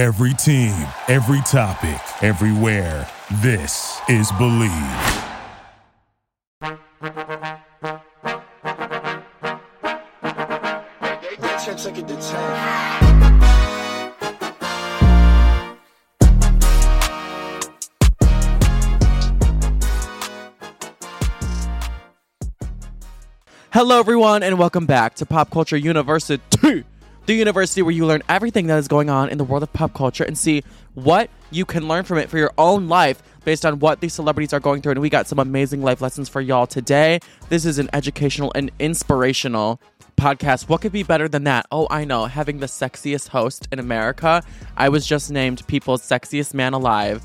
Every 0.00 0.32
team, 0.32 0.88
every 1.08 1.42
topic, 1.42 2.00
everywhere. 2.22 3.06
This 3.42 4.00
is 4.08 4.32
Bleav. 4.32 4.70
Hello, 23.70 23.98
everyone, 23.98 24.42
and 24.42 24.58
welcome 24.58 24.86
back 24.86 25.16
to 25.16 25.26
Pop 25.26 25.50
Culture 25.50 25.76
University, 25.76 26.86
the 27.26 27.34
university 27.34 27.82
where 27.82 27.92
you 27.92 28.06
learn 28.06 28.22
everything 28.28 28.66
that 28.68 28.78
is 28.78 28.88
going 28.88 29.10
on 29.10 29.28
in 29.28 29.38
the 29.38 29.44
world 29.44 29.62
of 29.62 29.72
pop 29.72 29.94
culture 29.94 30.24
and 30.24 30.36
see 30.36 30.62
what 30.94 31.30
you 31.50 31.64
can 31.64 31.86
learn 31.88 32.04
from 32.04 32.18
it 32.18 32.28
for 32.28 32.38
your 32.38 32.52
own 32.58 32.88
life 32.88 33.22
based 33.44 33.64
on 33.64 33.78
what 33.78 34.00
these 34.00 34.12
celebrities 34.12 34.52
are 34.52 34.60
going 34.60 34.82
through. 34.82 34.92
And 34.92 35.00
we 35.00 35.10
got 35.10 35.26
some 35.26 35.38
amazing 35.38 35.82
life 35.82 36.00
lessons 36.00 36.28
for 36.28 36.40
y'all 36.40 36.66
today. 36.66 37.20
This 37.48 37.64
is 37.64 37.78
an 37.78 37.88
educational 37.92 38.52
and 38.54 38.70
inspirational 38.78 39.80
podcast. 40.16 40.68
What 40.68 40.82
could 40.82 40.92
be 40.92 41.02
better 41.02 41.28
than 41.28 41.44
that? 41.44 41.66
Oh, 41.70 41.86
I 41.90 42.04
know, 42.04 42.26
having 42.26 42.58
the 42.58 42.66
sexiest 42.66 43.28
host 43.28 43.68
in 43.72 43.78
America. 43.78 44.42
I 44.76 44.88
was 44.88 45.06
just 45.06 45.30
named 45.30 45.66
People's 45.66 46.02
Sexiest 46.02 46.54
Man 46.54 46.74
Alive. 46.74 47.24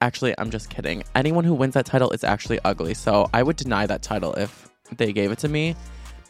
Actually, 0.00 0.34
I'm 0.36 0.50
just 0.50 0.68
kidding. 0.68 1.02
Anyone 1.14 1.44
who 1.44 1.54
wins 1.54 1.74
that 1.74 1.86
title 1.86 2.10
is 2.10 2.24
actually 2.24 2.60
ugly, 2.64 2.92
so 2.92 3.30
I 3.32 3.42
would 3.42 3.56
deny 3.56 3.86
that 3.86 4.02
title 4.02 4.34
if 4.34 4.68
they 4.94 5.12
gave 5.12 5.32
it 5.32 5.38
to 5.38 5.48
me. 5.48 5.74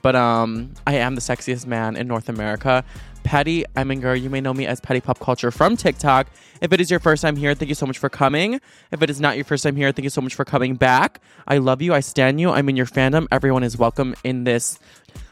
But 0.04 0.14
um, 0.14 0.74
I 0.86 0.96
am 0.96 1.14
the 1.14 1.22
sexiest 1.22 1.66
man 1.66 1.96
in 1.96 2.06
North 2.06 2.28
America. 2.28 2.84
Patty 3.22 3.64
Eminger, 3.74 4.20
you 4.20 4.28
may 4.28 4.38
know 4.38 4.52
me 4.52 4.66
as 4.66 4.78
Patty 4.78 5.00
Pop 5.00 5.18
Culture 5.18 5.50
from 5.50 5.78
TikTok. 5.78 6.26
If 6.60 6.74
it 6.74 6.80
is 6.82 6.90
your 6.90 7.00
first 7.00 7.22
time 7.22 7.36
here, 7.36 7.54
thank 7.54 7.70
you 7.70 7.74
so 7.74 7.86
much 7.86 7.96
for 7.96 8.10
coming. 8.10 8.60
If 8.90 9.00
it 9.00 9.08
is 9.08 9.18
not 9.18 9.36
your 9.36 9.46
first 9.46 9.64
time 9.64 9.76
here, 9.76 9.90
thank 9.92 10.04
you 10.04 10.10
so 10.10 10.20
much 10.20 10.34
for 10.34 10.44
coming 10.44 10.74
back. 10.74 11.22
I 11.48 11.56
love 11.56 11.80
you. 11.80 11.94
I 11.94 12.00
stand 12.00 12.38
you. 12.38 12.50
I'm 12.50 12.68
in 12.68 12.76
your 12.76 12.84
fandom. 12.84 13.26
Everyone 13.32 13.62
is 13.62 13.78
welcome 13.78 14.14
in 14.24 14.44
this 14.44 14.78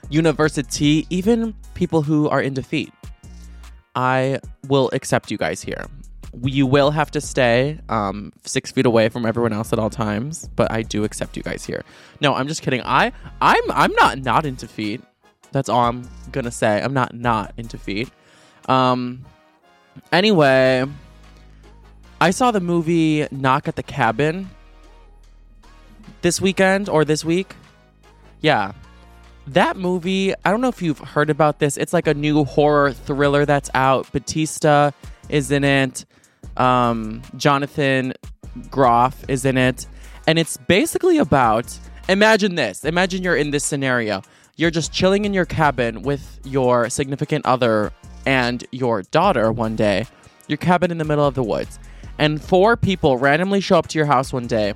university, 0.08 1.06
even 1.10 1.52
people 1.74 2.00
who 2.00 2.30
are 2.30 2.40
in 2.40 2.54
defeat. 2.54 2.94
I 3.94 4.40
will 4.68 4.88
accept 4.94 5.30
you 5.30 5.36
guys 5.36 5.60
here 5.60 5.86
you 6.44 6.66
will 6.66 6.90
have 6.90 7.10
to 7.10 7.20
stay 7.20 7.78
um, 7.88 8.32
six 8.44 8.72
feet 8.72 8.86
away 8.86 9.08
from 9.08 9.26
everyone 9.26 9.52
else 9.52 9.72
at 9.72 9.78
all 9.78 9.90
times. 9.90 10.48
But 10.56 10.72
I 10.72 10.82
do 10.82 11.04
accept 11.04 11.36
you 11.36 11.42
guys 11.42 11.64
here. 11.64 11.82
No, 12.20 12.34
I'm 12.34 12.48
just 12.48 12.62
kidding. 12.62 12.82
I 12.82 13.12
I'm 13.40 13.62
I'm 13.70 13.92
not 13.92 14.18
not 14.18 14.46
into 14.46 14.66
feet. 14.66 15.02
That's 15.52 15.68
all 15.68 15.80
I'm 15.80 16.08
gonna 16.30 16.50
say. 16.50 16.80
I'm 16.80 16.94
not 16.94 17.14
not 17.14 17.52
into 17.56 17.78
feet. 17.78 18.10
Um. 18.68 19.24
Anyway, 20.10 20.86
I 22.20 22.30
saw 22.30 22.50
the 22.50 22.60
movie 22.60 23.26
Knock 23.30 23.68
at 23.68 23.76
the 23.76 23.82
Cabin 23.82 24.48
this 26.22 26.40
weekend 26.40 26.88
or 26.88 27.04
this 27.04 27.24
week. 27.24 27.54
Yeah. 28.40 28.72
That 29.48 29.76
movie, 29.76 30.32
I 30.44 30.50
don't 30.50 30.60
know 30.60 30.68
if 30.68 30.80
you've 30.80 31.00
heard 31.00 31.28
about 31.28 31.58
this. 31.58 31.76
It's 31.76 31.92
like 31.92 32.06
a 32.06 32.14
new 32.14 32.44
horror 32.44 32.92
thriller 32.92 33.44
that's 33.44 33.68
out. 33.74 34.10
Bautista 34.12 34.94
is 35.28 35.50
in 35.50 35.64
it 35.64 36.04
um, 36.56 37.22
Jonathan 37.36 38.12
Groff 38.70 39.24
is 39.28 39.44
in 39.44 39.56
it. 39.56 39.86
And 40.26 40.38
it's 40.38 40.56
basically 40.56 41.18
about 41.18 41.76
imagine 42.08 42.54
this. 42.54 42.84
Imagine 42.84 43.22
you're 43.22 43.36
in 43.36 43.50
this 43.50 43.64
scenario. 43.64 44.22
You're 44.56 44.70
just 44.70 44.92
chilling 44.92 45.24
in 45.24 45.34
your 45.34 45.46
cabin 45.46 46.02
with 46.02 46.40
your 46.44 46.88
significant 46.90 47.46
other 47.46 47.92
and 48.26 48.64
your 48.70 49.02
daughter 49.02 49.50
one 49.50 49.76
day. 49.76 50.06
Your 50.46 50.58
cabin 50.58 50.90
in 50.90 50.98
the 50.98 51.04
middle 51.04 51.26
of 51.26 51.34
the 51.34 51.42
woods. 51.42 51.78
And 52.18 52.40
four 52.40 52.76
people 52.76 53.16
randomly 53.16 53.60
show 53.60 53.78
up 53.78 53.88
to 53.88 53.98
your 53.98 54.06
house 54.06 54.32
one 54.32 54.46
day 54.46 54.74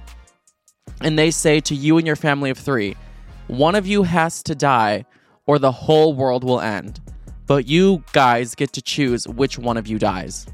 and 1.01 1.19
they 1.19 1.31
say 1.31 1.61
to 1.61 1.75
you 1.75 1.99
and 1.99 2.07
your 2.07 2.17
family 2.17 2.51
of 2.51 2.59
three, 2.59 2.97
one 3.49 3.75
of 3.75 3.87
you 3.87 4.03
has 4.03 4.43
to 4.45 4.55
die 4.55 5.05
or 5.47 5.59
the 5.59 5.73
whole 5.73 6.15
world 6.15 6.43
will 6.43 6.61
end. 6.61 7.01
But 7.47 7.67
you 7.69 8.03
guys 8.13 8.55
get 8.55 8.73
to 8.73 8.83
choose 8.83 9.29
which 9.29 9.59
one 9.59 9.77
of 9.77 9.87
you 9.87 9.99
dies. 9.99 10.47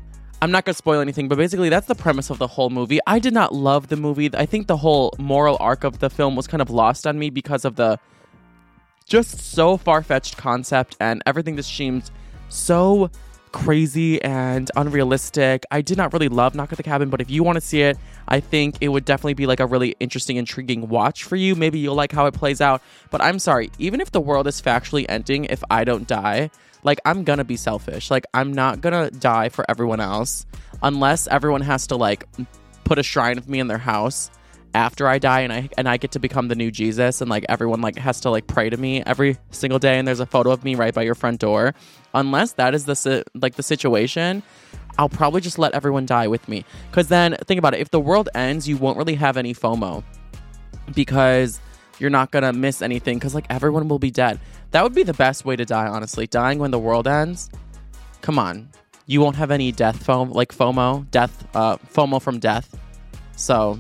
I'm 0.43 0.51
not 0.51 0.65
going 0.65 0.73
to 0.73 0.77
spoil 0.77 1.01
anything, 1.01 1.29
but 1.29 1.39
basically 1.39 1.69
that's 1.69 1.87
the 1.87 1.95
premise 1.95 2.29
of 2.29 2.39
the 2.39 2.49
whole 2.49 2.69
movie. 2.69 2.99
I 3.07 3.21
did 3.21 3.33
not 3.33 3.55
love 3.55 3.87
the 3.87 3.97
movie. 3.97 4.29
I 4.35 4.45
think 4.45 4.67
the 4.67 4.77
whole 4.77 5.15
moral 5.17 5.57
arc 5.61 5.85
of 5.85 6.01
the 6.01 6.11
film 6.11 6.35
was 6.35 6.49
kind 6.49 6.61
of 6.61 6.69
lost 6.69 7.07
on 7.07 7.17
me 7.17 7.31
because 7.31 7.65
of 7.65 7.77
the 7.77 8.01
just 9.07 9.39
so 9.39 9.77
far-fetched 9.77 10.37
concept 10.37 10.97
and 10.99 11.23
everything 11.27 11.55
just 11.55 11.73
seemed 11.73 12.11
so 12.49 13.09
crazy 13.53 14.21
and 14.23 14.69
unrealistic. 14.75 15.65
I 15.71 15.81
did 15.81 15.97
not 15.97 16.13
really 16.13 16.29
love 16.29 16.57
Knock 16.57 16.73
at 16.73 16.77
the 16.77 16.83
Cabin, 16.83 17.09
but 17.09 17.21
if 17.21 17.31
you 17.31 17.45
want 17.45 17.55
to 17.55 17.61
see 17.61 17.83
it, 17.83 17.97
I 18.27 18.41
think 18.41 18.79
it 18.81 18.89
would 18.89 19.05
definitely 19.05 19.35
be 19.35 19.47
like 19.47 19.61
a 19.61 19.67
really 19.67 19.95
interesting, 20.01 20.39
intriguing 20.39 20.89
watch 20.89 21.23
for 21.23 21.37
you. 21.37 21.55
Maybe 21.55 21.79
you'll 21.79 21.95
like 21.95 22.11
how 22.11 22.27
it 22.27 22.35
plays 22.35 22.61
out. 22.61 22.83
But 23.13 23.21
I'm 23.23 23.39
sorry, 23.39 23.71
even 23.79 24.01
if 24.01 24.11
the 24.11 24.21
world 24.21 24.49
is 24.49 24.61
factually 24.61 25.07
ending, 25.09 25.45
if 25.45 25.63
I 25.71 25.85
don't 25.85 26.09
die, 26.09 26.51
like 26.83 27.01
I'm 27.05 27.25
gonna 27.25 27.45
be 27.45 27.57
selfish. 27.57 28.11
Like 28.11 28.27
I'm 28.35 28.53
not 28.53 28.81
gonna 28.81 29.11
die 29.11 29.49
for 29.49 29.65
everyone 29.69 30.01
else 30.01 30.47
unless 30.83 31.27
everyone 31.29 31.61
has 31.63 31.87
to 31.89 31.97
like 31.97 32.27
put 32.85 32.99
a 32.99 33.03
shrine 33.03 33.39
of 33.39 33.49
me 33.49 33.61
in 33.61 33.69
their 33.69 33.79
house 33.79 34.31
after 34.75 35.07
I 35.07 35.19
die 35.19 35.41
and 35.41 35.53
I 35.53 35.69
and 35.77 35.89
I 35.89 35.97
get 35.97 36.13
to 36.13 36.19
become 36.19 36.49
the 36.49 36.55
new 36.55 36.71
Jesus 36.71 37.21
and 37.21 37.29
like 37.31 37.45
everyone 37.49 37.81
like 37.81 37.97
has 37.99 38.21
to 38.21 38.31
like 38.31 38.47
pray 38.47 38.71
to 38.71 38.77
me 38.77 39.03
every 39.05 39.37
single 39.51 39.79
day 39.79 39.99
and 39.99 40.09
there's 40.09 40.21
a 40.21 40.27
photo 40.27 40.51
of 40.51 40.65
me 40.65 40.75
right 40.75 40.95
by 40.95 41.03
your 41.03 41.15
front 41.15 41.41
door. 41.41 41.75
Unless 42.15 42.55
that 42.55 42.75
is 42.75 42.85
the 42.87 43.25
like 43.35 43.55
the 43.55 43.63
situation, 43.63 44.43
I'll 44.99 45.09
probably 45.09 45.41
just 45.41 45.59
let 45.59 45.75
everyone 45.75 46.07
die 46.07 46.27
with 46.27 46.49
me. 46.49 46.65
Cuz 46.91 47.09
then 47.09 47.37
think 47.47 47.59
about 47.59 47.75
it, 47.75 47.81
if 47.81 47.91
the 47.91 48.01
world 48.01 48.29
ends, 48.35 48.69
you 48.69 48.77
won't 48.77 48.97
really 48.97 49.15
have 49.15 49.37
any 49.37 49.55
FOMO 49.55 50.03
because 50.95 51.61
you're 51.99 52.11
not 52.11 52.31
to 52.33 52.53
miss 52.53 52.83
anything 52.83 53.21
cuz 53.21 53.35
like 53.35 53.47
everyone 53.51 53.89
will 53.89 53.99
be 53.99 54.11
dead. 54.11 54.41
That 54.73 54.83
would 54.83 54.95
be 54.95 55.03
the 55.03 55.15
best 55.15 55.45
way 55.45 55.57
to 55.57 55.65
die, 55.65 55.87
honestly. 55.87 56.27
Dying 56.27 56.59
when 56.59 56.71
the 56.71 56.79
world 56.79 57.07
ends. 57.07 57.51
Come 58.21 58.39
on. 58.39 58.69
You 59.07 59.21
won't 59.21 59.37
have 59.37 59.51
any 59.51 59.73
death 59.73 60.03
foam 60.03 60.31
like 60.31 60.53
FOMO, 60.53 61.11
death 61.11 61.47
uh 61.55 61.77
FOMO 61.77 62.21
from 62.21 62.39
death. 62.39 62.75
So, 63.37 63.79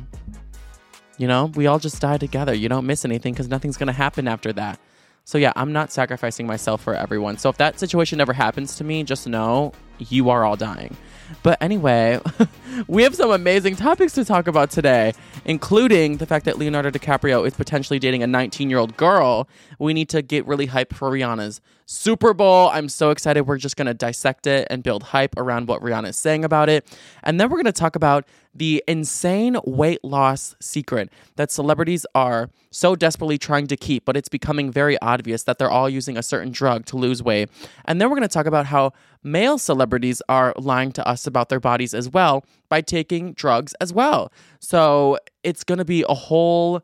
you 1.18 1.26
know, 1.26 1.46
we 1.54 1.66
all 1.66 1.78
just 1.78 2.00
die 2.00 2.18
together. 2.18 2.54
You 2.54 2.68
don't 2.68 2.86
miss 2.86 3.04
anything 3.04 3.34
cuz 3.34 3.48
nothing's 3.48 3.76
to 3.86 3.92
happen 3.92 4.28
after 4.28 4.52
that. 4.54 4.78
So 5.24 5.38
yeah, 5.38 5.52
I'm 5.54 5.72
not 5.72 5.92
sacrificing 5.92 6.46
myself 6.46 6.82
for 6.82 6.94
everyone. 6.94 7.38
So 7.38 7.48
if 7.48 7.56
that 7.58 7.78
situation 7.78 8.20
ever 8.20 8.32
happens 8.32 8.76
to 8.76 8.84
me, 8.84 9.04
just 9.04 9.26
know 9.28 9.72
you 10.10 10.30
are 10.30 10.44
all 10.44 10.56
dying. 10.56 10.96
But 11.42 11.58
anyway, 11.62 12.20
we 12.86 13.02
have 13.02 13.14
some 13.14 13.30
amazing 13.30 13.76
topics 13.76 14.12
to 14.14 14.24
talk 14.24 14.46
about 14.46 14.70
today, 14.70 15.14
including 15.44 16.18
the 16.18 16.26
fact 16.26 16.44
that 16.44 16.58
Leonardo 16.58 16.90
DiCaprio 16.90 17.46
is 17.46 17.54
potentially 17.54 17.98
dating 17.98 18.22
a 18.22 18.26
19 18.26 18.68
year 18.68 18.78
old 18.78 18.96
girl. 18.96 19.48
We 19.78 19.94
need 19.94 20.08
to 20.10 20.22
get 20.22 20.46
really 20.46 20.66
hype 20.66 20.92
for 20.92 21.10
Rihanna's 21.10 21.60
Super 21.86 22.32
Bowl. 22.34 22.68
I'm 22.68 22.88
so 22.88 23.10
excited. 23.10 23.42
We're 23.42 23.58
just 23.58 23.76
going 23.76 23.86
to 23.86 23.94
dissect 23.94 24.46
it 24.46 24.66
and 24.70 24.82
build 24.82 25.02
hype 25.02 25.36
around 25.36 25.68
what 25.68 25.80
Rihanna 25.82 26.08
is 26.08 26.16
saying 26.16 26.44
about 26.44 26.68
it. 26.68 26.86
And 27.22 27.40
then 27.40 27.48
we're 27.50 27.56
going 27.56 27.66
to 27.66 27.72
talk 27.72 27.96
about 27.96 28.26
the 28.54 28.82
insane 28.86 29.56
weight 29.64 30.02
loss 30.04 30.54
secret 30.60 31.10
that 31.36 31.50
celebrities 31.50 32.04
are 32.14 32.50
so 32.70 32.94
desperately 32.94 33.38
trying 33.38 33.66
to 33.66 33.76
keep, 33.76 34.04
but 34.04 34.16
it's 34.16 34.28
becoming 34.28 34.70
very 34.70 35.00
obvious 35.00 35.44
that 35.44 35.58
they're 35.58 35.70
all 35.70 35.88
using 35.88 36.16
a 36.16 36.22
certain 36.22 36.52
drug 36.52 36.84
to 36.86 36.96
lose 36.96 37.22
weight. 37.22 37.48
And 37.86 38.00
then 38.00 38.10
we're 38.10 38.16
going 38.16 38.28
to 38.28 38.32
talk 38.32 38.46
about 38.46 38.66
how 38.66 38.92
male 39.22 39.58
celebrities 39.58 40.20
are 40.28 40.52
lying 40.58 40.92
to 40.92 41.06
us 41.06 41.26
about 41.26 41.48
their 41.48 41.60
bodies 41.60 41.94
as 41.94 42.08
well 42.08 42.44
by 42.68 42.80
taking 42.80 43.32
drugs 43.32 43.74
as 43.80 43.92
well. 43.92 44.30
So 44.60 45.18
it's 45.42 45.64
going 45.64 45.78
to 45.78 45.84
be 45.84 46.04
a 46.08 46.14
whole 46.14 46.82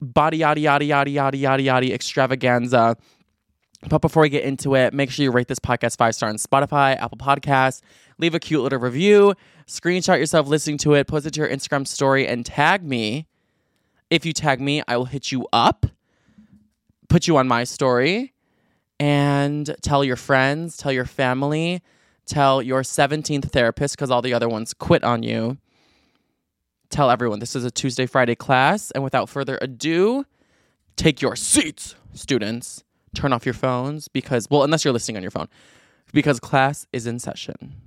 body 0.00 0.38
yada 0.38 0.60
yada 0.60 0.84
yada 0.84 1.10
yada 1.10 1.36
yada 1.36 1.62
yada 1.62 1.92
extravaganza. 1.92 2.96
But 3.88 3.98
before 3.98 4.22
we 4.22 4.28
get 4.28 4.44
into 4.44 4.76
it, 4.76 4.94
make 4.94 5.10
sure 5.10 5.24
you 5.24 5.32
rate 5.32 5.48
this 5.48 5.58
podcast 5.58 5.96
five 5.96 6.14
star 6.14 6.28
on 6.28 6.36
Spotify, 6.36 6.96
Apple 6.96 7.18
Podcasts, 7.18 7.80
leave 8.22 8.34
a 8.34 8.40
cute 8.40 8.62
little 8.62 8.78
review, 8.78 9.34
screenshot 9.66 10.16
yourself 10.16 10.46
listening 10.46 10.78
to 10.78 10.94
it, 10.94 11.08
post 11.08 11.26
it 11.26 11.34
to 11.34 11.40
your 11.40 11.48
Instagram 11.48 11.86
story, 11.86 12.26
and 12.26 12.46
tag 12.46 12.84
me. 12.84 13.26
If 14.10 14.24
you 14.24 14.32
tag 14.32 14.60
me, 14.60 14.82
I 14.86 14.96
will 14.96 15.06
hit 15.06 15.32
you 15.32 15.46
up, 15.52 15.86
put 17.08 17.26
you 17.26 17.36
on 17.36 17.48
my 17.48 17.64
story, 17.64 18.32
and 19.00 19.74
tell 19.82 20.04
your 20.04 20.16
friends, 20.16 20.76
tell 20.76 20.92
your 20.92 21.04
family, 21.04 21.82
tell 22.24 22.62
your 22.62 22.82
17th 22.82 23.50
therapist 23.50 23.96
because 23.96 24.10
all 24.10 24.22
the 24.22 24.32
other 24.32 24.48
ones 24.48 24.72
quit 24.72 25.02
on 25.02 25.24
you. 25.24 25.58
Tell 26.88 27.10
everyone 27.10 27.40
this 27.40 27.56
is 27.56 27.64
a 27.64 27.70
Tuesday, 27.70 28.06
Friday 28.06 28.36
class. 28.36 28.90
And 28.92 29.02
without 29.02 29.28
further 29.28 29.58
ado, 29.60 30.26
take 30.94 31.20
your 31.20 31.34
seats, 31.34 31.96
students. 32.12 32.84
Turn 33.14 33.32
off 33.32 33.44
your 33.44 33.54
phones 33.54 34.08
because, 34.08 34.46
well, 34.50 34.62
unless 34.62 34.84
you're 34.84 34.92
listening 34.92 35.16
on 35.16 35.22
your 35.22 35.30
phone, 35.30 35.48
because 36.12 36.38
class 36.38 36.86
is 36.92 37.06
in 37.06 37.18
session. 37.18 37.81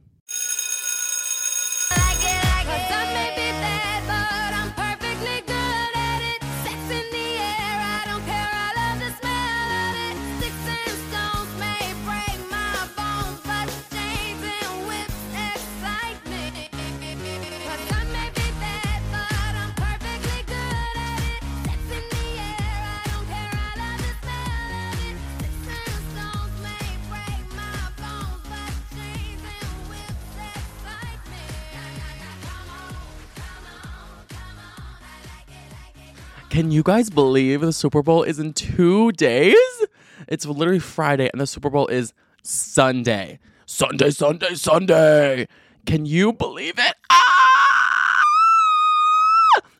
Can 36.56 36.72
you 36.72 36.84
guys 36.84 37.10
believe 37.10 37.60
the 37.60 37.74
Super 37.74 38.02
Bowl 38.02 38.24
is 38.24 38.40
in 38.40 38.54
two 38.54 39.12
days? 39.12 39.58
It's 40.30 40.46
literally 40.46 40.80
Friday 40.80 41.30
and 41.34 41.42
the 41.42 41.48
Super 41.48 41.70
Bowl 41.70 41.88
is 41.88 42.14
Sunday. 42.44 43.40
Sunday, 43.66 44.10
Sunday, 44.10 44.56
Sunday. 44.56 45.50
Can 45.86 46.06
you 46.06 46.32
believe 46.32 46.80
it? 46.80 46.96
Ah! 47.10 48.24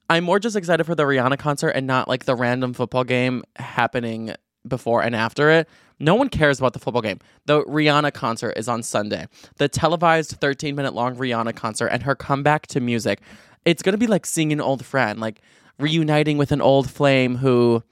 I'm 0.10 0.26
more 0.26 0.38
just 0.38 0.58
excited 0.58 0.84
for 0.84 0.96
the 0.96 1.04
Rihanna 1.04 1.40
concert 1.40 1.70
and 1.70 1.88
not 1.88 2.10
like 2.10 2.26
the 2.26 2.36
random 2.36 2.74
football 2.74 3.06
game 3.06 3.44
happening 3.56 4.36
before 4.68 5.02
and 5.02 5.16
after 5.16 5.50
it. 5.52 5.70
No 6.02 6.16
one 6.16 6.28
cares 6.28 6.60
about 6.60 6.74
the 6.74 6.80
football 6.80 7.02
game. 7.02 7.22
The 7.46 7.64
Rihanna 7.64 8.12
concert 8.12 8.52
is 8.58 8.68
on 8.68 8.84
Sunday. 8.84 9.28
The 9.60 9.70
televised 9.70 10.32
13 10.42 10.76
minute 10.76 10.94
long 10.94 11.16
Rihanna 11.16 11.56
concert 11.56 11.88
and 11.88 12.04
her 12.04 12.16
comeback 12.16 12.68
to 12.68 12.82
music. 12.82 13.22
It's 13.64 13.82
going 13.82 13.94
to 13.94 13.98
be 13.98 14.08
like 14.08 14.26
seeing 14.26 14.52
an 14.52 14.60
old 14.60 14.86
friend, 14.86 15.22
like 15.22 15.42
reuniting 15.80 16.38
with 16.38 16.52
an 16.52 16.62
old 16.62 16.90
flame 16.90 17.38
who 17.38 17.84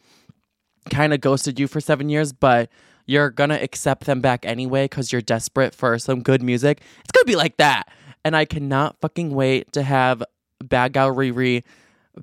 kind 0.90 1.14
of 1.14 1.22
ghosted 1.22 1.60
you 1.60 1.68
for 1.68 1.82
seven 1.82 2.10
years, 2.10 2.34
but 2.34 2.70
you're 3.06 3.30
to 3.50 3.62
accept 3.62 4.06
them 4.06 4.22
back 4.22 4.46
anyway 4.46 4.86
because 4.86 5.12
you're 5.12 5.22
desperate 5.22 5.76
for 5.76 5.98
some 6.00 6.22
good 6.22 6.42
music. 6.42 6.82
It's 7.00 7.12
to 7.26 7.32
be 7.32 7.36
like 7.36 7.58
that. 7.58 7.90
And 8.24 8.36
I 8.36 8.46
cannot 8.46 9.00
fucking 9.02 9.32
wait 9.32 9.72
to 9.74 9.84
have 9.84 10.24
Bad 10.64 10.94
Gal 10.94 11.14
Riri 11.14 11.64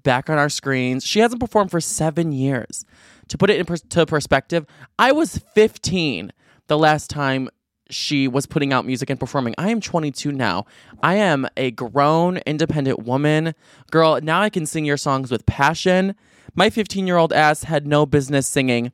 back 0.02 0.30
on 0.30 0.38
our 0.38 0.48
screens. 0.48 1.04
She 1.04 1.20
hasn't 1.20 1.40
performed 1.40 1.70
for 1.70 1.80
seven 1.80 2.32
years. 2.32 2.84
To 3.28 3.38
put 3.38 3.50
it 3.50 3.58
into 3.58 4.06
perspective, 4.06 4.66
I 4.98 5.12
was 5.12 5.38
15 5.54 6.32
the 6.68 6.78
last 6.78 7.10
time 7.10 7.48
she 7.90 8.28
was 8.28 8.46
putting 8.46 8.72
out 8.72 8.86
music 8.86 9.10
and 9.10 9.18
performing. 9.18 9.54
I 9.58 9.70
am 9.70 9.80
22 9.80 10.32
now. 10.32 10.66
I 11.02 11.14
am 11.16 11.46
a 11.56 11.70
grown, 11.70 12.38
independent 12.38 13.00
woman. 13.00 13.54
Girl, 13.90 14.20
now 14.22 14.40
I 14.40 14.50
can 14.50 14.66
sing 14.66 14.84
your 14.84 14.96
songs 14.96 15.30
with 15.30 15.46
passion. 15.46 16.14
My 16.54 16.70
15 16.70 17.06
year 17.06 17.16
old 17.16 17.32
ass 17.32 17.64
had 17.64 17.86
no 17.86 18.06
business 18.06 18.46
singing 18.46 18.92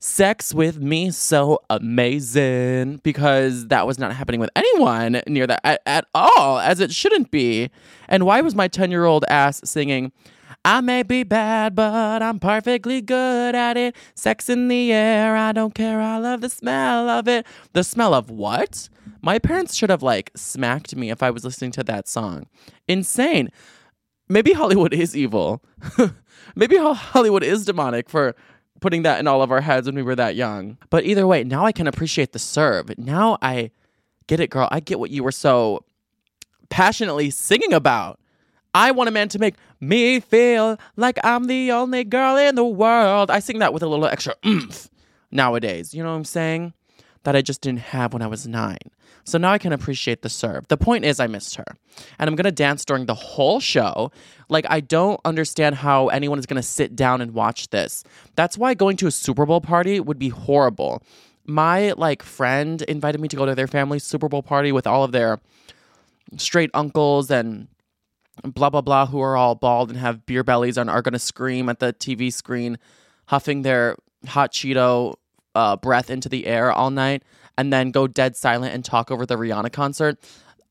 Sex 0.00 0.54
with 0.54 0.78
Me 0.78 1.10
So 1.10 1.60
Amazing 1.68 3.00
because 3.02 3.66
that 3.66 3.84
was 3.84 3.98
not 3.98 4.14
happening 4.14 4.38
with 4.38 4.50
anyone 4.54 5.20
near 5.26 5.44
that 5.46 5.60
at, 5.64 5.82
at 5.86 6.06
all, 6.14 6.60
as 6.60 6.78
it 6.78 6.92
shouldn't 6.92 7.32
be. 7.32 7.68
And 8.08 8.24
why 8.24 8.40
was 8.40 8.54
my 8.54 8.68
10 8.68 8.92
year 8.92 9.04
old 9.04 9.24
ass 9.28 9.60
singing? 9.64 10.12
I 10.68 10.82
may 10.82 11.02
be 11.02 11.22
bad, 11.22 11.74
but 11.74 12.22
I'm 12.22 12.38
perfectly 12.38 13.00
good 13.00 13.54
at 13.54 13.78
it. 13.78 13.96
Sex 14.14 14.50
in 14.50 14.68
the 14.68 14.92
air, 14.92 15.34
I 15.34 15.52
don't 15.52 15.74
care. 15.74 15.98
I 15.98 16.18
love 16.18 16.42
the 16.42 16.50
smell 16.50 17.08
of 17.08 17.26
it. 17.26 17.46
The 17.72 17.82
smell 17.82 18.12
of 18.12 18.28
what? 18.28 18.90
My 19.22 19.38
parents 19.38 19.74
should 19.74 19.88
have 19.88 20.02
like 20.02 20.30
smacked 20.36 20.94
me 20.94 21.08
if 21.08 21.22
I 21.22 21.30
was 21.30 21.42
listening 21.42 21.70
to 21.70 21.84
that 21.84 22.06
song. 22.06 22.48
Insane. 22.86 23.48
Maybe 24.28 24.52
Hollywood 24.52 24.92
is 24.92 25.16
evil. 25.16 25.64
Maybe 26.54 26.76
Hollywood 26.76 27.44
is 27.44 27.64
demonic 27.64 28.10
for 28.10 28.36
putting 28.82 29.04
that 29.04 29.20
in 29.20 29.26
all 29.26 29.40
of 29.40 29.50
our 29.50 29.62
heads 29.62 29.86
when 29.86 29.94
we 29.94 30.02
were 30.02 30.16
that 30.16 30.36
young. 30.36 30.76
But 30.90 31.04
either 31.04 31.26
way, 31.26 31.44
now 31.44 31.64
I 31.64 31.72
can 31.72 31.86
appreciate 31.86 32.32
the 32.32 32.38
serve. 32.38 32.90
Now 32.98 33.38
I 33.40 33.70
get 34.26 34.38
it, 34.38 34.50
girl. 34.50 34.68
I 34.70 34.80
get 34.80 35.00
what 35.00 35.08
you 35.08 35.24
were 35.24 35.32
so 35.32 35.86
passionately 36.68 37.30
singing 37.30 37.72
about. 37.72 38.20
I 38.78 38.92
want 38.92 39.08
a 39.08 39.10
man 39.10 39.28
to 39.30 39.40
make 39.40 39.56
me 39.80 40.20
feel 40.20 40.78
like 40.94 41.18
I'm 41.24 41.48
the 41.48 41.72
only 41.72 42.04
girl 42.04 42.36
in 42.36 42.54
the 42.54 42.64
world. 42.64 43.28
I 43.28 43.40
sing 43.40 43.58
that 43.58 43.74
with 43.74 43.82
a 43.82 43.88
little 43.88 44.06
extra 44.06 44.36
oomph 44.46 44.88
nowadays. 45.32 45.92
You 45.92 46.04
know 46.04 46.10
what 46.10 46.16
I'm 46.16 46.24
saying? 46.24 46.74
That 47.24 47.34
I 47.34 47.42
just 47.42 47.60
didn't 47.60 47.80
have 47.80 48.12
when 48.12 48.22
I 48.22 48.28
was 48.28 48.46
nine. 48.46 48.78
So 49.24 49.36
now 49.36 49.50
I 49.50 49.58
can 49.58 49.72
appreciate 49.72 50.22
the 50.22 50.28
serve. 50.28 50.68
The 50.68 50.76
point 50.76 51.04
is, 51.04 51.18
I 51.18 51.26
missed 51.26 51.56
her. 51.56 51.64
And 52.20 52.30
I'm 52.30 52.36
to 52.44 52.52
dance 52.52 52.84
during 52.84 53.06
the 53.06 53.16
whole 53.16 53.58
show. 53.58 54.12
Like, 54.48 54.64
I 54.70 54.78
don't 54.78 55.20
understand 55.24 55.74
how 55.74 56.06
anyone 56.06 56.38
is 56.38 56.46
to 56.62 56.68
sit 56.68 56.94
down 56.94 57.20
and 57.20 57.34
watch 57.34 57.70
this. 57.70 58.04
That's 58.36 58.56
why 58.56 58.74
going 58.74 58.96
to 58.98 59.08
a 59.08 59.10
Super 59.10 59.44
Bowl 59.44 59.60
party 59.60 59.98
would 59.98 60.20
be 60.20 60.28
horrible. 60.28 61.02
My, 61.44 61.94
like, 61.96 62.22
friend 62.22 62.80
invited 62.82 63.20
me 63.20 63.26
to 63.26 63.36
go 63.36 63.44
to 63.44 63.56
their 63.56 63.66
family's 63.66 64.04
Super 64.04 64.28
Bowl 64.28 64.44
party 64.44 64.70
with 64.70 64.86
all 64.86 65.02
of 65.02 65.10
their 65.10 65.40
straight 66.36 66.70
uncles 66.74 67.28
and 67.28 67.66
blah 68.42 68.70
blah 68.70 68.80
blah 68.80 69.06
who 69.06 69.20
are 69.20 69.36
all 69.36 69.54
bald 69.54 69.90
and 69.90 69.98
have 69.98 70.26
beer 70.26 70.44
bellies 70.44 70.76
and 70.76 70.88
are 70.88 71.02
going 71.02 71.12
to 71.12 71.18
scream 71.18 71.68
at 71.68 71.78
the 71.78 71.92
TV 71.92 72.32
screen, 72.32 72.78
huffing 73.26 73.62
their 73.62 73.96
hot 74.26 74.52
Cheeto 74.52 75.14
uh, 75.54 75.76
breath 75.76 76.10
into 76.10 76.28
the 76.28 76.46
air 76.46 76.72
all 76.72 76.90
night, 76.90 77.22
and 77.56 77.72
then 77.72 77.90
go 77.90 78.06
dead 78.06 78.36
silent 78.36 78.74
and 78.74 78.84
talk 78.84 79.10
over 79.10 79.26
the 79.26 79.36
Rihanna 79.36 79.72
concert. 79.72 80.18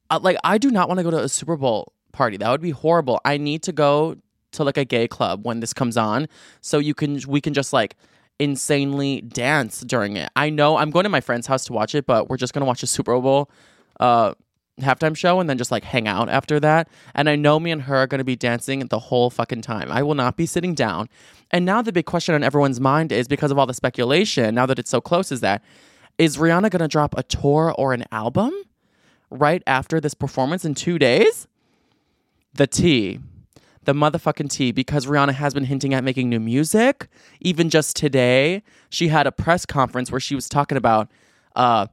Uh, 0.09 0.19
like 0.21 0.37
I 0.43 0.57
do 0.57 0.71
not 0.71 0.87
want 0.87 0.99
to 0.99 1.03
go 1.03 1.11
to 1.11 1.19
a 1.19 1.29
Super 1.29 1.57
Bowl 1.57 1.93
party. 2.11 2.37
That 2.37 2.49
would 2.49 2.61
be 2.61 2.71
horrible. 2.71 3.19
I 3.25 3.37
need 3.37 3.63
to 3.63 3.71
go 3.71 4.15
to 4.53 4.63
like 4.63 4.77
a 4.77 4.85
gay 4.85 5.07
club 5.07 5.45
when 5.45 5.59
this 5.59 5.73
comes 5.73 5.97
on, 5.97 6.27
so 6.61 6.79
you 6.79 6.93
can 6.93 7.19
we 7.27 7.41
can 7.41 7.53
just 7.53 7.73
like 7.73 7.95
insanely 8.39 9.21
dance 9.21 9.81
during 9.81 10.15
it. 10.15 10.29
I 10.35 10.49
know 10.49 10.77
I'm 10.77 10.91
going 10.91 11.03
to 11.03 11.09
my 11.09 11.21
friend's 11.21 11.47
house 11.47 11.65
to 11.65 11.73
watch 11.73 11.95
it, 11.95 12.05
but 12.05 12.29
we're 12.29 12.37
just 12.37 12.53
gonna 12.53 12.65
watch 12.65 12.83
a 12.83 12.87
Super 12.87 13.19
Bowl. 13.19 13.49
Uh, 13.99 14.33
halftime 14.81 15.15
show 15.15 15.39
and 15.39 15.49
then 15.49 15.57
just 15.57 15.71
like 15.71 15.83
hang 15.83 16.07
out 16.07 16.29
after 16.29 16.59
that. 16.59 16.87
And 17.15 17.29
I 17.29 17.35
know 17.35 17.59
me 17.59 17.71
and 17.71 17.81
her 17.83 17.95
are 17.95 18.07
going 18.07 18.19
to 18.19 18.25
be 18.25 18.35
dancing 18.35 18.79
the 18.79 18.99
whole 18.99 19.29
fucking 19.29 19.61
time. 19.61 19.91
I 19.91 20.03
will 20.03 20.15
not 20.15 20.37
be 20.37 20.45
sitting 20.45 20.75
down. 20.75 21.09
And 21.51 21.65
now 21.65 21.81
the 21.81 21.91
big 21.91 22.05
question 22.05 22.35
on 22.35 22.43
everyone's 22.43 22.79
mind 22.79 23.11
is 23.11 23.27
because 23.27 23.51
of 23.51 23.57
all 23.57 23.65
the 23.65 23.73
speculation, 23.73 24.53
now 24.53 24.65
that 24.65 24.79
it's 24.79 24.89
so 24.89 25.01
close, 25.01 25.31
is 25.31 25.41
that 25.41 25.63
is 26.17 26.37
Rihanna 26.37 26.69
going 26.71 26.81
to 26.81 26.87
drop 26.87 27.15
a 27.17 27.23
tour 27.23 27.73
or 27.77 27.93
an 27.93 28.05
album 28.11 28.51
right 29.29 29.61
after 29.67 29.99
this 29.99 30.13
performance 30.13 30.65
in 30.65 30.73
two 30.73 30.97
days? 30.97 31.47
The 32.53 32.67
T. 32.67 33.19
The 33.83 33.93
motherfucking 33.93 34.49
T, 34.49 34.71
because 34.71 35.05
Rihanna 35.05 35.33
has 35.33 35.53
been 35.53 35.63
hinting 35.63 35.93
at 35.93 36.03
making 36.03 36.29
new 36.29 36.39
music. 36.39 37.07
Even 37.39 37.69
just 37.69 37.95
today, 37.95 38.63
she 38.89 39.07
had 39.07 39.27
a 39.27 39.31
press 39.31 39.65
conference 39.65 40.11
where 40.11 40.19
she 40.19 40.35
was 40.35 40.49
talking 40.49 40.77
about 40.77 41.09
uh, 41.55 41.87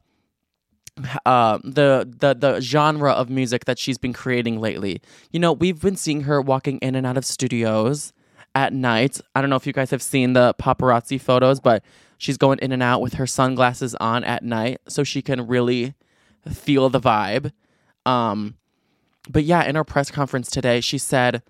uh, 1.26 1.58
the 1.64 2.08
the 2.18 2.34
the 2.34 2.60
genre 2.60 3.12
of 3.12 3.28
music 3.28 3.64
that 3.64 3.78
she's 3.78 3.98
been 3.98 4.12
creating 4.12 4.60
lately. 4.60 5.00
You 5.32 5.40
know, 5.40 5.52
we've 5.52 5.80
been 5.80 5.96
seeing 5.96 6.22
her 6.22 6.40
walking 6.40 6.78
in 6.78 6.94
and 6.94 7.06
out 7.06 7.16
of 7.16 7.24
studios 7.24 8.12
at 8.54 8.72
night. 8.72 9.20
I 9.34 9.40
don't 9.40 9.50
know 9.50 9.56
if 9.56 9.66
you 9.66 9.72
guys 9.72 9.90
have 9.90 10.02
seen 10.02 10.32
the 10.32 10.54
paparazzi 10.58 11.20
photos, 11.20 11.60
but 11.60 11.82
she's 12.18 12.36
going 12.36 12.58
in 12.60 12.72
and 12.72 12.82
out 12.82 13.00
with 13.00 13.14
her 13.14 13.26
sunglasses 13.26 13.94
on 13.96 14.24
at 14.24 14.42
night 14.44 14.80
so 14.88 15.02
she 15.02 15.22
can 15.22 15.46
really 15.46 15.94
feel 16.52 16.88
the 16.88 17.00
vibe. 17.00 17.52
Um, 18.06 18.56
but 19.28 19.44
yeah, 19.44 19.64
in 19.64 19.74
her 19.74 19.84
press 19.84 20.10
conference 20.10 20.50
today, 20.50 20.80
she 20.80 20.98
said 20.98 21.42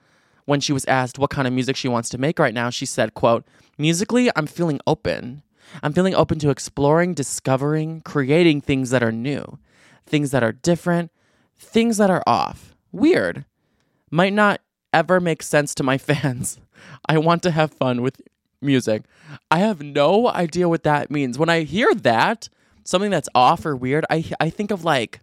when 0.46 0.60
she 0.60 0.72
was 0.72 0.84
asked 0.86 1.18
what 1.18 1.30
kind 1.30 1.48
of 1.48 1.54
music 1.54 1.76
she 1.76 1.88
wants 1.88 2.08
to 2.10 2.18
make 2.18 2.38
right 2.38 2.54
now, 2.54 2.70
she 2.70 2.86
said, 2.86 3.14
quote, 3.14 3.44
musically, 3.78 4.30
I'm 4.36 4.46
feeling 4.46 4.80
open. 4.86 5.42
I'm 5.82 5.92
feeling 5.92 6.14
open 6.14 6.38
to 6.40 6.50
exploring, 6.50 7.14
discovering, 7.14 8.00
creating 8.02 8.60
things 8.60 8.90
that 8.90 9.02
are 9.02 9.12
new, 9.12 9.58
things 10.06 10.30
that 10.30 10.42
are 10.42 10.52
different, 10.52 11.10
things 11.58 11.96
that 11.96 12.10
are 12.10 12.22
off. 12.26 12.74
Weird. 12.92 13.44
Might 14.10 14.32
not 14.32 14.60
ever 14.92 15.20
make 15.20 15.42
sense 15.42 15.74
to 15.74 15.82
my 15.82 15.98
fans. 15.98 16.58
I 17.08 17.18
want 17.18 17.42
to 17.44 17.50
have 17.50 17.72
fun 17.72 18.02
with 18.02 18.20
music. 18.60 19.04
I 19.50 19.58
have 19.58 19.82
no 19.82 20.28
idea 20.28 20.68
what 20.68 20.84
that 20.84 21.10
means. 21.10 21.38
When 21.38 21.48
I 21.48 21.62
hear 21.62 21.94
that, 21.94 22.48
something 22.84 23.10
that's 23.10 23.28
off 23.34 23.64
or 23.66 23.76
weird, 23.76 24.04
I 24.10 24.24
I 24.40 24.50
think 24.50 24.70
of 24.70 24.84
like 24.84 25.20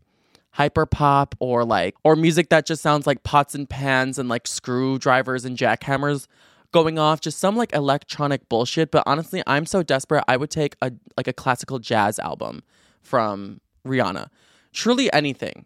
hyper 0.52 0.86
pop 0.86 1.36
or 1.40 1.64
like 1.64 1.96
or 2.04 2.16
music 2.16 2.50
that 2.50 2.66
just 2.66 2.82
sounds 2.82 3.08
like 3.08 3.24
pots 3.24 3.56
and 3.56 3.70
pans 3.70 4.20
and 4.20 4.28
like 4.28 4.48
screwdrivers 4.48 5.46
and 5.46 5.58
jackhammers 5.58 6.28
going 6.72 7.00
off, 7.00 7.22
just 7.22 7.40
some 7.40 7.56
like 7.56 7.74
electronic 7.74 8.48
bullshit. 8.50 8.92
But 8.92 9.04
honestly, 9.06 9.44
I'm 9.48 9.66
so 9.66 9.84
desperate. 9.84 10.24
I 10.28 10.38
would 10.38 10.52
take 10.52 10.76
a 10.82 10.92
like 11.18 11.28
a 11.28 11.34
classical 11.34 11.80
jazz 11.80 12.20
album 12.20 12.64
from 13.02 13.62
Rihanna. 13.86 14.28
Truly 14.74 15.12
anything. 15.14 15.66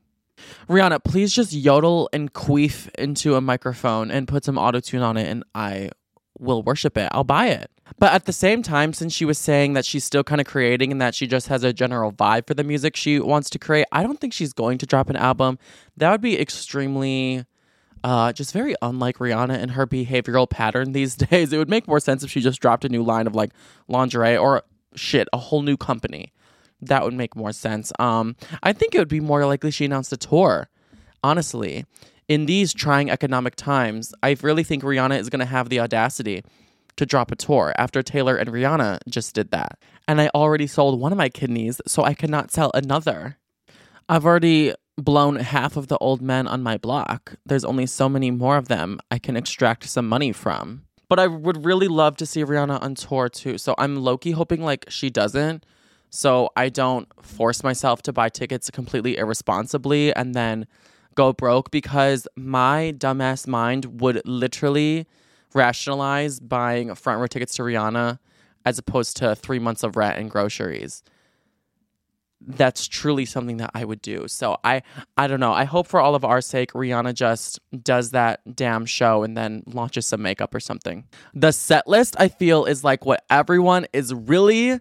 Rihanna, 0.68 1.04
please 1.04 1.34
just 1.34 1.54
yodel 1.54 2.10
and 2.12 2.34
queef 2.34 2.94
into 2.96 3.36
a 3.36 3.42
microphone 3.42 4.12
and 4.12 4.28
put 4.28 4.44
some 4.44 4.58
auto 4.58 4.80
tune 4.80 5.02
on 5.02 5.18
it, 5.18 5.28
and 5.28 5.44
I 5.54 5.92
will 6.40 6.64
worship 6.64 6.98
it. 6.98 7.10
I'll 7.12 7.24
buy 7.24 7.48
it. 7.48 7.72
But 8.00 8.14
at 8.14 8.26
the 8.26 8.34
same 8.34 8.64
time, 8.64 8.94
since 8.94 9.14
she 9.14 9.26
was 9.26 9.38
saying 9.38 9.74
that 9.74 9.86
she's 9.86 10.04
still 10.04 10.24
kind 10.24 10.42
of 10.42 10.48
creating 10.48 10.92
and 10.92 11.02
that 11.02 11.16
she 11.16 11.28
just 11.28 11.48
has 11.48 11.64
a 11.64 11.72
general 11.72 12.12
vibe 12.12 12.48
for 12.48 12.54
the 12.54 12.64
music 12.64 12.96
she 12.96 13.20
wants 13.20 13.50
to 13.52 13.60
create, 13.60 13.86
I 13.92 14.04
don't 14.04 14.20
think 14.20 14.34
she's 14.34 14.54
going 14.54 14.80
to 14.80 14.86
drop 14.86 15.10
an 15.10 15.16
album. 15.16 15.60
That 15.96 16.12
would 16.12 16.22
be 16.22 16.40
extremely 16.40 17.46
uh, 18.06 18.32
just 18.32 18.54
very 18.54 18.76
unlike 18.84 19.18
Rihanna 19.18 19.58
and 19.58 19.72
her 19.72 19.88
behavioral 19.88 20.48
pattern 20.48 20.92
these 20.92 21.16
days. 21.32 21.52
It 21.52 21.58
would 21.58 21.70
make 21.70 21.88
more 21.88 22.00
sense 22.00 22.24
if 22.24 22.30
she 22.30 22.40
just 22.40 22.62
dropped 22.62 22.86
a 22.86 22.90
new 22.90 23.02
line 23.02 23.26
of 23.26 23.34
like 23.34 23.50
lingerie 23.88 24.38
or 24.38 24.62
shit, 24.94 25.28
a 25.34 25.38
whole 25.38 25.64
new 25.64 25.76
company. 25.76 26.32
That 26.82 27.04
would 27.04 27.16
make 27.16 27.36
more 27.36 27.52
sense. 27.52 27.92
Um, 27.98 28.36
I 28.62 28.74
think 28.74 28.94
it 28.94 29.00
would 29.00 29.08
be 29.08 29.20
more 29.20 29.44
likely 29.48 29.72
she 29.72 29.86
announced 29.86 30.14
a 30.14 30.18
tour. 30.18 30.70
Honestly, 31.24 31.86
in 32.28 32.46
these 32.46 32.76
trying 32.76 33.10
economic 33.10 33.56
times, 33.56 34.14
I 34.22 34.38
really 34.44 34.64
think 34.64 34.84
Rihanna 34.84 35.18
is 35.18 35.32
going 35.32 35.40
to 35.40 35.46
have 35.46 35.70
the 35.70 35.80
audacity 35.80 36.44
to 36.98 37.08
drop 37.08 37.32
a 37.32 37.36
tour 37.36 37.74
after 37.76 38.04
Taylor 38.04 38.36
and 38.36 38.52
Rihanna 38.52 39.00
just 39.10 39.34
did 39.34 39.50
that. 39.50 39.80
And 40.08 40.22
I 40.22 40.30
already 40.36 40.68
sold 40.68 41.00
one 41.00 41.12
of 41.12 41.18
my 41.18 41.30
kidneys, 41.30 41.82
so 41.88 42.04
I 42.04 42.14
cannot 42.14 42.52
sell 42.52 42.70
another. 42.76 43.38
I've 44.08 44.28
already 44.28 44.76
blown 44.98 45.36
half 45.38 45.75
of 45.78 45.88
the 45.88 45.98
old 45.98 46.22
men 46.22 46.48
on 46.48 46.64
my 46.64 46.78
block. 46.78 47.36
There's 47.46 47.66
only 47.66 47.86
so 47.86 48.08
many 48.08 48.32
more 48.32 48.58
of 48.58 48.68
them 48.68 49.00
I 49.12 49.20
can 49.20 49.36
extract 49.36 49.90
some 49.90 50.08
money 50.08 50.32
from. 50.32 50.84
But 51.10 51.20
I 51.20 51.28
would 51.28 51.66
really 51.66 51.88
love 51.88 52.18
to 52.18 52.25
see 52.25 52.44
Rihanna 52.44 52.82
on 52.82 52.96
tour 52.96 53.30
too. 53.30 53.58
So 53.58 53.75
I'm 53.78 53.98
low 53.98 54.18
key 54.18 54.32
hoping 54.32 54.62
like 54.62 54.86
she 54.90 55.10
doesn't. 55.10 55.66
So 56.10 56.50
I 56.56 56.70
don't 56.70 57.08
force 57.22 57.64
myself 57.64 58.02
to 58.04 58.14
buy 58.14 58.30
tickets 58.30 58.72
completely 58.72 59.18
irresponsibly 59.18 60.16
and 60.16 60.34
then 60.34 60.66
go 61.14 61.34
broke 61.34 61.72
because 61.72 62.28
my 62.36 62.94
dumbass 62.98 63.48
mind 63.48 64.02
would 64.02 64.22
literally 64.25 65.08
rationalize 65.54 66.40
buying 66.40 66.94
front 66.96 67.20
row 67.20 67.28
tickets 67.28 67.56
to 67.56 67.64
Rihanna 67.64 68.20
as 68.66 68.80
opposed 68.80 69.18
to 69.18 69.36
three 69.36 69.60
months 69.60 69.84
of 69.84 69.96
rent 69.96 70.18
and 70.18 70.30
groceries. 70.30 71.04
That's 72.42 72.88
truly 72.88 73.25
something 73.25 73.58
that 73.58 73.72
I 73.74 73.86
would 73.86 74.01
do. 74.01 74.27
So 74.27 74.58
I 74.63 74.84
I 75.18 75.27
don't 75.27 75.39
know. 75.39 75.54
I 75.54 75.63
hope 75.63 75.88
for 75.88 76.00
all 76.00 76.15
of 76.15 76.24
our 76.24 76.42
sake 76.42 76.74
Rihanna 76.74 77.13
just 77.13 77.60
does 77.84 78.12
that 78.12 78.56
damn 78.56 78.86
show 78.86 79.24
and 79.24 79.36
then 79.36 79.63
launches 79.65 80.06
some 80.06 80.22
makeup 80.22 80.54
or 80.54 80.60
something. 80.60 81.06
The 81.34 81.51
set 81.51 81.88
list 81.88 82.15
I 82.20 82.27
feel 82.27 82.65
is 82.65 82.84
like 82.84 83.06
what 83.06 83.24
everyone 83.30 83.88
is 83.94 84.13
really 84.13 84.80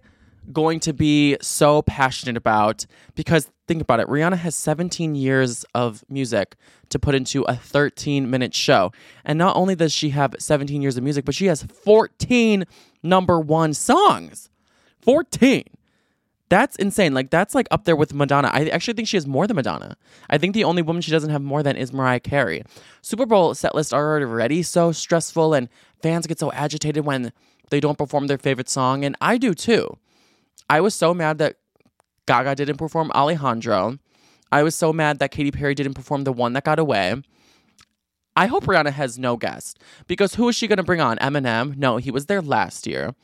going 0.53 0.79
to 0.79 0.93
be 0.93 1.37
so 1.41 1.83
passionate 1.83 2.37
about 2.37 2.85
because 3.15 3.51
think 3.67 3.81
about 3.81 4.01
it 4.01 4.07
Rihanna 4.09 4.37
has 4.37 4.55
17 4.55 5.15
years 5.15 5.65
of 5.75 6.05
music 6.09 6.57
to 6.91 6.99
put 6.99 7.15
into 7.15 7.43
a 7.43 7.57
13 7.57 8.31
minute 8.31 8.55
show. 8.55 8.93
And 9.25 9.39
not 9.39 9.57
only 9.57 9.75
does 9.75 9.93
she 9.93 10.11
have 10.11 10.35
17 10.39 10.83
years 10.83 10.97
of 10.97 11.05
music, 11.05 11.25
but 11.25 11.35
she 11.35 11.47
has 11.47 11.63
14 11.63 12.65
number 13.03 13.41
one 13.41 13.75
songs. 13.75 14.51
14. 15.01 15.65
That's 16.51 16.77
insane. 16.77 17.15
Like 17.15 17.31
that's 17.31 17.55
like 17.55 17.67
up 17.71 17.85
there 17.85 17.97
with 17.97 18.13
Madonna. 18.15 18.51
I 18.53 18.69
actually 18.69 18.95
think 18.95 19.09
she 19.09 19.17
has 19.17 19.27
more 19.27 19.47
than 19.47 19.57
Madonna. 19.57 19.97
I 20.29 20.39
think 20.39 20.55
the 20.55 20.65
only 20.65 20.83
woman 20.83 21.03
she 21.03 21.11
doesn't 21.11 21.31
have 21.31 21.43
more 21.43 21.63
than 21.63 21.77
is 21.77 21.93
Mariah 21.93 22.21
Carey. 22.21 22.63
Super 23.03 23.27
Bowl 23.27 23.55
set 23.55 23.75
lists 23.75 23.93
are 23.93 24.21
already 24.21 24.63
so 24.63 24.93
stressful 24.93 25.55
and 25.55 25.69
fans 26.03 26.27
get 26.27 26.39
so 26.39 26.53
agitated 26.53 27.05
when 27.05 27.33
they 27.71 27.81
don't 27.81 27.99
perform 27.99 28.27
their 28.27 28.39
favorite 28.39 28.69
song 28.69 29.05
and 29.05 29.17
I 29.21 29.39
do 29.39 29.55
too. 29.55 29.99
I 30.69 30.81
was 30.81 30.95
so 30.95 31.15
mad 31.15 31.39
that 31.39 31.57
Gaga 32.27 32.55
didn't 32.55 32.77
perform 32.77 33.11
Alejandro. 33.13 33.99
I 34.53 34.63
was 34.63 34.75
so 34.75 34.93
mad 34.93 35.19
that 35.19 35.31
Katy 35.31 35.51
Perry 35.51 35.75
didn't 35.75 35.95
perform 35.95 36.25
the 36.25 36.33
one 36.33 36.53
that 36.53 36.65
got 36.65 36.79
away. 36.79 37.23
I 38.37 38.47
hope 38.47 38.65
Rihanna 38.65 38.93
has 38.93 39.19
no 39.19 39.37
guest 39.37 39.79
because 40.07 40.35
who 40.35 40.49
is 40.49 40.57
she 40.57 40.67
going 40.67 40.79
to 40.79 40.83
bring 40.83 41.01
on? 41.01 41.19
Eminem? 41.19 41.77
No, 41.77 41.99
he 41.99 42.11
was 42.11 42.27
there 42.27 42.43
last 42.43 42.87
year. 42.87 43.15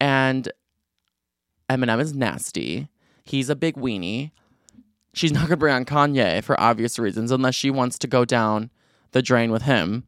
And 0.00 0.50
Eminem 1.68 2.00
is 2.00 2.14
nasty. 2.14 2.88
He's 3.24 3.50
a 3.50 3.56
big 3.56 3.76
weenie. 3.76 4.30
She's 5.12 5.32
not 5.32 5.40
going 5.40 5.50
to 5.50 5.56
bring 5.56 5.74
on 5.74 5.84
Kanye 5.84 6.42
for 6.42 6.58
obvious 6.60 6.98
reasons 6.98 7.30
unless 7.30 7.54
she 7.54 7.70
wants 7.70 7.98
to 7.98 8.06
go 8.06 8.24
down 8.24 8.70
the 9.12 9.22
drain 9.22 9.50
with 9.50 9.62
him. 9.62 10.04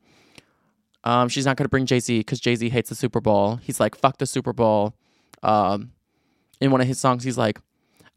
Um, 1.04 1.28
she's 1.28 1.46
not 1.46 1.56
going 1.56 1.64
to 1.64 1.70
bring 1.70 1.86
Jay 1.86 2.00
Z 2.00 2.18
because 2.18 2.40
Jay 2.40 2.54
Z 2.54 2.68
hates 2.68 2.90
the 2.90 2.94
Super 2.94 3.20
Bowl. 3.20 3.56
He's 3.56 3.80
like, 3.80 3.96
fuck 3.96 4.18
the 4.18 4.26
Super 4.26 4.52
Bowl. 4.52 4.94
Um, 5.42 5.92
in 6.60 6.70
one 6.70 6.80
of 6.80 6.86
his 6.86 7.00
songs, 7.00 7.24
he's 7.24 7.38
like, 7.38 7.58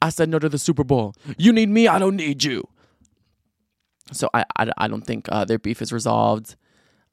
I 0.02 0.10
said 0.10 0.28
no 0.30 0.40
to 0.40 0.50
the 0.50 0.58
Super 0.58 0.84
Bowl. 0.84 1.16
You 1.38 1.54
need 1.54 1.70
me, 1.70 1.88
I 1.88 1.98
don't 1.98 2.18
need 2.18 2.44
you. 2.44 2.68
So 4.12 4.30
I, 4.34 4.44
I, 4.58 4.70
I 4.78 4.88
don't 4.90 5.06
think 5.06 5.28
uh, 5.32 5.46
their 5.46 5.60
beef 5.60 5.82
is 5.82 5.94
resolved. 5.94 6.56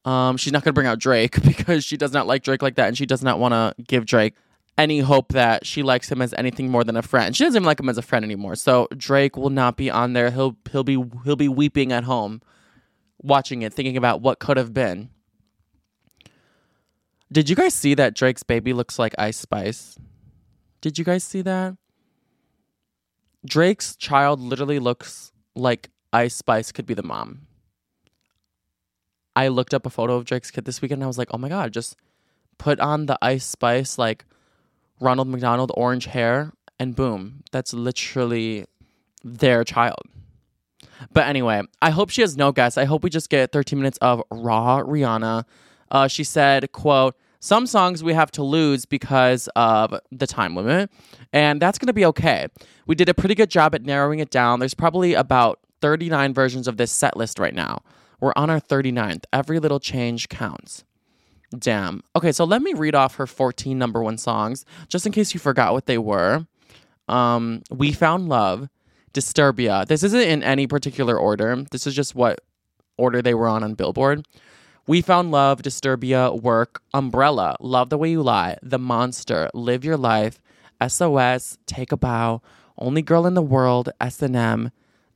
Um, 0.03 0.35
she's 0.35 0.51
not 0.51 0.63
going 0.63 0.71
to 0.71 0.73
bring 0.73 0.87
out 0.87 0.99
Drake 0.99 1.41
because 1.45 1.85
she 1.85 1.95
does 1.95 2.11
not 2.11 2.27
like 2.27 2.43
Drake 2.43 2.61
like 2.61 2.75
that, 2.75 2.89
and 2.89 2.97
she 2.97 3.05
does 3.05 3.23
not 3.23 3.39
want 3.39 3.53
to 3.53 3.73
give 3.83 4.05
Drake 4.05 4.33
any 4.77 4.99
hope 4.99 5.33
that 5.33 5.65
she 5.65 5.83
likes 5.83 6.11
him 6.11 6.21
as 6.21 6.33
anything 6.37 6.69
more 6.69 6.83
than 6.83 6.97
a 6.97 7.01
friend. 7.01 7.35
She 7.35 7.43
doesn't 7.43 7.57
even 7.57 7.65
like 7.65 7.79
him 7.79 7.89
as 7.89 7.97
a 7.97 8.01
friend 8.01 8.25
anymore. 8.25 8.55
So 8.55 8.87
Drake 8.95 9.37
will 9.37 9.49
not 9.49 9.77
be 9.77 9.89
on 9.89 10.13
there. 10.13 10.31
He'll 10.31 10.57
he'll 10.71 10.83
be 10.83 11.03
he'll 11.23 11.35
be 11.35 11.49
weeping 11.49 11.91
at 11.91 12.05
home, 12.05 12.41
watching 13.21 13.61
it, 13.61 13.73
thinking 13.73 13.97
about 13.97 14.21
what 14.21 14.39
could 14.39 14.57
have 14.57 14.73
been. 14.73 15.09
Did 17.31 17.49
you 17.49 17.55
guys 17.55 17.73
see 17.73 17.93
that 17.93 18.15
Drake's 18.15 18.43
baby 18.43 18.73
looks 18.73 18.99
like 18.99 19.15
Ice 19.17 19.37
Spice? 19.37 19.97
Did 20.81 20.97
you 20.97 21.05
guys 21.05 21.23
see 21.23 21.41
that? 21.43 21.75
Drake's 23.45 23.95
child 23.95 24.39
literally 24.39 24.79
looks 24.79 25.31
like 25.55 25.89
Ice 26.11 26.35
Spice 26.35 26.71
could 26.71 26.85
be 26.85 26.93
the 26.93 27.03
mom. 27.03 27.47
I 29.35 29.47
looked 29.47 29.73
up 29.73 29.85
a 29.85 29.89
photo 29.89 30.15
of 30.15 30.25
Drake's 30.25 30.51
kid 30.51 30.65
this 30.65 30.81
weekend 30.81 30.99
and 30.99 31.05
I 31.05 31.07
was 31.07 31.17
like, 31.17 31.29
oh 31.31 31.37
my 31.37 31.47
God, 31.47 31.71
just 31.71 31.95
put 32.57 32.79
on 32.79 33.05
the 33.05 33.17
Ice 33.21 33.45
Spice, 33.45 33.97
like 33.97 34.25
Ronald 35.01 35.27
McDonald 35.27 35.71
orange 35.75 36.05
hair, 36.05 36.53
and 36.79 36.95
boom, 36.95 37.43
that's 37.51 37.73
literally 37.73 38.65
their 39.23 39.63
child. 39.63 40.01
But 41.13 41.27
anyway, 41.27 41.63
I 41.81 41.89
hope 41.89 42.09
she 42.09 42.21
has 42.21 42.37
no 42.37 42.51
guests. 42.51 42.77
I 42.77 42.85
hope 42.85 43.03
we 43.03 43.09
just 43.09 43.29
get 43.29 43.51
13 43.51 43.79
minutes 43.79 43.97
of 44.01 44.21
raw 44.31 44.81
Rihanna. 44.81 45.43
Uh, 45.89 46.07
she 46.07 46.23
said, 46.23 46.71
quote, 46.71 47.15
some 47.39 47.65
songs 47.65 48.03
we 48.03 48.13
have 48.13 48.31
to 48.31 48.43
lose 48.43 48.85
because 48.85 49.49
of 49.55 49.95
the 50.11 50.27
time 50.27 50.55
limit, 50.55 50.91
and 51.33 51.59
that's 51.59 51.79
going 51.79 51.87
to 51.87 51.93
be 51.93 52.05
okay. 52.05 52.47
We 52.85 52.93
did 52.93 53.09
a 53.09 53.15
pretty 53.15 53.33
good 53.33 53.49
job 53.49 53.73
at 53.73 53.83
narrowing 53.83 54.19
it 54.19 54.29
down. 54.29 54.59
There's 54.59 54.75
probably 54.75 55.15
about 55.15 55.59
39 55.81 56.35
versions 56.35 56.67
of 56.67 56.77
this 56.77 56.91
set 56.91 57.17
list 57.17 57.39
right 57.39 57.55
now. 57.55 57.81
We're 58.19 58.33
on 58.35 58.51
our 58.51 58.61
39th. 58.61 59.23
Every 59.33 59.59
little 59.59 59.79
change 59.79 60.29
counts. 60.29 60.83
Damn. 61.57 62.01
Okay, 62.15 62.31
so 62.31 62.45
let 62.45 62.61
me 62.61 62.73
read 62.73 62.95
off 62.95 63.15
her 63.15 63.27
14 63.27 63.77
number 63.77 64.01
one 64.01 64.17
songs, 64.17 64.65
just 64.87 65.05
in 65.05 65.11
case 65.11 65.33
you 65.33 65.39
forgot 65.39 65.73
what 65.73 65.85
they 65.85 65.97
were. 65.97 66.45
Um, 67.07 67.61
we 67.69 67.91
Found 67.91 68.29
Love, 68.29 68.69
Disturbia. 69.13 69.85
This 69.85 70.03
isn't 70.03 70.21
in 70.21 70.43
any 70.43 70.65
particular 70.65 71.17
order. 71.17 71.65
This 71.71 71.85
is 71.85 71.93
just 71.93 72.15
what 72.15 72.39
order 72.97 73.21
they 73.21 73.33
were 73.33 73.47
on 73.47 73.63
on 73.63 73.73
Billboard. 73.73 74.25
We 74.87 75.01
Found 75.01 75.31
Love, 75.31 75.61
Disturbia, 75.61 76.41
Work, 76.41 76.81
Umbrella, 76.93 77.57
Love 77.59 77.89
the 77.89 77.97
Way 77.97 78.11
You 78.11 78.23
Lie, 78.23 78.57
The 78.63 78.79
Monster, 78.79 79.49
Live 79.53 79.83
Your 79.83 79.97
Life, 79.97 80.39
SOS, 80.85 81.57
Take 81.67 81.91
a 81.91 81.97
Bow, 81.97 82.41
Only 82.77 83.01
Girl 83.01 83.27
in 83.27 83.33
the 83.33 83.41
World, 83.41 83.89
S&M, 83.99 84.71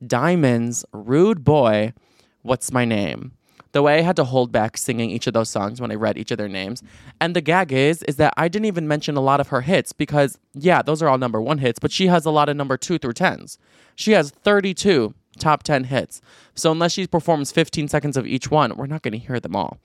Diamonds, 0.05 0.85
Rude 0.91 1.43
Boy, 1.43 1.93
What's 2.41 2.71
My 2.71 2.85
Name. 2.85 3.31
The 3.75 3.81
way 3.81 3.97
I 3.99 4.03
had 4.03 4.15
to 4.15 4.23
hold 4.23 4.53
back 4.53 4.77
singing 4.77 5.09
each 5.09 5.27
of 5.27 5.33
those 5.33 5.49
songs 5.49 5.81
when 5.81 5.91
I 5.91 5.95
read 5.95 6.17
each 6.17 6.31
of 6.31 6.37
their 6.37 6.47
names. 6.47 6.81
And 7.19 7.35
the 7.35 7.41
gag 7.41 7.73
is, 7.73 8.03
is 8.03 8.15
that 8.15 8.33
I 8.37 8.47
didn't 8.47 8.67
even 8.67 8.87
mention 8.87 9.17
a 9.17 9.19
lot 9.19 9.41
of 9.41 9.49
her 9.49 9.59
hits 9.59 9.91
because, 9.91 10.37
yeah, 10.53 10.81
those 10.81 11.01
are 11.01 11.09
all 11.09 11.17
number 11.17 11.41
one 11.41 11.57
hits, 11.57 11.77
but 11.77 11.91
she 11.91 12.07
has 12.07 12.23
a 12.23 12.31
lot 12.31 12.47
of 12.47 12.55
number 12.55 12.77
two 12.77 12.97
through 12.97 13.11
tens. 13.11 13.59
She 13.93 14.13
has 14.13 14.29
32 14.29 15.13
top 15.39 15.63
10 15.63 15.83
hits. 15.83 16.21
So 16.53 16.71
unless 16.71 16.93
she 16.93 17.05
performs 17.05 17.51
15 17.51 17.89
seconds 17.89 18.15
of 18.15 18.25
each 18.25 18.49
one, 18.49 18.77
we're 18.77 18.85
not 18.85 19.01
going 19.01 19.11
to 19.11 19.17
hear 19.17 19.41
them 19.41 19.57
all. 19.57 19.77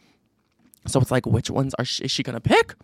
So 0.86 1.00
it's 1.00 1.10
like, 1.10 1.26
which 1.26 1.50
ones 1.50 1.74
are 1.74 1.84
she, 1.84 2.04
is 2.04 2.12
she 2.12 2.22
going 2.22 2.34
to 2.34 2.40
pick? 2.40 2.76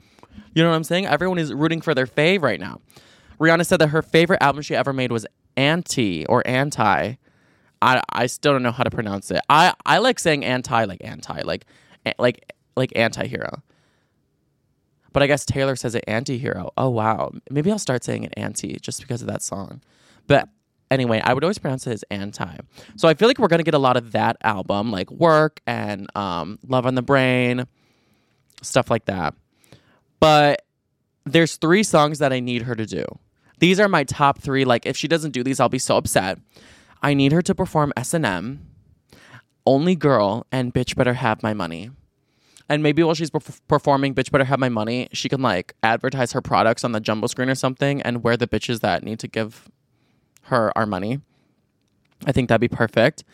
You 0.55 0.65
know 0.65 0.71
what 0.71 0.75
I'm 0.75 0.83
saying? 0.83 1.07
Everyone 1.07 1.39
is 1.39 1.55
rooting 1.55 1.83
for 1.83 1.95
their 1.95 2.09
fave 2.09 2.43
right 2.43 2.59
now. 2.59 2.81
Rihanna 3.39 3.65
said 3.65 3.79
that 3.79 3.91
her 3.91 4.03
favorite 4.03 4.43
album 4.43 4.63
she 4.63 4.75
ever 4.75 4.93
made 4.93 5.13
was 5.13 5.25
Anti 5.57 6.27
or 6.27 6.45
Anti. 6.45 7.15
I 7.83 8.03
I 8.11 8.27
still 8.27 8.53
don't 8.53 8.63
know 8.63 8.73
how 8.73 8.85
to 8.85 8.91
pronounce 8.91 9.31
it. 9.31 9.41
I 9.49 9.75
I 9.85 9.99
like 9.99 10.19
saying 10.19 10.45
anti 10.45 10.85
like 10.85 11.03
anti 11.03 11.43
like 11.43 11.67
like 12.19 12.53
like 12.77 12.93
anti-hero. 12.95 13.63
But 15.13 15.23
I 15.23 15.27
guess 15.27 15.47
Taylor 15.47 15.77
says 15.77 15.95
it 15.95 16.05
anti-hero. 16.07 16.73
Oh 16.77 16.91
wow. 16.91 17.33
Maybe 17.51 17.71
I'll 17.71 17.79
start 17.79 18.05
saying 18.05 18.25
it 18.25 18.35
anti 18.37 18.77
just 18.81 19.01
because 19.01 19.23
of 19.23 19.29
that 19.29 19.43
song. 19.43 19.81
But 20.27 20.49
anyway, 20.91 21.21
I 21.25 21.33
would 21.33 21.43
always 21.43 21.59
pronounce 21.59 21.87
it 21.87 21.93
as 21.93 22.05
anti. 22.11 22.57
So 22.97 23.09
I 23.09 23.15
feel 23.15 23.29
like 23.29 23.39
we're 23.39 23.49
gonna 23.49 23.63
get 23.63 23.75
a 23.75 23.79
lot 23.79 23.97
of 23.97 24.13
that 24.13 24.37
album, 24.43 24.91
like 24.91 25.11
Work 25.11 25.61
and 25.67 26.15
um, 26.17 26.59
Love 26.69 26.87
on 26.87 26.95
the 26.95 27.03
Brain, 27.03 27.67
stuff 28.63 28.91
like 28.91 29.07
that. 29.07 29.35
But 30.21 30.63
there's 31.25 31.57
three 31.57 31.83
songs 31.83 32.19
that 32.19 32.33
I 32.33 32.41
need 32.41 32.63
her 32.63 32.75
to 32.75 32.87
do. 32.87 33.05
These 33.59 33.81
are 33.81 33.89
my 33.89 34.05
top 34.05 34.41
three. 34.41 34.65
Like 34.65 34.87
if 34.87 34.97
she 34.97 35.09
doesn't 35.09 35.33
do 35.33 35.43
these, 35.43 35.61
I'll 35.61 35.69
be 35.69 35.79
so 35.79 35.97
upset. 35.97 36.39
I 37.03 37.15
need 37.15 37.33
her 37.33 37.43
to 37.43 37.55
perform 37.55 37.93
S 37.97 38.15
and 38.15 38.27
M, 38.27 38.67
Only 39.67 39.95
Girl, 39.95 40.47
and 40.51 40.73
Bitch 40.73 40.97
Better 40.97 41.15
Have 41.15 41.43
My 41.43 41.55
Money. 41.55 41.91
And 42.69 42.83
maybe 42.83 43.03
while 43.03 43.15
she's 43.15 43.31
perf- 43.31 43.61
performing 43.69 44.15
Bitch 44.15 44.31
Better 44.31 44.45
Have 44.45 44.59
My 44.59 44.69
Money, 44.69 45.09
she 45.13 45.29
can 45.29 45.41
like 45.41 45.75
advertise 45.83 46.33
her 46.33 46.41
products 46.41 46.85
on 46.85 46.93
the 46.93 47.01
jumbo 47.01 47.27
screen 47.29 47.49
or 47.49 47.55
something 47.55 48.03
and 48.03 48.25
wear 48.25 48.37
the 48.37 48.49
bitches 48.49 48.81
that 48.81 49.05
need 49.05 49.19
to 49.21 49.29
give 49.29 49.69
her 50.43 50.77
our 50.77 50.87
money. 50.87 51.21
I 52.25 52.33
think 52.33 52.49
that'd 52.49 52.61
be 52.61 52.75
perfect. 52.75 53.25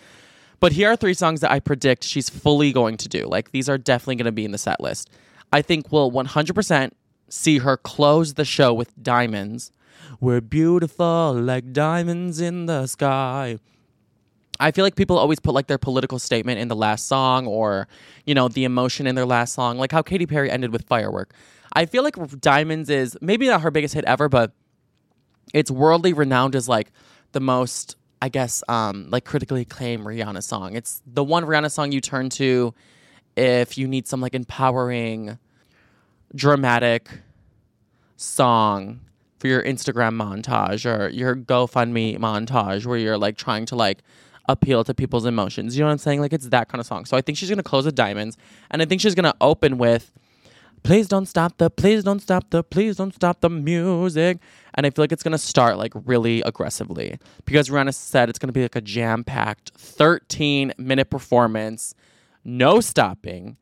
But 0.61 0.73
here 0.73 0.91
are 0.91 0.97
three 0.97 1.15
songs 1.15 1.41
that 1.41 1.51
I 1.51 1.61
predict 1.61 2.05
she's 2.05 2.31
fully 2.31 2.73
going 2.73 2.97
to 2.99 3.09
do. 3.09 3.27
Like 3.27 3.53
these 3.53 3.69
are 3.69 3.79
definitely 3.79 4.17
going 4.17 4.27
to 4.27 4.33
be 4.33 4.45
in 4.45 4.53
the 4.53 4.59
set 4.59 4.81
list. 4.81 5.11
I 5.53 5.63
think 5.63 5.91
we'll 5.91 6.11
100% 6.11 6.93
see 7.29 7.59
her 7.59 7.77
close 7.77 8.35
the 8.35 8.45
show 8.45 8.73
with 8.73 8.93
Diamonds. 9.03 9.73
We're 10.23 10.41
beautiful 10.41 11.35
like 11.35 11.73
diamonds 11.73 12.41
in 12.41 12.67
the 12.67 12.87
sky. 12.87 13.59
I 14.61 14.71
feel 14.71 14.85
like 14.85 14.95
people 14.95 15.19
always 15.19 15.41
put 15.41 15.53
like 15.53 15.67
their 15.67 15.79
political 15.79 16.21
statement 16.21 16.61
in 16.61 16.69
the 16.69 16.77
last 16.77 17.09
song 17.09 17.49
or, 17.49 17.89
you 18.25 18.33
know, 18.33 18.47
the 18.47 18.63
emotion 18.63 19.09
in 19.09 19.17
their 19.17 19.27
last 19.27 19.53
song, 19.53 19.79
like 19.79 19.91
how 19.91 20.01
Katy 20.01 20.27
Perry 20.27 20.49
ended 20.49 20.73
with 20.73 20.87
Firework. 20.87 21.35
I 21.73 21.87
feel 21.87 22.05
like 22.05 22.15
Diamonds 22.41 22.89
is 22.89 23.19
maybe 23.21 23.49
not 23.49 23.63
her 23.63 23.73
biggest 23.73 23.95
hit 23.95 24.05
ever, 24.05 24.29
but 24.29 24.53
it's 25.53 25.73
worldly 25.73 26.13
renowned 26.13 26.55
as 26.55 26.69
like 26.69 26.93
the 27.33 27.41
most 27.41 27.97
I 28.23 28.29
guess 28.29 28.63
um 28.69 29.11
like 29.11 29.25
critically 29.25 29.63
acclaimed 29.63 30.05
Rihanna 30.05 30.45
song. 30.45 30.77
It's 30.77 31.03
the 31.05 31.25
one 31.25 31.45
Rihanna 31.45 31.73
song 31.73 31.91
you 31.91 32.01
turn 32.01 32.31
to 32.31 32.73
if 33.37 33.77
you 33.77 33.89
need 33.89 34.07
some 34.07 34.21
like 34.21 34.37
empowering 34.37 35.41
dramatic 36.33 37.09
song 38.17 39.01
for 39.43 39.49
your 39.49 39.63
Instagram 39.65 40.15
montage 40.15 40.87
or 40.87 41.09
your 41.09 41.35
GoFundMe 41.35 42.17
montage 42.17 42.87
where 42.87 42.97
you're 42.97 43.19
like 43.19 43.37
trying 43.37 43.67
to 43.67 43.75
like 43.75 43.99
appeal 44.49 44.85
to 44.85 44.95
people's 44.95 45.27
emotions. 45.27 45.77
You 45.77 45.81
know 45.81 45.89
what 45.89 45.93
I'm 45.95 45.99
saying? 45.99 46.21
Like 46.21 46.33
it's 46.33 46.47
that 46.51 46.69
kind 46.69 46.79
of 46.79 46.87
song. 46.87 47.07
So 47.07 47.17
I 47.17 47.23
think 47.23 47.37
she's 47.37 47.51
gonna 47.51 47.65
close 47.65 47.85
with 47.85 47.97
diamonds, 47.97 48.37
and 48.71 48.81
I 48.81 48.85
think 48.85 49.01
she's 49.01 49.17
gonna 49.17 49.35
open 49.41 49.79
with 49.79 50.13
please 50.85 51.09
don't 51.09 51.27
stop 51.27 51.59
the 51.59 51.71
please 51.71 52.05
don't 52.05 52.21
stop 52.21 52.51
the 52.51 52.63
please 52.63 52.97
don't 52.97 53.15
stop 53.15 53.41
the 53.41 53.49
music 53.49 54.39
and 54.75 54.85
i 54.85 54.91
feel 54.91 55.05
like 55.05 55.13
it's 55.13 55.23
going 55.23 55.31
to 55.31 55.39
start 55.39 55.79
like 55.79 55.93
really 56.07 56.43
aggressively 56.43 57.21
because 57.45 57.69
rihanna 57.69 57.95
said 57.95 58.29
it's 58.29 58.37
going 58.37 58.49
to 58.49 58.53
be 58.53 58.63
like 58.63 58.75
a 58.75 58.81
jam-packed 58.81 59.71
13 59.77 60.73
minute 60.79 61.09
performance 61.09 61.95
no 62.43 62.81
stopping 62.81 63.57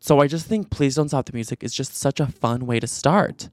so 0.00 0.18
i 0.18 0.26
just 0.26 0.44
think 0.44 0.70
please 0.70 0.96
don't 0.96 1.10
stop 1.10 1.26
the 1.26 1.32
music 1.32 1.62
is 1.62 1.72
just 1.72 1.94
such 1.94 2.18
a 2.18 2.26
fun 2.26 2.66
way 2.66 2.80
to 2.80 2.88
start 2.88 3.48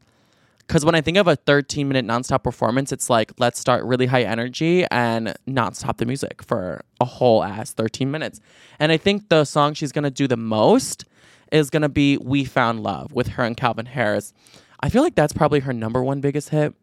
because 0.68 0.84
when 0.86 0.96
i 0.96 1.02
think 1.02 1.18
of 1.18 1.28
a 1.28 1.36
13 1.36 1.88
minute 1.88 2.06
nonstop 2.06 2.44
performance 2.44 2.92
it's 2.92 3.10
like 3.10 3.32
let's 3.40 3.60
start 3.60 3.84
really 3.84 4.06
high 4.06 4.24
energy 4.24 4.86
and 4.92 5.34
not 5.46 5.76
stop 5.76 5.98
the 5.98 6.06
music 6.06 6.44
for 6.44 6.82
a 7.00 7.06
whole 7.06 7.44
ass 7.44 7.74
13 7.74 8.12
minutes 8.12 8.40
and 8.80 8.92
i 8.92 8.98
think 8.98 9.30
the 9.30 9.46
song 9.46 9.74
she's 9.74 9.92
going 9.92 10.04
to 10.04 10.12
do 10.12 10.28
the 10.28 10.38
most 10.38 11.06
is 11.52 11.70
going 11.70 11.82
to 11.82 11.90
be 11.90 12.18
We 12.18 12.44
Found 12.46 12.84
Love 12.84 13.14
with 13.14 13.30
her 13.30 13.44
and 13.44 13.56
Calvin 13.56 13.86
Harris. 13.86 14.34
I 14.80 14.90
feel 14.90 15.02
like 15.02 15.16
that's 15.16 15.34
probably 15.34 15.62
her 15.62 15.74
number 15.74 16.04
one 16.04 16.22
biggest 16.22 16.50
hit 16.50 16.74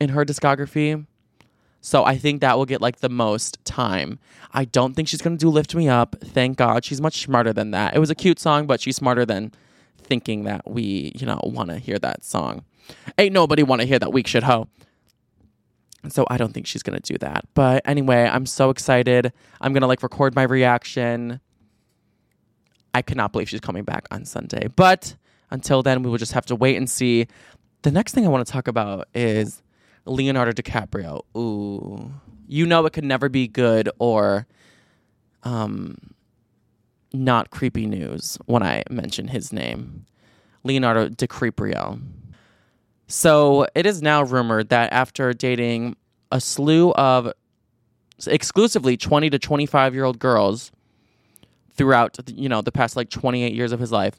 in 0.00 0.10
her 0.10 0.24
discography. 0.24 1.06
So 1.80 2.04
I 2.04 2.18
think 2.18 2.40
that 2.40 2.58
will 2.58 2.66
get 2.66 2.80
like 2.80 2.98
the 2.98 3.08
most 3.08 3.64
time. 3.64 4.18
I 4.52 4.64
don't 4.64 4.94
think 4.94 5.08
she's 5.08 5.20
to 5.20 5.36
do 5.36 5.48
Lift 5.48 5.74
Me 5.74 5.88
Up. 5.88 6.16
Thank 6.20 6.58
God. 6.58 6.84
She's 6.84 7.00
much 7.00 7.22
smarter 7.22 7.52
than 7.52 7.70
that. 7.70 7.94
It 7.94 8.00
was 8.00 8.10
a 8.10 8.14
cute 8.14 8.40
song, 8.40 8.66
but 8.66 8.80
she's 8.80 8.96
smarter 8.96 9.24
than 9.24 9.52
thinking 10.06 10.44
that 10.44 10.68
we, 10.70 11.12
you 11.14 11.26
know, 11.26 11.40
want 11.44 11.70
to 11.70 11.78
hear 11.78 11.98
that 11.98 12.24
song. 12.24 12.64
Ain't 13.18 13.32
nobody 13.32 13.62
want 13.62 13.80
to 13.82 13.86
hear 13.86 13.98
that 13.98 14.12
weak 14.12 14.26
shit 14.26 14.42
hoe. 14.44 14.68
So 16.08 16.24
I 16.30 16.36
don't 16.36 16.52
think 16.52 16.66
she's 16.66 16.82
going 16.84 17.00
to 17.00 17.12
do 17.12 17.18
that. 17.18 17.46
But 17.54 17.82
anyway, 17.84 18.28
I'm 18.30 18.46
so 18.46 18.70
excited. 18.70 19.32
I'm 19.60 19.72
going 19.72 19.80
to 19.80 19.88
like 19.88 20.02
record 20.02 20.34
my 20.36 20.44
reaction 20.44 21.40
I 22.96 23.02
cannot 23.02 23.30
believe 23.30 23.50
she's 23.50 23.60
coming 23.60 23.84
back 23.84 24.06
on 24.10 24.24
Sunday. 24.24 24.68
But 24.74 25.16
until 25.50 25.82
then, 25.82 26.02
we 26.02 26.08
will 26.08 26.16
just 26.16 26.32
have 26.32 26.46
to 26.46 26.56
wait 26.56 26.78
and 26.78 26.88
see. 26.88 27.26
The 27.82 27.90
next 27.90 28.14
thing 28.14 28.24
I 28.24 28.30
want 28.30 28.46
to 28.46 28.50
talk 28.50 28.68
about 28.68 29.06
is 29.14 29.62
Leonardo 30.06 30.52
DiCaprio. 30.52 31.20
Ooh. 31.36 32.10
You 32.48 32.64
know 32.64 32.86
it 32.86 32.94
could 32.94 33.04
never 33.04 33.28
be 33.28 33.48
good 33.48 33.90
or 33.98 34.46
um 35.42 35.98
not 37.12 37.50
creepy 37.50 37.86
news 37.86 38.38
when 38.46 38.62
I 38.62 38.82
mention 38.90 39.28
his 39.28 39.52
name. 39.52 40.06
Leonardo 40.64 41.08
DiCaprio. 41.08 42.00
So 43.06 43.66
it 43.74 43.86
is 43.86 44.02
now 44.02 44.22
rumored 44.24 44.68
that 44.70 44.92
after 44.92 45.32
dating 45.32 45.96
a 46.32 46.40
slew 46.40 46.92
of 46.92 47.32
exclusively 48.26 48.96
20 48.96 49.30
to 49.30 49.38
25 49.38 49.94
year 49.94 50.04
old 50.04 50.18
girls 50.18 50.72
throughout 51.72 52.18
you 52.34 52.48
know 52.48 52.62
the 52.62 52.72
past 52.72 52.96
like 52.96 53.10
28 53.10 53.52
years 53.52 53.72
of 53.72 53.78
his 53.78 53.92
life 53.92 54.18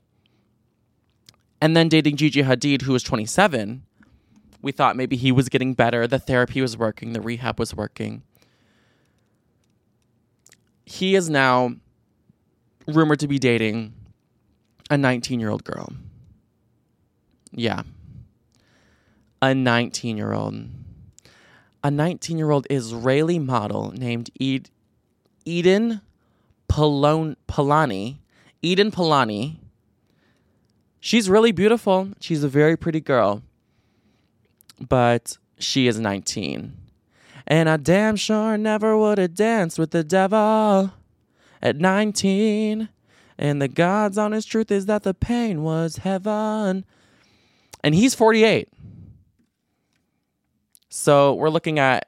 and 1.60 1.76
then 1.76 1.90
dating 1.90 2.16
Gigi 2.16 2.44
Hadid 2.44 2.84
who 2.84 2.94
was 2.94 3.02
27 3.02 3.84
we 4.62 4.72
thought 4.72 4.96
maybe 4.96 5.16
he 5.16 5.32
was 5.32 5.50
getting 5.50 5.74
better 5.74 6.06
the 6.06 6.20
therapy 6.20 6.62
was 6.62 6.78
working 6.78 7.14
the 7.14 7.22
rehab 7.22 7.60
was 7.60 7.74
working 7.74 8.22
he 10.86 11.16
is 11.16 11.28
now 11.30 11.76
rumored 12.88 13.20
to 13.20 13.28
be 13.28 13.38
dating 13.38 13.94
a 14.90 14.98
19 14.98 15.40
year 15.40 15.50
old 15.50 15.64
girl 15.64 15.92
yeah 17.52 17.84
a 19.42 19.54
19 19.54 20.18
year 20.18 20.34
old 20.34 20.68
a 21.84 21.92
19 21.92 22.38
year 22.38 22.52
old 22.52 22.68
Israeli 22.70 23.40
model 23.40 23.94
named 23.96 24.30
Ed- 24.42 24.70
Eden 25.46 26.02
Polani, 26.68 28.20
Eden 28.62 28.92
Polani. 28.92 29.60
She's 31.00 31.30
really 31.30 31.52
beautiful. 31.52 32.10
She's 32.20 32.44
a 32.44 32.50
very 32.50 32.76
pretty 32.76 33.00
girl. 33.00 33.42
But 34.80 35.38
she 35.58 35.88
is 35.88 36.00
19. 36.00 36.74
And 37.48 37.70
I 37.70 37.78
damn 37.78 38.18
sure 38.18 38.58
never 38.58 38.98
would 38.98 39.18
have 39.18 39.34
danced 39.34 39.80
with 39.80 39.92
the 39.92 40.04
devil 40.04 40.92
at 41.62 41.78
19. 41.78 42.90
And 43.38 43.62
the 43.62 43.68
God's 43.68 44.18
honest 44.18 44.50
truth 44.50 44.72
is 44.72 44.86
that 44.88 45.04
the 45.04 45.14
pain 45.14 45.64
was 45.64 45.98
heaven. 45.98 46.86
And 47.84 47.94
he's 47.94 48.16
48. 48.16 48.70
So 50.90 51.34
we're 51.34 51.50
looking 51.50 51.78
at 51.80 52.08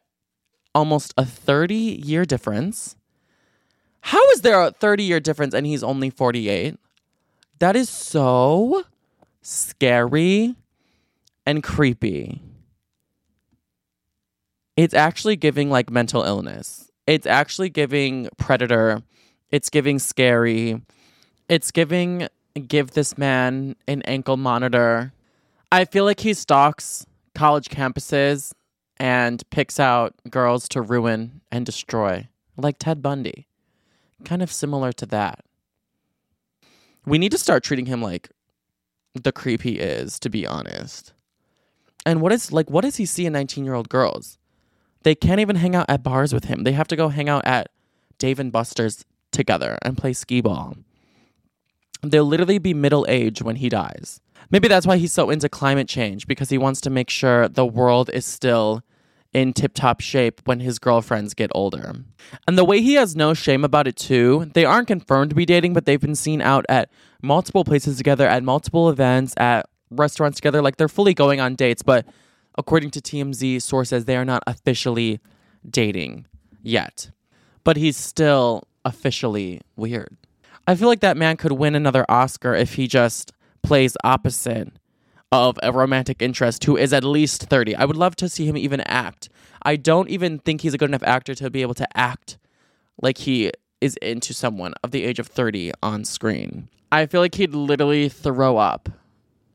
almost 0.74 1.14
a 1.18 1.26
30 1.26 1.76
year 1.76 2.26
difference. 2.26 2.96
How 4.02 4.30
is 4.32 4.42
there 4.42 4.62
a 4.62 4.72
30 4.72 5.04
year 5.04 5.20
difference 5.20 5.54
and 5.54 5.66
he's 5.66 5.84
only 5.84 6.10
48? 6.10 6.78
That 7.60 7.76
is 7.76 7.90
so 7.90 8.84
scary 9.42 10.56
and 11.46 11.64
creepy. 11.64 12.42
It's 14.78 14.94
actually 14.94 15.36
giving 15.36 15.70
like 15.70 15.90
mental 15.90 16.24
illness. 16.24 16.90
It's 17.06 17.28
actually 17.28 17.70
giving 17.70 18.30
predator. 18.38 19.04
It's 19.52 19.70
giving 19.70 20.00
scary. 20.00 20.82
It's 21.48 21.72
giving 21.72 22.28
give 22.68 22.92
this 22.92 23.18
man 23.18 23.76
an 23.88 24.02
ankle 24.04 24.38
monitor. 24.38 25.14
I 25.72 25.86
feel 25.86 26.06
like 26.06 26.20
he 26.20 26.34
stalks 26.34 27.06
college 27.36 27.70
campuses 27.70 28.54
and 28.98 29.42
picks 29.50 29.80
out 29.80 30.14
girls 30.30 30.68
to 30.70 30.82
ruin 30.82 31.42
and 31.52 31.66
destroy, 31.66 32.28
like 32.58 32.78
Ted 32.80 33.02
Bundy 33.02 33.48
kind 34.26 34.42
of 34.42 34.52
similar 34.52 34.92
to 34.94 35.06
that. 35.08 35.44
We 37.06 37.18
need 37.18 37.32
to 37.32 37.38
start 37.38 37.64
treating 37.64 37.86
him 37.86 38.02
like 38.02 38.30
the 39.14 39.32
creep 39.32 39.62
he 39.62 39.80
is, 39.80 40.20
to 40.20 40.30
be 40.30 40.46
honest. 40.46 41.14
And 42.06 42.22
what 42.22 42.32
is 42.32 42.52
like 42.52 42.70
what 42.70 42.82
does 42.82 42.98
he 42.98 43.06
see 43.06 43.26
in 43.26 43.34
19-year-old 43.34 43.90
girls? 43.90 44.38
They 45.04 45.16
can't 45.16 45.40
even 45.40 45.56
hang 45.56 45.76
out 45.76 45.90
at 45.90 46.04
bars 46.04 46.34
with 46.34 46.46
him. 46.46 46.64
They 46.64 46.74
have 46.74 46.88
to 46.90 46.96
go 46.96 47.10
hang 47.10 47.30
out 47.30 47.46
at 47.46 47.70
Dave 48.18 48.40
and 48.40 48.52
Buster's 48.52 49.06
together 49.32 49.78
and 49.82 49.98
play 49.98 50.14
skee 50.14 50.42
ball. 50.42 50.76
They'll 52.02 52.26
literally 52.26 52.60
be 52.60 52.74
middle 52.74 53.06
age 53.10 53.42
when 53.42 53.58
he 53.58 53.70
dies. 53.70 54.22
Maybe 54.52 54.68
that's 54.68 54.88
why 54.88 54.98
he's 54.98 55.14
so 55.14 55.30
into 55.30 55.50
climate 55.50 55.88
change 55.88 56.28
because 56.28 56.50
he 56.50 56.58
wants 56.58 56.82
to 56.82 56.90
make 56.90 57.10
sure 57.10 57.48
the 57.48 57.66
world 57.66 58.10
is 58.14 58.26
still 58.26 58.84
in 59.34 59.54
tip 59.54 59.74
top 59.74 60.02
shape 60.02 60.42
when 60.46 60.60
his 60.60 60.80
girlfriends 60.80 61.34
get 61.34 61.52
older. 61.54 61.94
And 62.48 62.58
the 62.58 62.66
way 62.66 62.82
he 62.82 62.96
has 62.96 63.16
no 63.16 63.34
shame 63.34 63.64
about 63.64 63.88
it, 63.88 63.96
too, 63.96 64.50
they 64.54 64.66
aren't 64.66 64.88
confirmed 64.88 65.30
to 65.30 65.36
be 65.36 65.46
dating, 65.46 65.74
but 65.74 65.86
they've 65.86 66.02
been 66.02 66.16
seen 66.16 66.42
out 66.42 66.66
at 66.68 66.90
multiple 67.22 67.64
places 67.64 67.98
together, 67.98 68.28
at 68.28 68.44
multiple 68.44 68.90
events, 68.90 69.34
at 69.38 69.68
restaurants 69.92 70.38
together. 70.38 70.62
Like 70.62 70.78
they're 70.78 70.90
fully 70.90 71.14
going 71.14 71.40
on 71.40 71.56
dates, 71.56 71.84
but 71.84 72.08
according 72.58 72.92
to 72.92 73.02
TMZ 73.02 73.62
sources, 73.62 74.06
they 74.06 74.16
are 74.16 74.26
not 74.26 74.44
officially 74.48 75.20
dating 75.70 76.26
yet. 76.64 77.12
But 77.64 77.78
he's 77.78 77.98
still 77.98 78.68
officially 78.86 79.62
weird. 79.76 80.16
I 80.68 80.76
feel 80.76 80.88
like 80.88 81.00
that 81.00 81.18
man 81.18 81.38
could 81.38 81.54
win 81.54 81.76
another 81.76 82.06
Oscar 82.10 82.54
if 82.54 82.76
he 82.76 82.88
just 82.88 83.32
plays 83.64 83.98
opposite 84.04 84.72
of 85.32 85.60
a 85.62 85.72
romantic 85.72 86.22
interest 86.22 86.64
who 86.64 86.78
is 86.78 86.94
at 86.94 87.04
least 87.04 87.44
30. 87.44 87.76
I 87.76 87.86
would 87.86 87.98
love 87.98 88.16
to 88.18 88.30
see 88.30 88.48
him 88.48 88.58
even 88.58 88.82
act. 88.82 89.30
I 89.64 89.76
don't 89.76 90.10
even 90.10 90.40
think 90.40 90.62
he's 90.62 90.74
a 90.74 90.78
good 90.78 90.90
enough 90.90 91.04
actor 91.04 91.36
to 91.36 91.50
be 91.50 91.62
able 91.62 91.76
to 91.76 91.98
act 91.98 92.38
like 93.02 93.20
he 93.20 93.52
is 93.82 93.96
into 93.98 94.34
someone 94.34 94.74
of 94.84 94.92
the 94.92 95.04
age 95.04 95.20
of 95.20 95.28
30 95.28 95.72
on 95.82 96.04
screen. 96.04 96.70
I 96.92 97.06
feel 97.06 97.22
like 97.22 97.36
he'd 97.36 97.54
literally 97.54 98.10
throw 98.10 98.58
up 98.58 98.90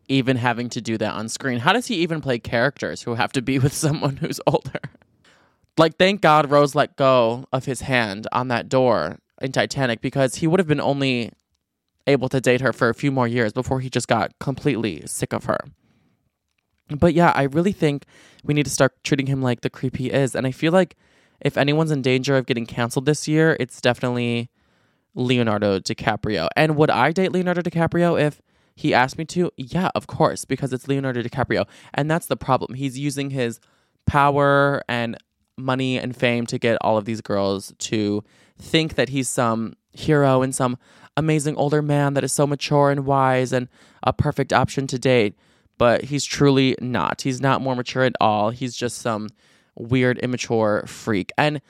even 0.08 0.36
having 0.36 0.68
to 0.70 0.80
do 0.80 0.98
that 0.98 1.14
on 1.14 1.28
screen. 1.28 1.58
How 1.60 1.72
does 1.72 1.86
he 1.86 1.96
even 1.96 2.20
play 2.20 2.38
characters 2.38 3.02
who 3.02 3.14
have 3.14 3.32
to 3.32 3.42
be 3.42 3.58
with 3.60 3.72
someone 3.72 4.16
who's 4.16 4.40
older? 4.46 4.80
Like, 5.76 5.96
thank 5.98 6.20
God 6.20 6.50
Rose 6.50 6.74
let 6.74 6.96
go 6.96 7.46
of 7.52 7.64
his 7.64 7.82
hand 7.82 8.26
on 8.32 8.48
that 8.48 8.68
door 8.68 9.18
in 9.40 9.52
Titanic 9.52 10.00
because 10.00 10.36
he 10.36 10.46
would 10.46 10.60
have 10.60 10.68
been 10.68 10.80
only 10.80 11.32
able 12.06 12.28
to 12.28 12.40
date 12.40 12.60
her 12.60 12.72
for 12.72 12.88
a 12.88 12.94
few 12.94 13.10
more 13.10 13.26
years 13.26 13.52
before 13.52 13.80
he 13.80 13.90
just 13.90 14.08
got 14.08 14.38
completely 14.38 15.02
sick 15.06 15.32
of 15.32 15.44
her. 15.44 15.58
But 16.88 17.14
yeah, 17.14 17.32
I 17.34 17.44
really 17.44 17.72
think 17.72 18.04
we 18.44 18.54
need 18.54 18.64
to 18.64 18.70
start 18.70 18.92
treating 19.02 19.26
him 19.26 19.42
like 19.42 19.62
the 19.62 19.70
creep 19.70 19.96
he 19.96 20.10
is. 20.10 20.34
And 20.34 20.46
I 20.46 20.50
feel 20.50 20.72
like 20.72 20.96
if 21.40 21.56
anyone's 21.56 21.90
in 21.90 22.02
danger 22.02 22.36
of 22.36 22.46
getting 22.46 22.66
canceled 22.66 23.06
this 23.06 23.26
year, 23.26 23.56
it's 23.58 23.80
definitely 23.80 24.50
Leonardo 25.14 25.78
DiCaprio. 25.78 26.48
And 26.56 26.76
would 26.76 26.90
I 26.90 27.10
date 27.12 27.32
Leonardo 27.32 27.62
DiCaprio 27.62 28.20
if 28.20 28.42
he 28.74 28.92
asked 28.92 29.16
me 29.16 29.24
to? 29.26 29.50
Yeah, 29.56 29.90
of 29.94 30.06
course, 30.06 30.44
because 30.44 30.72
it's 30.72 30.88
Leonardo 30.88 31.22
DiCaprio. 31.22 31.66
And 31.94 32.10
that's 32.10 32.26
the 32.26 32.36
problem. 32.36 32.74
He's 32.74 32.98
using 32.98 33.30
his 33.30 33.60
power 34.06 34.82
and 34.88 35.16
money 35.56 35.98
and 35.98 36.16
fame 36.16 36.46
to 36.46 36.58
get 36.58 36.78
all 36.80 36.96
of 36.96 37.04
these 37.04 37.20
girls 37.20 37.72
to 37.78 38.22
think 38.58 38.94
that 38.94 39.10
he's 39.10 39.28
some 39.28 39.74
hero 39.92 40.42
and 40.42 40.54
some 40.54 40.76
amazing 41.16 41.56
older 41.56 41.82
man 41.82 42.14
that 42.14 42.24
is 42.24 42.32
so 42.32 42.46
mature 42.46 42.90
and 42.90 43.06
wise 43.06 43.52
and 43.52 43.68
a 44.02 44.12
perfect 44.12 44.52
option 44.52 44.86
to 44.86 44.98
date. 44.98 45.34
But 45.76 46.04
he's 46.04 46.24
truly 46.24 46.76
not. 46.80 47.22
He's 47.22 47.40
not 47.40 47.60
more 47.60 47.74
mature 47.74 48.04
at 48.04 48.14
all. 48.20 48.50
He's 48.50 48.76
just 48.76 48.98
some 48.98 49.28
weird, 49.74 50.18
immature 50.18 50.84
freak. 50.86 51.32
And 51.36 51.60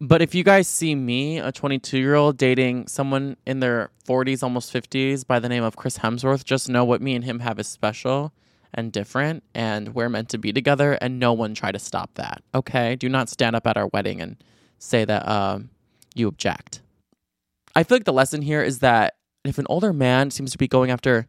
but 0.00 0.20
if 0.20 0.34
you 0.34 0.44
guys 0.44 0.68
see 0.68 0.94
me, 0.94 1.38
a 1.38 1.50
22 1.50 1.98
year 1.98 2.14
old, 2.14 2.36
dating 2.36 2.88
someone 2.88 3.36
in 3.46 3.60
their 3.60 3.90
40s, 4.06 4.42
almost 4.42 4.72
50s, 4.72 5.26
by 5.26 5.38
the 5.38 5.48
name 5.48 5.64
of 5.64 5.76
Chris 5.76 5.98
Hemsworth, 5.98 6.44
just 6.44 6.68
know 6.68 6.84
what 6.84 7.00
me 7.00 7.14
and 7.14 7.24
him 7.24 7.40
have 7.40 7.58
is 7.58 7.68
special 7.68 8.32
and 8.74 8.92
different, 8.92 9.42
and 9.54 9.94
we're 9.94 10.08
meant 10.08 10.28
to 10.30 10.38
be 10.38 10.52
together, 10.52 10.92
and 11.00 11.18
no 11.18 11.32
one 11.32 11.54
try 11.54 11.72
to 11.72 11.78
stop 11.78 12.14
that. 12.14 12.42
Okay? 12.54 12.96
Do 12.96 13.08
not 13.08 13.28
stand 13.28 13.56
up 13.56 13.66
at 13.66 13.76
our 13.76 13.88
wedding 13.88 14.20
and 14.20 14.36
say 14.78 15.04
that 15.04 15.26
um, 15.28 15.70
you 16.14 16.28
object. 16.28 16.82
I 17.74 17.82
feel 17.82 17.96
like 17.96 18.04
the 18.04 18.12
lesson 18.12 18.42
here 18.42 18.62
is 18.62 18.80
that 18.80 19.14
if 19.44 19.58
an 19.58 19.66
older 19.68 19.92
man 19.92 20.30
seems 20.30 20.52
to 20.52 20.58
be 20.58 20.68
going 20.68 20.90
after 20.90 21.26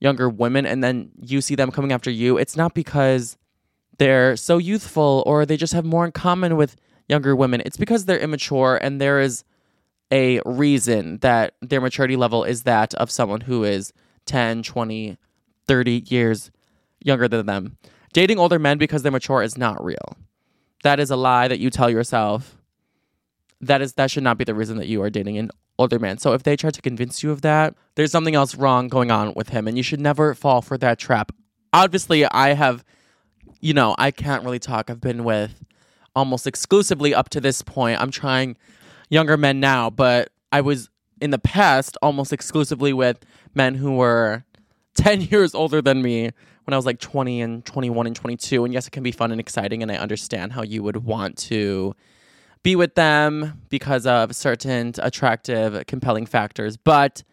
younger 0.00 0.28
women 0.28 0.66
and 0.66 0.82
then 0.82 1.10
you 1.20 1.40
see 1.40 1.54
them 1.54 1.70
coming 1.70 1.92
after 1.92 2.10
you, 2.10 2.36
it's 2.36 2.56
not 2.56 2.74
because 2.74 3.36
they're 3.98 4.36
so 4.36 4.58
youthful 4.58 5.22
or 5.26 5.46
they 5.46 5.56
just 5.56 5.72
have 5.72 5.84
more 5.84 6.04
in 6.04 6.12
common 6.12 6.56
with 6.56 6.76
younger 7.08 7.34
women. 7.34 7.62
It's 7.64 7.76
because 7.76 8.04
they're 8.04 8.18
immature 8.18 8.76
and 8.76 9.00
there 9.00 9.20
is 9.20 9.44
a 10.12 10.40
reason 10.44 11.18
that 11.18 11.54
their 11.62 11.80
maturity 11.80 12.16
level 12.16 12.44
is 12.44 12.64
that 12.64 12.94
of 12.94 13.10
someone 13.10 13.42
who 13.42 13.64
is 13.64 13.92
10, 14.26 14.62
20, 14.62 15.16
30 15.66 16.04
years 16.08 16.50
younger 17.04 17.28
than 17.28 17.46
them. 17.46 17.76
Dating 18.12 18.38
older 18.38 18.58
men 18.58 18.78
because 18.78 19.02
they're 19.02 19.12
mature 19.12 19.42
is 19.42 19.56
not 19.56 19.82
real. 19.82 20.16
That 20.82 21.00
is 21.00 21.10
a 21.10 21.16
lie 21.16 21.48
that 21.48 21.58
you 21.58 21.70
tell 21.70 21.88
yourself. 21.88 22.56
That 23.60 23.80
is 23.80 23.94
that 23.94 24.10
should 24.10 24.24
not 24.24 24.38
be 24.38 24.44
the 24.44 24.54
reason 24.54 24.76
that 24.78 24.88
you 24.88 25.02
are 25.02 25.10
dating 25.10 25.38
an 25.38 25.50
older 25.78 25.98
man. 25.98 26.18
So 26.18 26.32
if 26.32 26.42
they 26.42 26.56
try 26.56 26.70
to 26.70 26.82
convince 26.82 27.22
you 27.22 27.30
of 27.30 27.42
that, 27.42 27.74
there's 27.94 28.10
something 28.10 28.34
else 28.34 28.54
wrong 28.54 28.88
going 28.88 29.10
on 29.10 29.32
with 29.34 29.50
him 29.50 29.68
and 29.68 29.76
you 29.76 29.82
should 29.82 30.00
never 30.00 30.34
fall 30.34 30.60
for 30.60 30.76
that 30.78 30.98
trap. 30.98 31.32
Obviously, 31.72 32.24
I 32.26 32.54
have 32.54 32.84
you 33.60 33.72
know, 33.72 33.94
I 33.96 34.10
can't 34.10 34.44
really 34.44 34.58
talk. 34.58 34.90
I've 34.90 35.00
been 35.00 35.24
with 35.24 35.64
almost 36.14 36.46
exclusively 36.46 37.14
up 37.14 37.28
to 37.30 37.40
this 37.40 37.62
point. 37.62 38.00
I'm 38.00 38.10
trying 38.10 38.56
younger 39.08 39.36
men 39.36 39.60
now, 39.60 39.88
but 39.88 40.30
I 40.50 40.60
was 40.60 40.90
in 41.20 41.30
the 41.30 41.38
past 41.38 41.96
almost 42.02 42.32
exclusively 42.32 42.92
with 42.92 43.24
men 43.54 43.76
who 43.76 43.92
were 43.96 44.44
10 44.94 45.22
years 45.22 45.54
older 45.54 45.80
than 45.80 46.02
me 46.02 46.30
when 46.64 46.74
I 46.74 46.76
was 46.76 46.86
like 46.86 47.00
20 47.00 47.40
and 47.40 47.64
21 47.64 48.06
and 48.06 48.16
22. 48.16 48.64
And 48.64 48.72
yes, 48.72 48.86
it 48.86 48.90
can 48.90 49.02
be 49.02 49.12
fun 49.12 49.30
and 49.30 49.40
exciting. 49.40 49.82
And 49.82 49.90
I 49.90 49.96
understand 49.96 50.52
how 50.52 50.62
you 50.62 50.82
would 50.82 50.98
want 50.98 51.36
to 51.38 51.94
be 52.62 52.76
with 52.76 52.94
them 52.94 53.60
because 53.68 54.06
of 54.06 54.34
certain 54.36 54.92
attractive, 54.98 55.84
compelling 55.86 56.26
factors. 56.26 56.76
But 56.76 57.24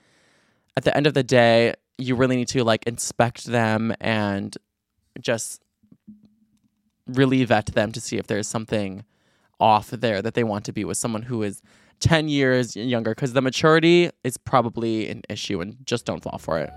at 0.75 0.83
the 0.83 0.95
end 0.95 1.07
of 1.07 1.13
the 1.13 1.23
day, 1.23 1.73
you 1.97 2.15
really 2.15 2.35
need 2.35 2.47
to 2.49 2.63
like 2.63 2.85
inspect 2.87 3.45
them 3.45 3.93
and 3.99 4.57
just 5.19 5.61
really 7.05 7.43
vet 7.43 7.67
them 7.67 7.91
to 7.91 8.01
see 8.01 8.17
if 8.17 8.27
there's 8.27 8.47
something 8.47 9.03
off 9.59 9.89
there 9.89 10.21
that 10.21 10.33
they 10.33 10.43
want 10.43 10.63
to 10.65 10.71
be 10.71 10.85
with 10.85 10.97
someone 10.97 11.23
who 11.23 11.43
is 11.43 11.61
10 11.99 12.29
years 12.29 12.75
younger 12.75 13.11
because 13.11 13.33
the 13.33 13.41
maturity 13.41 14.09
is 14.23 14.37
probably 14.37 15.09
an 15.09 15.21
issue 15.29 15.59
and 15.59 15.75
just 15.85 16.05
don't 16.05 16.23
fall 16.23 16.37
for 16.37 16.57
it. 16.57 16.69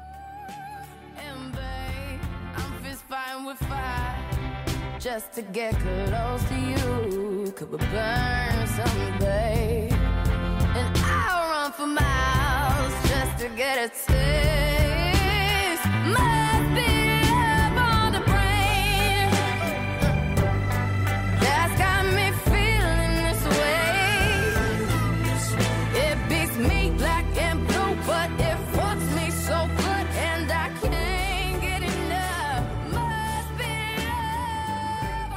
Just 5.03 5.33
to 5.33 5.43
get 5.43 5.75
close 5.81 6.45
to 6.45 6.55
you. 6.55 7.53
Could 7.57 7.73
we 7.73 7.79
burn 7.79 8.67
someday? 8.69 9.89
And 9.91 10.97
I'll 10.99 11.51
run 11.51 11.73
for 11.73 11.89
miles 11.89 12.95
just 13.09 13.39
to 13.41 13.49
get 13.49 13.79
a 13.79 13.89
taste. 13.89 15.85
Must 16.07 16.75
be 16.77 17.12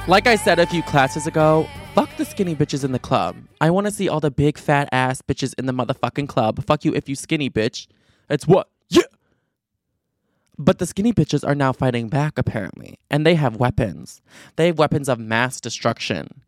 Like 0.08 0.28
I 0.28 0.36
said 0.36 0.60
a 0.60 0.66
few 0.66 0.84
classes 0.84 1.26
ago, 1.26 1.68
fuck 1.96 2.16
the 2.16 2.24
skinny 2.24 2.54
bitches 2.54 2.84
in 2.84 2.92
the 2.92 2.98
club. 3.00 3.34
I 3.60 3.70
want 3.70 3.88
to 3.88 3.90
see 3.90 4.08
all 4.08 4.20
the 4.20 4.30
big 4.30 4.56
fat 4.56 4.88
ass 4.92 5.20
bitches 5.20 5.52
in 5.58 5.66
the 5.66 5.72
motherfucking 5.72 6.28
club. 6.28 6.64
Fuck 6.64 6.84
you 6.84 6.94
if 6.94 7.08
you 7.08 7.16
skinny 7.16 7.50
bitch. 7.50 7.88
It's 8.30 8.46
what? 8.46 8.68
Yeah. 8.88 9.02
But 10.56 10.78
the 10.78 10.86
skinny 10.86 11.12
bitches 11.12 11.44
are 11.44 11.56
now 11.56 11.72
fighting 11.72 12.08
back 12.08 12.38
apparently, 12.38 13.00
and 13.10 13.26
they 13.26 13.34
have 13.34 13.56
weapons. 13.56 14.22
They 14.54 14.68
have 14.68 14.78
weapons 14.78 15.08
of 15.08 15.18
mass 15.18 15.60
destruction 15.60 16.42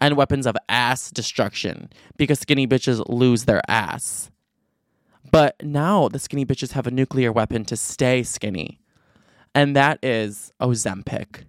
and 0.00 0.16
weapons 0.16 0.46
of 0.46 0.56
ass 0.70 1.10
destruction 1.10 1.90
because 2.16 2.40
skinny 2.40 2.66
bitches 2.66 3.04
lose 3.10 3.44
their 3.44 3.60
ass. 3.68 4.30
But 5.30 5.62
now 5.62 6.08
the 6.08 6.18
skinny 6.18 6.46
bitches 6.46 6.72
have 6.72 6.86
a 6.86 6.90
nuclear 6.90 7.30
weapon 7.30 7.66
to 7.66 7.76
stay 7.76 8.22
skinny, 8.22 8.80
and 9.54 9.76
that 9.76 9.98
is 10.02 10.50
Ozempic. 10.62 11.44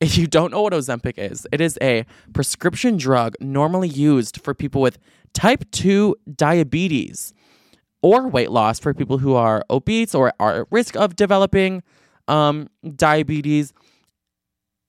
If 0.00 0.18
you 0.18 0.26
don't 0.26 0.50
know 0.50 0.62
what 0.62 0.72
Ozempic 0.72 1.18
is, 1.18 1.46
it 1.52 1.60
is 1.60 1.78
a 1.80 2.04
prescription 2.32 2.96
drug 2.96 3.34
normally 3.40 3.88
used 3.88 4.40
for 4.40 4.54
people 4.54 4.80
with 4.80 4.98
type 5.32 5.64
2 5.70 6.16
diabetes 6.34 7.32
or 8.02 8.28
weight 8.28 8.50
loss 8.50 8.78
for 8.78 8.92
people 8.92 9.18
who 9.18 9.34
are 9.34 9.64
obese 9.70 10.14
or 10.14 10.32
are 10.38 10.62
at 10.62 10.66
risk 10.70 10.96
of 10.96 11.16
developing 11.16 11.82
um, 12.28 12.68
diabetes. 12.96 13.72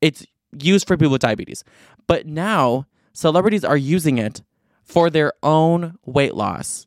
It's 0.02 0.26
used 0.60 0.88
for 0.88 0.98
people 0.98 1.12
with 1.12 1.22
diabetes. 1.22 1.64
But 2.08 2.26
now 2.26 2.86
celebrities 3.14 3.64
are 3.64 3.78
using 3.78 4.18
it 4.18 4.42
for 4.84 5.10
their 5.10 5.34
own 5.44 5.98
weight 6.06 6.36
loss. 6.36 6.86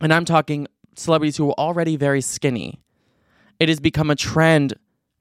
And 0.00 0.12
I'm 0.12 0.24
talking 0.24 0.66
celebrities 0.96 1.36
who 1.36 1.50
are 1.50 1.58
already 1.58 1.96
very 1.96 2.20
skinny. 2.20 2.80
It 3.60 3.68
has 3.68 3.80
become 3.80 4.10
a 4.10 4.16
trend 4.16 4.74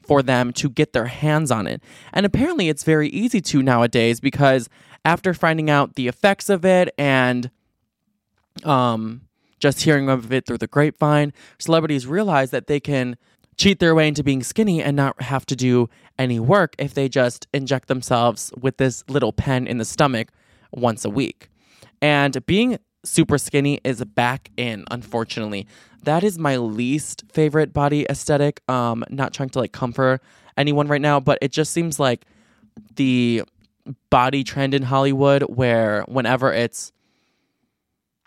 for 0.06 0.22
them 0.22 0.52
to 0.54 0.70
get 0.70 0.94
their 0.94 1.06
hands 1.06 1.52
on 1.52 1.68
it. 1.68 1.82
And 2.14 2.26
apparently, 2.26 2.70
it's 2.70 2.84
very 2.84 3.10
easy 3.10 3.42
to 3.42 3.62
nowadays 3.64 4.20
because 4.20 4.70
after 5.06 5.34
finding 5.34 5.70
out 5.70 5.96
the 5.96 6.08
effects 6.08 6.50
of 6.50 6.66
it 6.66 6.94
and 6.98 7.50
um, 8.64 9.22
just 9.60 9.82
hearing 9.82 10.10
of 10.10 10.32
it 10.32 10.46
through 10.46 10.60
the 10.60 10.68
grapevine, 10.68 11.34
celebrities 11.60 12.06
realize 12.08 12.52
that 12.52 12.68
they 12.68 12.80
can 12.80 13.18
cheat 13.58 13.80
their 13.80 13.94
way 13.94 14.08
into 14.08 14.24
being 14.24 14.44
skinny 14.44 14.82
and 14.82 14.96
not 14.96 15.22
have 15.22 15.46
to 15.46 15.56
do 15.56 15.90
any 16.18 16.40
work 16.40 16.76
if 16.78 16.94
they 16.94 17.08
just 17.08 17.48
inject 17.54 17.88
themselves 17.88 18.52
with 18.60 18.78
this 18.78 19.04
little 19.08 19.34
pen 19.34 19.68
in 19.68 19.78
the 19.78 19.86
stomach 19.86 20.30
once 20.72 21.06
a 21.06 21.10
week. 21.10 21.50
And 22.02 22.46
being 22.46 22.80
super 23.04 23.38
skinny 23.38 23.80
is 23.84 24.04
back 24.04 24.50
in, 24.58 24.86
unfortunately 24.92 25.68
that 26.04 26.24
is 26.24 26.38
my 26.38 26.58
least 26.58 27.24
favorite 27.32 27.74
body 27.74 28.06
aesthetic. 28.10 28.62
Um, 28.70 29.04
not 29.10 29.34
trying 29.34 29.50
to 29.50 29.60
like 29.60 29.72
comfort 29.72 30.22
anyone 30.58 30.88
right 30.88 31.02
now, 31.02 31.20
but 31.20 31.40
it 31.42 31.52
just 31.52 31.72
seems 31.72 32.00
like 32.00 32.26
the 32.96 33.44
body 34.10 34.44
trend 34.44 34.74
in 34.74 34.84
Hollywood 34.84 35.44
where 35.44 36.04
whenever 36.08 36.54
it's 36.54 36.92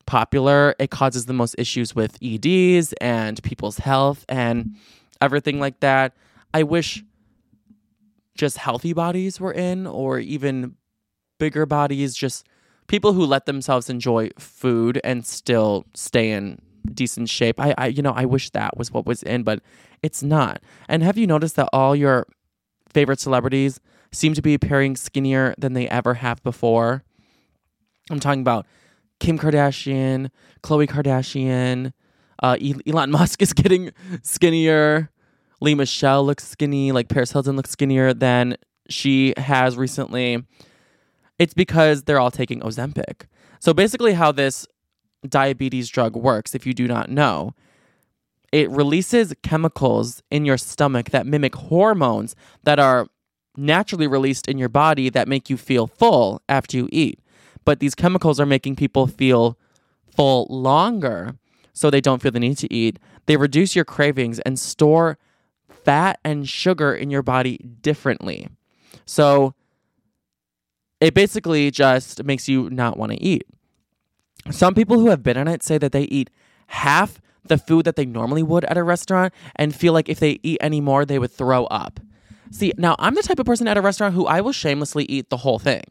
popular, 0.06 0.74
it 0.78 0.90
causes 0.90 1.26
the 1.26 1.32
most 1.32 1.54
issues 1.58 1.94
with 1.94 2.18
EDs 2.22 2.92
and 2.94 3.42
people's 3.42 3.78
health 3.78 4.24
and 4.28 4.76
everything 5.20 5.60
like 5.60 5.80
that. 5.80 6.14
I 6.54 6.62
wish 6.62 7.04
just 8.34 8.58
healthy 8.58 8.92
bodies 8.92 9.40
were 9.40 9.52
in, 9.52 9.86
or 9.86 10.18
even 10.18 10.76
bigger 11.38 11.64
bodies, 11.66 12.14
just 12.14 12.46
people 12.88 13.12
who 13.12 13.25
let 13.25 13.46
themselves 13.46 13.90
enjoy 13.90 14.31
food 14.38 15.01
and 15.05 15.27
still 15.27 15.85
stay 15.94 16.31
in 16.31 16.61
decent 16.92 17.29
shape. 17.29 17.61
I, 17.61 17.75
I, 17.77 17.87
you 17.88 18.03
know, 18.03 18.12
I 18.12 18.25
wish 18.25 18.51
that 18.51 18.77
was 18.77 18.92
what 18.92 19.07
was 19.07 19.22
in, 19.22 19.42
but 19.42 19.61
it's 20.03 20.22
not. 20.22 20.61
And 20.88 21.03
have 21.03 21.18
you 21.18 21.27
noticed 21.27 21.57
that 21.57 21.68
all 21.72 21.96
your 21.96 22.27
favorite 22.88 23.20
celebrities 23.20 23.81
seem 24.12 24.35
to 24.35 24.42
be 24.42 24.55
appearing 24.55 24.96
skinnier 24.96 25.55
than 25.59 25.72
they 25.72 25.88
ever 25.88 26.14
have 26.14 26.42
before? 26.42 27.03
I'm 28.11 28.20
talking 28.20 28.40
about 28.40 28.66
Kim 29.18 29.38
Kardashian, 29.38 30.31
Khloe 30.62 30.88
Kardashian, 30.88 31.92
uh, 32.42 32.57
Elon 32.87 33.11
Musk 33.12 33.42
is 33.42 33.53
getting 33.53 33.92
skinnier. 34.22 35.11
Lea 35.61 35.75
Michele 35.75 36.25
looks 36.25 36.46
skinny. 36.46 36.92
Like 36.92 37.09
Paris 37.09 37.33
Hilton 37.33 37.57
looks 37.57 37.70
skinnier 37.70 38.12
than 38.12 38.57
she 38.88 39.35
has 39.37 39.77
recently. 39.77 40.44
It's 41.38 41.55
because 41.55 42.05
they're 42.05 42.20
all 42.20 42.31
taking 42.31 42.61
Ozempic. 42.61 43.27
So 43.61 43.75
basically, 43.75 44.14
how 44.14 44.33
this 44.33 44.66
diabetes 45.29 45.88
drug 45.88 46.16
works 46.16 46.55
if 46.55 46.66
you 46.66 46.72
do 46.72 46.87
not 46.87 47.11
know. 47.11 47.55
It 48.53 48.70
releases 48.70 49.35
chemicals 49.42 50.22
in 50.31 50.44
your 50.44 50.57
stomach 50.57 51.11
that 51.11 51.27
mimic 51.27 51.55
hormones 51.55 52.37
that 52.62 52.79
are 52.79 53.09
naturally 53.57 54.07
released 54.07 54.49
in 54.49 54.59
your 54.59 54.68
body 54.68 55.11
that 55.11 55.29
make 55.29 55.51
you 55.51 55.57
feel 55.57 55.87
full 55.87 56.42
after 56.49 56.77
you 56.77 56.88
eat. 56.92 57.20
But 57.64 57.81
these 57.81 57.94
chemicals 57.94 58.38
are 58.38 58.46
making 58.46 58.77
people 58.77 59.07
feel 59.07 59.59
full 60.14 60.46
longer 60.49 61.37
so 61.72 61.90
they 61.90 62.01
don't 62.01 62.22
feel 62.22 62.31
the 62.31 62.40
need 62.40 62.59
to 62.59 62.72
eat. 62.72 62.99
They 63.27 63.37
reduce 63.37 63.75
your 63.75 63.85
cravings 63.85 64.38
and 64.40 64.59
store 64.59 65.18
fat 65.68 66.20
and 66.25 66.49
sugar 66.49 66.94
in 66.94 67.11
your 67.11 67.22
body 67.22 67.59
differently. 67.81 68.49
So 69.05 69.55
it 71.00 71.14
basically 71.14 71.70
just 71.70 72.24
makes 72.24 72.48
you 72.48 72.70
not 72.70 72.96
want 72.96 73.12
to 73.12 73.22
eat. 73.22 73.46
Some 74.50 74.74
people 74.74 74.98
who 74.98 75.11
have 75.11 75.22
been 75.22 75.37
on 75.37 75.48
it 75.48 75.62
say 75.62 75.78
that 75.78 75.92
they 75.92 76.02
eat 76.04 76.30
half 76.68 77.20
the 77.44 77.59
food 77.59 77.85
that 77.85 77.96
they 77.96 78.06
normally 78.06 78.42
would 78.42 78.64
at 78.64 78.76
a 78.76 78.82
restaurant 78.82 79.32
and 79.54 79.74
feel 79.74 79.92
like 79.92 80.09
if 80.09 80.20
they 80.20 80.38
eat 80.42 80.59
any 80.61 80.80
more, 80.80 81.04
they 81.04 81.18
would 81.18 81.30
throw 81.32 81.64
up. 81.66 82.00
See, 82.50 82.72
now 82.76 82.96
I'm 82.98 83.14
the 83.14 83.22
type 83.22 83.38
of 83.38 83.46
person 83.46 83.68
at 83.68 83.76
a 83.76 83.82
restaurant 83.82 84.14
who 84.14 84.26
I 84.26 84.40
will 84.40 84.52
shamelessly 84.52 85.04
eat 85.04 85.30
the 85.30 85.38
whole 85.38 85.59
thing. 85.59 85.82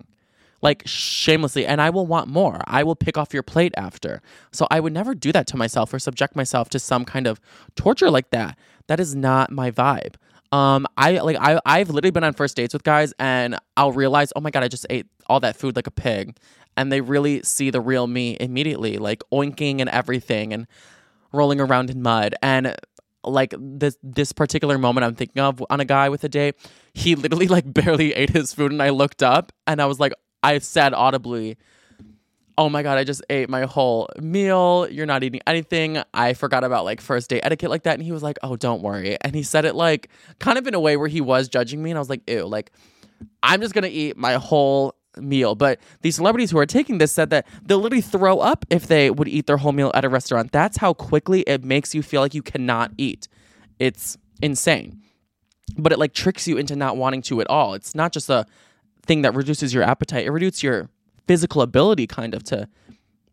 Like 0.62 0.84
shamelessly, 0.86 1.66
and 1.66 1.82
I 1.82 1.90
will 1.90 2.08
want 2.08 2.28
more. 2.28 2.62
I 2.66 2.82
will 2.84 2.96
pick 2.96 3.18
off 3.18 3.34
your 3.34 3.44
plate 3.44 3.74
after. 3.78 4.22
So 4.52 4.68
I 4.72 4.80
would 4.80 4.94
never 4.94 5.14
do 5.14 5.32
that 5.32 5.48
to 5.48 5.58
myself 5.58 5.94
or 5.94 6.00
subject 6.00 6.36
myself 6.36 6.70
to 6.70 6.80
some 6.80 7.06
kind 7.06 7.28
of 7.28 7.40
torture 7.76 8.10
like 8.10 8.32
that. 8.32 8.58
That 8.88 9.00
is 9.00 9.14
not 9.14 9.52
my 9.52 9.70
vibe. 9.70 10.16
Um, 10.56 10.88
I 10.96 11.20
like 11.20 11.36
I 11.38 11.60
I've 11.66 11.90
literally 11.90 12.12
been 12.12 12.24
on 12.24 12.32
first 12.32 12.56
dates 12.56 12.74
with 12.74 12.84
guys 12.84 13.14
and 13.20 13.58
I'll 13.76 13.92
realize, 13.92 14.32
oh 14.38 14.40
my 14.40 14.52
god, 14.52 14.64
I 14.64 14.70
just 14.70 14.86
ate 14.90 15.06
all 15.28 15.42
that 15.42 15.58
food 15.58 15.76
like 15.76 15.88
a 15.88 15.92
pig. 15.92 16.38
And 16.78 16.92
they 16.92 17.02
really 17.02 17.42
see 17.44 17.72
the 17.72 17.82
real 17.82 18.08
me 18.08 18.38
immediately, 18.40 18.98
like 18.98 19.22
oinking 19.34 19.82
and 19.82 19.90
everything 19.90 20.54
and 20.54 20.66
rolling 21.34 21.60
around 21.60 21.90
in 21.90 22.02
mud. 22.02 22.36
And 22.42 22.74
like 23.26 23.54
this 23.60 23.98
this 24.02 24.32
particular 24.32 24.78
moment 24.78 25.04
I'm 25.04 25.16
thinking 25.16 25.42
of 25.42 25.62
on 25.70 25.82
a 25.82 25.86
guy 25.86 26.08
with 26.08 26.24
a 26.24 26.30
date, 26.30 26.56
he 26.94 27.16
literally 27.16 27.50
like 27.50 27.74
barely 27.74 28.14
ate 28.14 28.30
his 28.30 28.54
food 28.54 28.72
and 28.72 28.82
I 28.82 28.92
looked 28.92 29.22
up 29.22 29.52
and 29.68 29.82
I 29.82 29.86
was 29.88 30.00
like 30.00 30.14
I 30.42 30.60
said 30.60 30.94
audibly, 30.94 31.58
"Oh 32.58 32.70
my 32.70 32.84
god, 32.84 32.98
I 32.98 33.04
just 33.04 33.24
ate 33.30 33.50
my 33.50 33.64
whole 33.64 34.08
meal. 34.20 34.88
You're 34.90 35.06
not 35.06 35.24
eating 35.24 35.42
anything." 35.48 36.02
I 36.14 36.34
forgot 36.34 36.64
about 36.64 36.86
like 36.86 37.02
first 37.02 37.30
date 37.30 37.42
etiquette 37.44 37.70
like 37.70 37.84
that 37.84 37.94
and 37.96 38.04
he 38.04 38.12
was 38.12 38.24
like, 38.24 38.38
"Oh, 38.44 38.56
don't 38.56 38.82
worry." 38.82 39.18
And 39.22 39.36
he 39.36 39.44
said 39.44 39.66
it 39.66 39.76
like 39.76 40.10
kind 40.40 40.58
of 40.58 40.68
in 40.68 40.74
a 40.74 40.80
way 40.80 40.98
where 40.98 41.08
he 41.08 41.22
was 41.22 41.48
judging 41.48 41.82
me 41.82 41.92
and 41.92 41.98
I 41.98 42.02
was 42.02 42.10
like, 42.10 42.30
"Ew, 42.30 42.46
like 42.46 42.72
I'm 43.44 43.62
just 43.62 43.74
going 43.74 43.84
to 43.84 43.90
eat 43.90 44.18
my 44.18 44.34
whole 44.34 44.96
meal. 45.18 45.56
But 45.56 45.80
these 46.02 46.16
celebrities 46.16 46.52
who 46.52 46.58
are 46.58 46.66
taking 46.66 46.98
this 46.98 47.12
said 47.12 47.30
that 47.30 47.48
they'll 47.64 47.80
literally 47.80 48.02
throw 48.02 48.40
up 48.40 48.66
if 48.70 48.88
they 48.88 49.10
would 49.10 49.28
eat 49.28 49.48
their 49.48 49.58
whole 49.58 49.72
meal 49.72 49.92
at 49.94 50.06
a 50.06 50.10
restaurant. 50.10 50.52
That's 50.52 50.78
how 50.78 50.94
quickly 50.94 51.42
it 51.42 51.64
makes 51.64 51.96
you 51.96 52.02
feel 52.02 52.22
like 52.22 52.34
you 52.34 52.42
cannot 52.42 52.92
eat. 52.98 53.28
It's 53.80 54.18
insane. 54.42 55.02
But 55.78 55.92
it 55.92 56.00
like 56.00 56.14
tricks 56.14 56.48
you 56.48 56.58
into 56.58 56.76
not 56.76 56.98
wanting 56.98 57.22
to 57.24 57.42
at 57.42 57.48
all. 57.48 57.74
It's 57.74 57.96
not 57.96 58.12
just 58.12 58.30
a 58.30 58.46
thing 59.06 59.22
that 59.22 59.36
reduces 59.36 59.74
your 59.74 59.84
appetite, 59.84 60.26
it 60.26 60.32
reduces 60.32 60.64
your 60.64 60.90
physical 61.28 61.62
ability 61.62 62.08
kind 62.08 62.34
of 62.34 62.44
to 62.46 62.68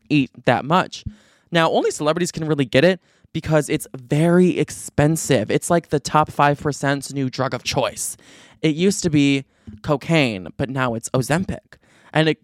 eat 0.09 0.31
that 0.45 0.65
much. 0.65 1.05
Now, 1.51 1.71
only 1.71 1.91
celebrities 1.91 2.33
can 2.33 2.47
really 2.47 2.65
get 2.65 2.85
it 2.85 3.01
because 3.33 3.69
it's 3.69 3.87
very 3.95 4.59
expensive. 4.59 5.51
It's 5.51 5.71
like 5.71 5.89
the 5.89 6.01
top 6.01 6.31
5%'s 6.31 7.13
new 7.15 7.31
drug 7.31 7.55
of 7.55 7.63
choice. 7.63 8.17
It 8.61 8.75
used 8.75 9.03
to 9.03 9.11
be 9.11 9.45
cocaine, 9.83 10.49
but 10.57 10.69
now 10.69 10.95
it's 10.95 11.09
Ozempic. 11.11 11.77
And 12.13 12.29
it 12.29 12.43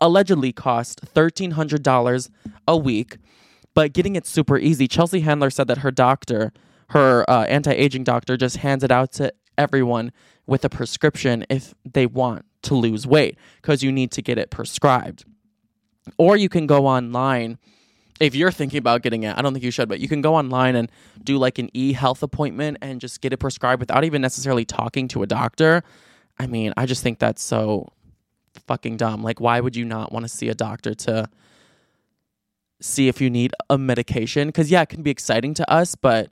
allegedly 0.00 0.52
cost 0.52 1.00
$1,300 1.14 2.30
a 2.66 2.76
week, 2.76 3.16
but 3.74 3.92
getting 3.92 4.16
it 4.16 4.26
super 4.26 4.58
easy. 4.58 4.86
Chelsea 4.86 5.20
Handler 5.20 5.50
said 5.50 5.66
that 5.68 5.78
her 5.78 5.90
doctor, 5.90 6.52
her 6.90 7.28
uh, 7.28 7.44
anti 7.44 7.72
aging 7.72 8.04
doctor, 8.04 8.36
just 8.36 8.58
hands 8.58 8.84
it 8.84 8.90
out 8.90 9.12
to 9.12 9.32
everyone 9.56 10.12
with 10.46 10.64
a 10.64 10.68
prescription 10.68 11.44
if 11.50 11.74
they 11.84 12.06
want 12.06 12.44
to 12.62 12.74
lose 12.74 13.06
weight 13.06 13.38
because 13.62 13.82
you 13.82 13.92
need 13.92 14.10
to 14.12 14.22
get 14.22 14.38
it 14.38 14.50
prescribed. 14.50 15.24
Or 16.16 16.36
you 16.36 16.48
can 16.48 16.66
go 16.66 16.86
online 16.86 17.58
if 18.20 18.34
you're 18.34 18.50
thinking 18.50 18.78
about 18.78 19.02
getting 19.02 19.22
it, 19.22 19.36
I 19.36 19.42
don't 19.42 19.52
think 19.52 19.64
you 19.64 19.70
should, 19.70 19.88
but 19.88 20.00
you 20.00 20.08
can 20.08 20.20
go 20.20 20.34
online 20.34 20.76
and 20.76 20.90
do 21.22 21.38
like 21.38 21.58
an 21.58 21.70
e 21.72 21.92
health 21.92 22.22
appointment 22.22 22.78
and 22.82 23.00
just 23.00 23.20
get 23.20 23.32
it 23.32 23.36
prescribed 23.36 23.80
without 23.80 24.04
even 24.04 24.20
necessarily 24.20 24.64
talking 24.64 25.08
to 25.08 25.22
a 25.22 25.26
doctor. 25.26 25.82
I 26.38 26.46
mean, 26.46 26.72
I 26.76 26.86
just 26.86 27.02
think 27.02 27.18
that's 27.18 27.42
so 27.42 27.92
fucking 28.66 28.96
dumb. 28.96 29.22
Like, 29.22 29.40
why 29.40 29.60
would 29.60 29.76
you 29.76 29.84
not 29.84 30.12
want 30.12 30.24
to 30.24 30.28
see 30.28 30.48
a 30.48 30.54
doctor 30.54 30.94
to 30.94 31.28
see 32.80 33.08
if 33.08 33.20
you 33.20 33.30
need 33.30 33.52
a 33.70 33.78
medication? 33.78 34.48
Because, 34.48 34.70
yeah, 34.70 34.82
it 34.82 34.88
can 34.88 35.02
be 35.02 35.10
exciting 35.10 35.54
to 35.54 35.70
us, 35.70 35.94
but 35.94 36.30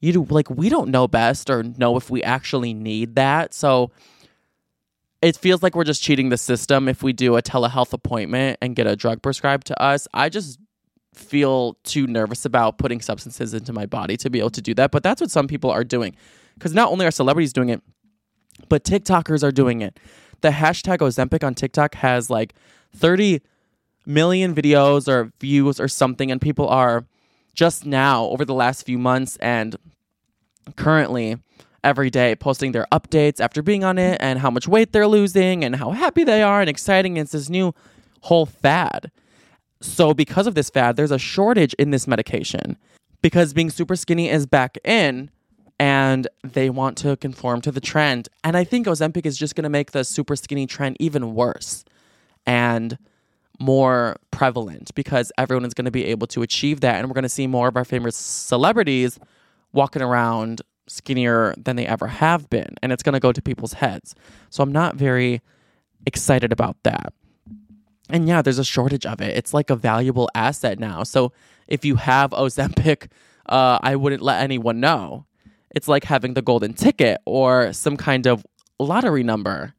you 0.00 0.12
do, 0.12 0.26
like, 0.28 0.50
we 0.50 0.68
don't 0.68 0.90
know 0.90 1.06
best 1.06 1.48
or 1.48 1.62
know 1.62 1.96
if 1.96 2.10
we 2.10 2.22
actually 2.22 2.74
need 2.74 3.14
that. 3.14 3.54
So, 3.54 3.90
it 5.22 5.36
feels 5.36 5.62
like 5.62 5.76
we're 5.76 5.84
just 5.84 6.02
cheating 6.02 6.28
the 6.28 6.36
system 6.36 6.88
if 6.88 7.02
we 7.02 7.12
do 7.12 7.36
a 7.36 7.42
telehealth 7.42 7.92
appointment 7.92 8.58
and 8.60 8.74
get 8.74 8.88
a 8.88 8.96
drug 8.96 9.22
prescribed 9.22 9.68
to 9.68 9.80
us. 9.80 10.08
I 10.12 10.28
just 10.28 10.58
feel 11.14 11.74
too 11.84 12.06
nervous 12.06 12.44
about 12.44 12.78
putting 12.78 13.00
substances 13.00 13.54
into 13.54 13.72
my 13.72 13.86
body 13.86 14.16
to 14.16 14.30
be 14.30 14.40
able 14.40 14.50
to 14.50 14.60
do 14.60 14.74
that. 14.74 14.90
But 14.90 15.04
that's 15.04 15.20
what 15.20 15.30
some 15.30 15.46
people 15.46 15.70
are 15.70 15.84
doing. 15.84 16.16
Because 16.54 16.74
not 16.74 16.90
only 16.90 17.06
are 17.06 17.10
celebrities 17.10 17.52
doing 17.52 17.68
it, 17.68 17.82
but 18.68 18.84
TikTokers 18.84 19.44
are 19.44 19.52
doing 19.52 19.80
it. 19.80 19.98
The 20.40 20.50
hashtag 20.50 20.98
Ozempic 20.98 21.44
on 21.46 21.54
TikTok 21.54 21.94
has 21.96 22.28
like 22.28 22.54
30 22.96 23.40
million 24.04 24.54
videos 24.54 25.06
or 25.06 25.32
views 25.40 25.78
or 25.78 25.86
something, 25.86 26.32
and 26.32 26.40
people 26.40 26.68
are 26.68 27.06
just 27.54 27.86
now 27.86 28.24
over 28.24 28.44
the 28.44 28.54
last 28.54 28.84
few 28.84 28.98
months 28.98 29.36
and 29.36 29.76
currently 30.76 31.38
every 31.84 32.10
day 32.10 32.34
posting 32.34 32.72
their 32.72 32.86
updates 32.92 33.40
after 33.40 33.62
being 33.62 33.84
on 33.84 33.98
it 33.98 34.16
and 34.20 34.38
how 34.38 34.50
much 34.50 34.68
weight 34.68 34.92
they're 34.92 35.06
losing 35.06 35.64
and 35.64 35.76
how 35.76 35.90
happy 35.90 36.24
they 36.24 36.42
are 36.42 36.60
and 36.60 36.70
exciting. 36.70 37.16
It's 37.16 37.32
this 37.32 37.48
new 37.48 37.74
whole 38.20 38.46
fad. 38.46 39.10
So, 39.80 40.14
because 40.14 40.46
of 40.46 40.54
this 40.54 40.70
fad, 40.70 40.96
there's 40.96 41.10
a 41.10 41.18
shortage 41.18 41.74
in 41.74 41.90
this 41.90 42.06
medication 42.06 42.76
because 43.20 43.52
being 43.52 43.70
super 43.70 43.96
skinny 43.96 44.28
is 44.28 44.46
back 44.46 44.78
in 44.84 45.30
and 45.78 46.28
they 46.44 46.70
want 46.70 46.96
to 46.98 47.16
conform 47.16 47.60
to 47.62 47.72
the 47.72 47.80
trend. 47.80 48.28
And 48.44 48.56
I 48.56 48.62
think 48.62 48.86
Ozempic 48.86 49.26
is 49.26 49.36
just 49.36 49.56
going 49.56 49.64
to 49.64 49.70
make 49.70 49.90
the 49.90 50.04
super 50.04 50.36
skinny 50.36 50.66
trend 50.66 50.96
even 51.00 51.34
worse 51.34 51.84
and 52.46 52.96
more 53.58 54.16
prevalent 54.30 54.94
because 54.94 55.32
everyone 55.38 55.64
is 55.64 55.74
going 55.74 55.84
to 55.84 55.90
be 55.90 56.04
able 56.04 56.26
to 56.28 56.42
achieve 56.42 56.80
that. 56.80 56.96
And 56.96 57.08
we're 57.08 57.14
going 57.14 57.22
to 57.22 57.28
see 57.28 57.46
more 57.46 57.68
of 57.68 57.76
our 57.76 57.84
famous 57.84 58.16
celebrities 58.16 59.18
walking 59.72 60.02
around 60.02 60.62
skinnier 60.92 61.54
than 61.56 61.76
they 61.76 61.86
ever 61.86 62.06
have 62.06 62.48
been. 62.50 62.74
And 62.82 62.92
it's 62.92 63.02
going 63.02 63.14
to 63.14 63.20
go 63.20 63.32
to 63.32 63.42
people's 63.42 63.74
heads. 63.74 64.14
So 64.50 64.62
I'm 64.62 64.72
not 64.72 64.96
very 64.96 65.40
excited 66.06 66.52
about 66.52 66.76
that. 66.82 67.12
And 68.10 68.28
yeah, 68.28 68.42
there's 68.42 68.58
a 68.58 68.64
shortage 68.64 69.06
of 69.06 69.20
it. 69.20 69.36
It's 69.36 69.54
like 69.54 69.70
a 69.70 69.76
valuable 69.76 70.28
asset 70.34 70.78
now. 70.78 71.02
So 71.02 71.32
if 71.66 71.84
you 71.84 71.96
have 71.96 72.30
Ozempic, 72.30 73.08
uh, 73.46 73.78
I 73.82 73.96
wouldn't 73.96 74.22
let 74.22 74.42
anyone 74.42 74.80
know. 74.80 75.26
It's 75.70 75.88
like 75.88 76.04
having 76.04 76.34
the 76.34 76.42
golden 76.42 76.74
ticket 76.74 77.20
or 77.24 77.72
some 77.72 77.96
kind 77.96 78.26
of 78.26 78.44
lottery 78.78 79.22
number. 79.22 79.74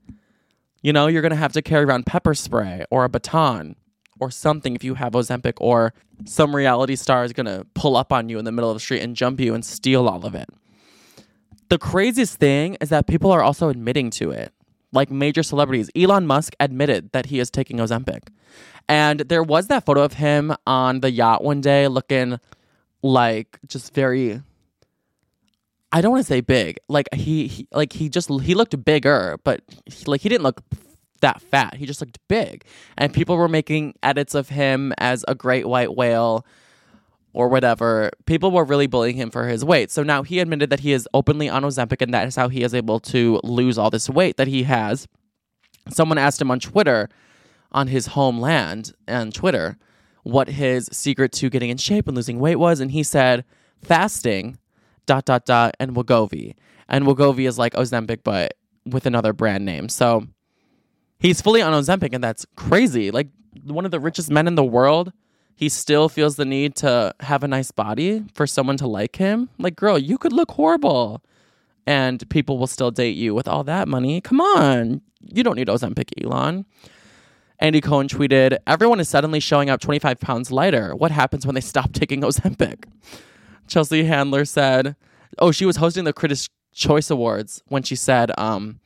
You 0.82 0.92
know, 0.92 1.08
you're 1.08 1.22
going 1.22 1.32
to 1.32 1.36
have 1.36 1.54
to 1.54 1.62
carry 1.62 1.86
around 1.86 2.06
pepper 2.06 2.34
spray 2.34 2.86
or 2.90 3.04
a 3.04 3.10
baton 3.10 3.76
or 4.20 4.32
something 4.32 4.76
if 4.76 4.84
you 4.84 4.96
have 4.96 5.14
Ozempic, 5.14 5.54
or 5.60 5.94
some 6.26 6.56
reality 6.56 6.96
star 6.96 7.24
is 7.24 7.34
going 7.34 7.46
to 7.46 7.66
pull 7.74 7.96
up 7.96 8.14
on 8.14 8.30
you 8.30 8.40
in 8.40 8.46
the 8.46 8.52
middle 8.52 8.70
of 8.70 8.76
the 8.76 8.80
street 8.80 9.02
and 9.02 9.16
jump 9.16 9.40
you 9.40 9.54
and 9.54 9.66
steal 9.66 10.08
all 10.08 10.26
of 10.26 10.36
it. 10.36 10.48
The 11.70 11.78
craziest 11.78 12.40
thing 12.40 12.78
is 12.82 12.90
that 12.90 13.08
people 13.08 13.32
are 13.32 13.42
also 13.42 13.70
admitting 13.70 14.10
to 14.12 14.32
it 14.32 14.54
like 14.94 15.10
major 15.12 15.44
celebrities. 15.44 15.90
Elon 15.96 16.26
Musk 16.28 16.56
admitted 16.60 17.12
that 17.12 17.26
he 17.26 17.40
is 17.40 17.50
taking 17.50 17.78
Ozempic. 17.78 18.28
And 18.88 19.22
there 19.22 19.44
was 19.44 19.68
that 19.68 19.86
photo 19.86 20.04
of 20.04 20.14
him 20.14 20.56
on 20.68 21.02
the 21.02 21.12
yacht 21.12 21.44
one 21.44 21.62
day 21.62 21.88
looking 21.88 22.40
like 23.02 23.60
just 23.68 23.94
very 23.94 24.42
I 25.92 26.02
don't 26.02 26.12
want 26.12 26.24
to 26.24 26.28
say 26.28 26.42
big. 26.42 26.80
Like 26.88 27.08
he, 27.14 27.48
he 27.48 27.68
like 27.72 27.94
he 27.94 28.10
just 28.10 28.30
he 28.42 28.56
looked 28.56 28.84
bigger, 28.84 29.38
but 29.44 29.62
he, 29.86 30.06
like 30.06 30.22
he 30.22 30.30
didn't 30.30 30.44
look 30.44 30.62
that 31.22 31.42
fat. 31.42 31.76
He 31.76 31.86
just 31.86 32.02
looked 32.02 32.20
big. 32.28 32.66
And 32.98 33.14
people 33.14 33.38
were 33.38 33.48
making 33.48 33.94
edits 34.02 34.34
of 34.34 34.50
him 34.50 34.94
as 34.98 35.24
a 35.28 35.36
great 35.36 35.68
white 35.68 35.96
whale 35.96 36.46
or 37.34 37.48
whatever, 37.48 38.12
people 38.26 38.52
were 38.52 38.64
really 38.64 38.88
bullying 38.88 39.16
him 39.16 39.32
for 39.32 39.48
his 39.48 39.66
weight. 39.66 39.90
So 39.92 40.04
now 40.04 40.24
he 40.24 40.40
admitted 40.40 40.70
that 40.70 40.82
he 40.82 40.94
is 40.94 41.08
openly 41.14 41.50
on 41.50 41.64
Ozempic 41.64 42.02
and 42.02 42.14
that 42.14 42.28
is 42.28 42.36
how 42.36 42.48
he 42.48 42.64
is 42.64 42.74
able 42.74 43.00
to 43.02 43.40
lose 43.44 43.78
all 43.78 43.90
this 43.90 44.10
weight 44.10 44.38
that 44.38 44.48
he 44.48 44.64
has. 44.64 45.08
Someone 45.90 46.18
asked 46.18 46.42
him 46.42 46.52
on 46.52 46.60
Twitter, 46.60 47.10
on 47.72 47.88
his 47.88 48.08
homeland 48.08 48.94
and 49.08 49.34
Twitter, 49.34 49.78
what 50.22 50.48
his 50.48 50.88
secret 50.92 51.32
to 51.34 51.50
getting 51.50 51.70
in 51.70 51.78
shape 51.78 52.08
and 52.08 52.16
losing 52.16 52.40
weight 52.40 52.56
was. 52.56 52.80
And 52.80 52.92
he 52.92 53.04
said, 53.04 53.44
fasting, 53.82 54.58
dot, 55.06 55.26
dot, 55.26 55.46
dot, 55.46 55.76
and 55.80 55.96
Wegovy. 55.96 56.56
And 56.88 57.06
Wegovy 57.06 57.48
is 57.48 57.58
like 57.58 57.74
Ozempic, 57.74 58.20
but 58.24 58.54
with 58.86 59.06
another 59.06 59.34
brand 59.34 59.66
name. 59.66 59.90
So 59.90 60.28
he's 61.20 61.42
fully 61.42 61.62
on 61.62 61.74
Ozempic, 61.74 62.14
and 62.14 62.24
that's 62.24 62.46
crazy. 62.56 63.12
Like 63.12 63.28
one 63.64 63.86
of 63.86 63.92
the 63.92 64.00
richest 64.00 64.30
men 64.30 64.48
in 64.48 64.56
the 64.56 64.64
world 64.64 65.12
he 65.56 65.70
still 65.70 66.10
feels 66.10 66.36
the 66.36 66.46
need 66.46 66.76
to 66.78 67.14
have 67.22 67.44
a 67.44 67.48
nice 67.48 67.72
body 67.72 68.24
for 68.34 68.48
someone 68.48 68.78
to 68.78 68.88
like 68.88 69.18
him. 69.18 69.50
Like, 69.58 69.76
girl, 69.76 69.98
you 69.98 70.18
could 70.18 70.34
look 70.34 70.52
horrible 70.52 71.24
and 71.86 72.28
people 72.30 72.58
will 72.58 72.68
still 72.68 72.92
date 72.92 73.16
you 73.16 73.34
with 73.34 73.48
all 73.48 73.64
that 73.66 73.88
money. 73.88 74.22
Come 74.22 74.42
on. 74.42 75.02
You 75.22 75.44
don't 75.44 75.56
need 75.56 75.68
Ozempic, 75.68 76.10
Elon. 76.24 76.66
Andy 77.60 77.82
Cohen 77.82 78.08
tweeted, 78.08 78.58
Everyone 78.68 79.00
is 79.00 79.08
suddenly 79.08 79.40
showing 79.40 79.70
up 79.70 79.80
25 79.80 80.20
pounds 80.20 80.52
lighter. 80.52 80.96
What 80.96 81.12
happens 81.12 81.46
when 81.46 81.56
they 81.56 81.62
stop 81.62 81.94
taking 81.94 82.22
Ozempic? 82.22 82.86
Chelsea 83.68 84.04
Handler 84.04 84.46
said, 84.46 84.96
Oh, 85.40 85.52
she 85.52 85.66
was 85.66 85.78
hosting 85.78 86.04
the 86.04 86.14
Critics' 86.14 86.50
Choice 86.74 87.10
Awards 87.10 87.64
when 87.68 87.84
she 87.84 87.96
said, 87.96 88.32
um, 88.38 88.80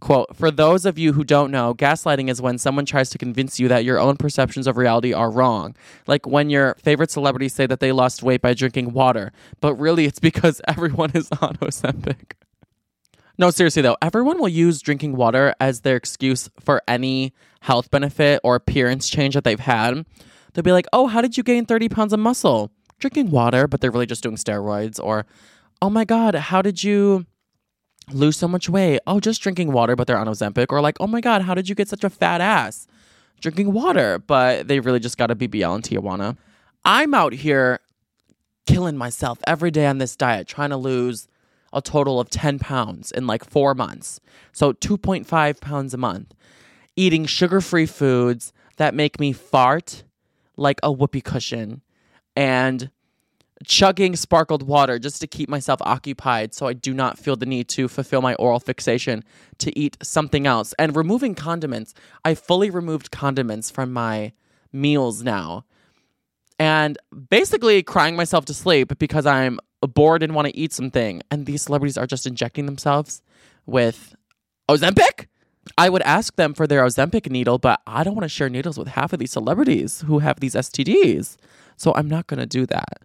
quote, 0.00 0.34
For 0.36 0.50
those 0.50 0.84
of 0.84 0.98
you 0.98 1.12
who 1.12 1.24
don't 1.24 1.50
know, 1.50 1.74
gaslighting 1.74 2.28
is 2.28 2.40
when 2.40 2.58
someone 2.58 2.84
tries 2.84 3.10
to 3.10 3.18
convince 3.18 3.58
you 3.58 3.68
that 3.68 3.84
your 3.84 3.98
own 3.98 4.16
perceptions 4.16 4.66
of 4.66 4.76
reality 4.76 5.12
are 5.12 5.30
wrong. 5.30 5.74
Like 6.06 6.26
when 6.26 6.50
your 6.50 6.76
favorite 6.82 7.10
celebrities 7.10 7.54
say 7.54 7.66
that 7.66 7.80
they 7.80 7.92
lost 7.92 8.22
weight 8.22 8.40
by 8.40 8.54
drinking 8.54 8.92
water, 8.92 9.32
but 9.60 9.74
really 9.74 10.04
it's 10.04 10.20
because 10.20 10.60
everyone 10.68 11.12
is 11.14 11.28
on 11.40 11.56
Ozempic. 11.56 12.32
No, 13.38 13.50
seriously 13.50 13.82
though, 13.82 13.96
everyone 14.02 14.40
will 14.40 14.48
use 14.48 14.80
drinking 14.80 15.14
water 15.14 15.54
as 15.60 15.82
their 15.82 15.96
excuse 15.96 16.50
for 16.58 16.82
any 16.88 17.32
health 17.60 17.90
benefit 17.90 18.40
or 18.42 18.56
appearance 18.56 19.08
change 19.08 19.34
that 19.34 19.44
they've 19.44 19.60
had. 19.60 20.04
They'll 20.52 20.64
be 20.64 20.72
like, 20.72 20.86
oh, 20.92 21.06
how 21.06 21.20
did 21.20 21.36
you 21.36 21.44
gain 21.44 21.64
30 21.64 21.88
pounds 21.88 22.12
of 22.12 22.18
muscle? 22.18 22.72
Drinking 22.98 23.30
water, 23.30 23.68
but 23.68 23.80
they're 23.80 23.92
really 23.92 24.06
just 24.06 24.24
doing 24.24 24.34
steroids. 24.34 24.98
Or, 25.00 25.24
oh 25.80 25.88
my 25.88 26.04
God, 26.04 26.34
how 26.34 26.62
did 26.62 26.82
you 26.82 27.26
lose 28.10 28.36
so 28.36 28.48
much 28.48 28.68
weight? 28.68 29.00
Oh, 29.06 29.20
just 29.20 29.42
drinking 29.42 29.72
water, 29.72 29.96
but 29.96 30.06
they're 30.06 30.18
on 30.18 30.26
Ozempic. 30.26 30.66
Or 30.70 30.80
like, 30.80 30.96
oh 31.00 31.06
my 31.06 31.20
God, 31.20 31.42
how 31.42 31.54
did 31.54 31.68
you 31.68 31.74
get 31.74 31.88
such 31.88 32.04
a 32.04 32.10
fat 32.10 32.40
ass? 32.40 32.86
Drinking 33.40 33.72
water, 33.72 34.18
but 34.18 34.68
they 34.68 34.80
really 34.80 35.00
just 35.00 35.18
got 35.18 35.30
a 35.30 35.36
BBL 35.36 35.76
in 35.76 35.82
Tijuana. 35.82 36.36
I'm 36.84 37.14
out 37.14 37.32
here 37.32 37.80
killing 38.66 38.96
myself 38.96 39.38
every 39.46 39.70
day 39.70 39.86
on 39.86 39.98
this 39.98 40.16
diet, 40.16 40.48
trying 40.48 40.70
to 40.70 40.76
lose 40.76 41.28
a 41.72 41.82
total 41.82 42.18
of 42.18 42.30
10 42.30 42.58
pounds 42.58 43.12
in 43.12 43.26
like 43.26 43.44
four 43.44 43.74
months. 43.74 44.20
So 44.52 44.72
2.5 44.72 45.60
pounds 45.60 45.94
a 45.94 45.98
month. 45.98 46.34
Eating 46.96 47.26
sugar 47.26 47.60
free 47.60 47.86
foods 47.86 48.52
that 48.76 48.94
make 48.94 49.20
me 49.20 49.32
fart 49.32 50.04
like 50.56 50.80
a 50.82 50.90
whoopee 50.90 51.20
cushion 51.20 51.82
and 52.34 52.90
chugging 53.66 54.14
sparkled 54.16 54.62
water 54.62 54.98
just 54.98 55.20
to 55.20 55.26
keep 55.26 55.48
myself 55.48 55.80
occupied 55.82 56.54
so 56.54 56.66
I 56.66 56.72
do 56.72 56.94
not 56.94 57.18
feel 57.18 57.36
the 57.36 57.46
need 57.46 57.68
to 57.70 57.88
fulfill 57.88 58.22
my 58.22 58.34
oral 58.34 58.60
fixation 58.60 59.24
to 59.58 59.76
eat 59.78 59.96
something 60.02 60.46
else. 60.46 60.74
And 60.78 60.94
removing 60.94 61.34
condiments. 61.34 61.94
I 62.24 62.34
fully 62.34 62.70
removed 62.70 63.10
condiments 63.10 63.70
from 63.70 63.92
my 63.92 64.32
meals 64.72 65.22
now. 65.22 65.64
And 66.58 66.98
basically 67.30 67.82
crying 67.82 68.16
myself 68.16 68.44
to 68.46 68.54
sleep 68.54 68.98
because 68.98 69.26
I'm 69.26 69.58
bored 69.80 70.22
and 70.22 70.34
want 70.34 70.48
to 70.48 70.56
eat 70.56 70.72
something. 70.72 71.22
And 71.30 71.46
these 71.46 71.62
celebrities 71.62 71.96
are 71.96 72.06
just 72.06 72.26
injecting 72.26 72.66
themselves 72.66 73.22
with 73.66 74.16
Ozempic? 74.68 75.26
I 75.76 75.88
would 75.88 76.02
ask 76.02 76.34
them 76.36 76.54
for 76.54 76.66
their 76.66 76.82
Ozempic 76.82 77.30
needle, 77.30 77.58
but 77.58 77.80
I 77.86 78.02
don't 78.02 78.14
want 78.14 78.24
to 78.24 78.28
share 78.28 78.48
needles 78.48 78.78
with 78.78 78.88
half 78.88 79.12
of 79.12 79.18
these 79.18 79.32
celebrities 79.32 80.02
who 80.06 80.18
have 80.20 80.40
these 80.40 80.54
STDs. 80.54 81.36
So 81.76 81.92
I'm 81.94 82.08
not 82.08 82.26
going 82.26 82.40
to 82.40 82.46
do 82.46 82.66
that. 82.66 83.02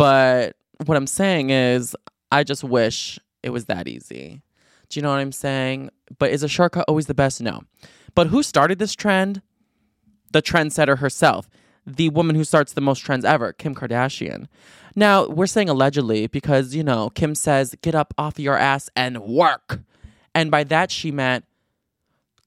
But 0.00 0.56
what 0.86 0.96
I'm 0.96 1.06
saying 1.06 1.50
is, 1.50 1.94
I 2.32 2.42
just 2.42 2.64
wish 2.64 3.18
it 3.42 3.50
was 3.50 3.66
that 3.66 3.86
easy. 3.86 4.40
Do 4.88 4.98
you 4.98 5.02
know 5.02 5.10
what 5.10 5.18
I'm 5.18 5.30
saying? 5.30 5.90
But 6.18 6.30
is 6.30 6.42
a 6.42 6.48
shortcut 6.48 6.86
always 6.88 7.04
the 7.04 7.12
best? 7.12 7.42
No. 7.42 7.64
But 8.14 8.28
who 8.28 8.42
started 8.42 8.78
this 8.78 8.94
trend? 8.94 9.42
The 10.32 10.40
trendsetter 10.40 11.00
herself, 11.00 11.50
the 11.86 12.08
woman 12.08 12.34
who 12.34 12.44
starts 12.44 12.72
the 12.72 12.80
most 12.80 13.00
trends 13.00 13.26
ever, 13.26 13.52
Kim 13.52 13.74
Kardashian. 13.74 14.46
Now, 14.96 15.26
we're 15.26 15.46
saying 15.46 15.68
allegedly 15.68 16.28
because, 16.28 16.74
you 16.74 16.82
know, 16.82 17.10
Kim 17.10 17.34
says, 17.34 17.74
get 17.82 17.94
up 17.94 18.14
off 18.16 18.38
your 18.38 18.56
ass 18.56 18.88
and 18.96 19.20
work. 19.20 19.80
And 20.34 20.50
by 20.50 20.64
that, 20.64 20.90
she 20.90 21.10
meant 21.10 21.44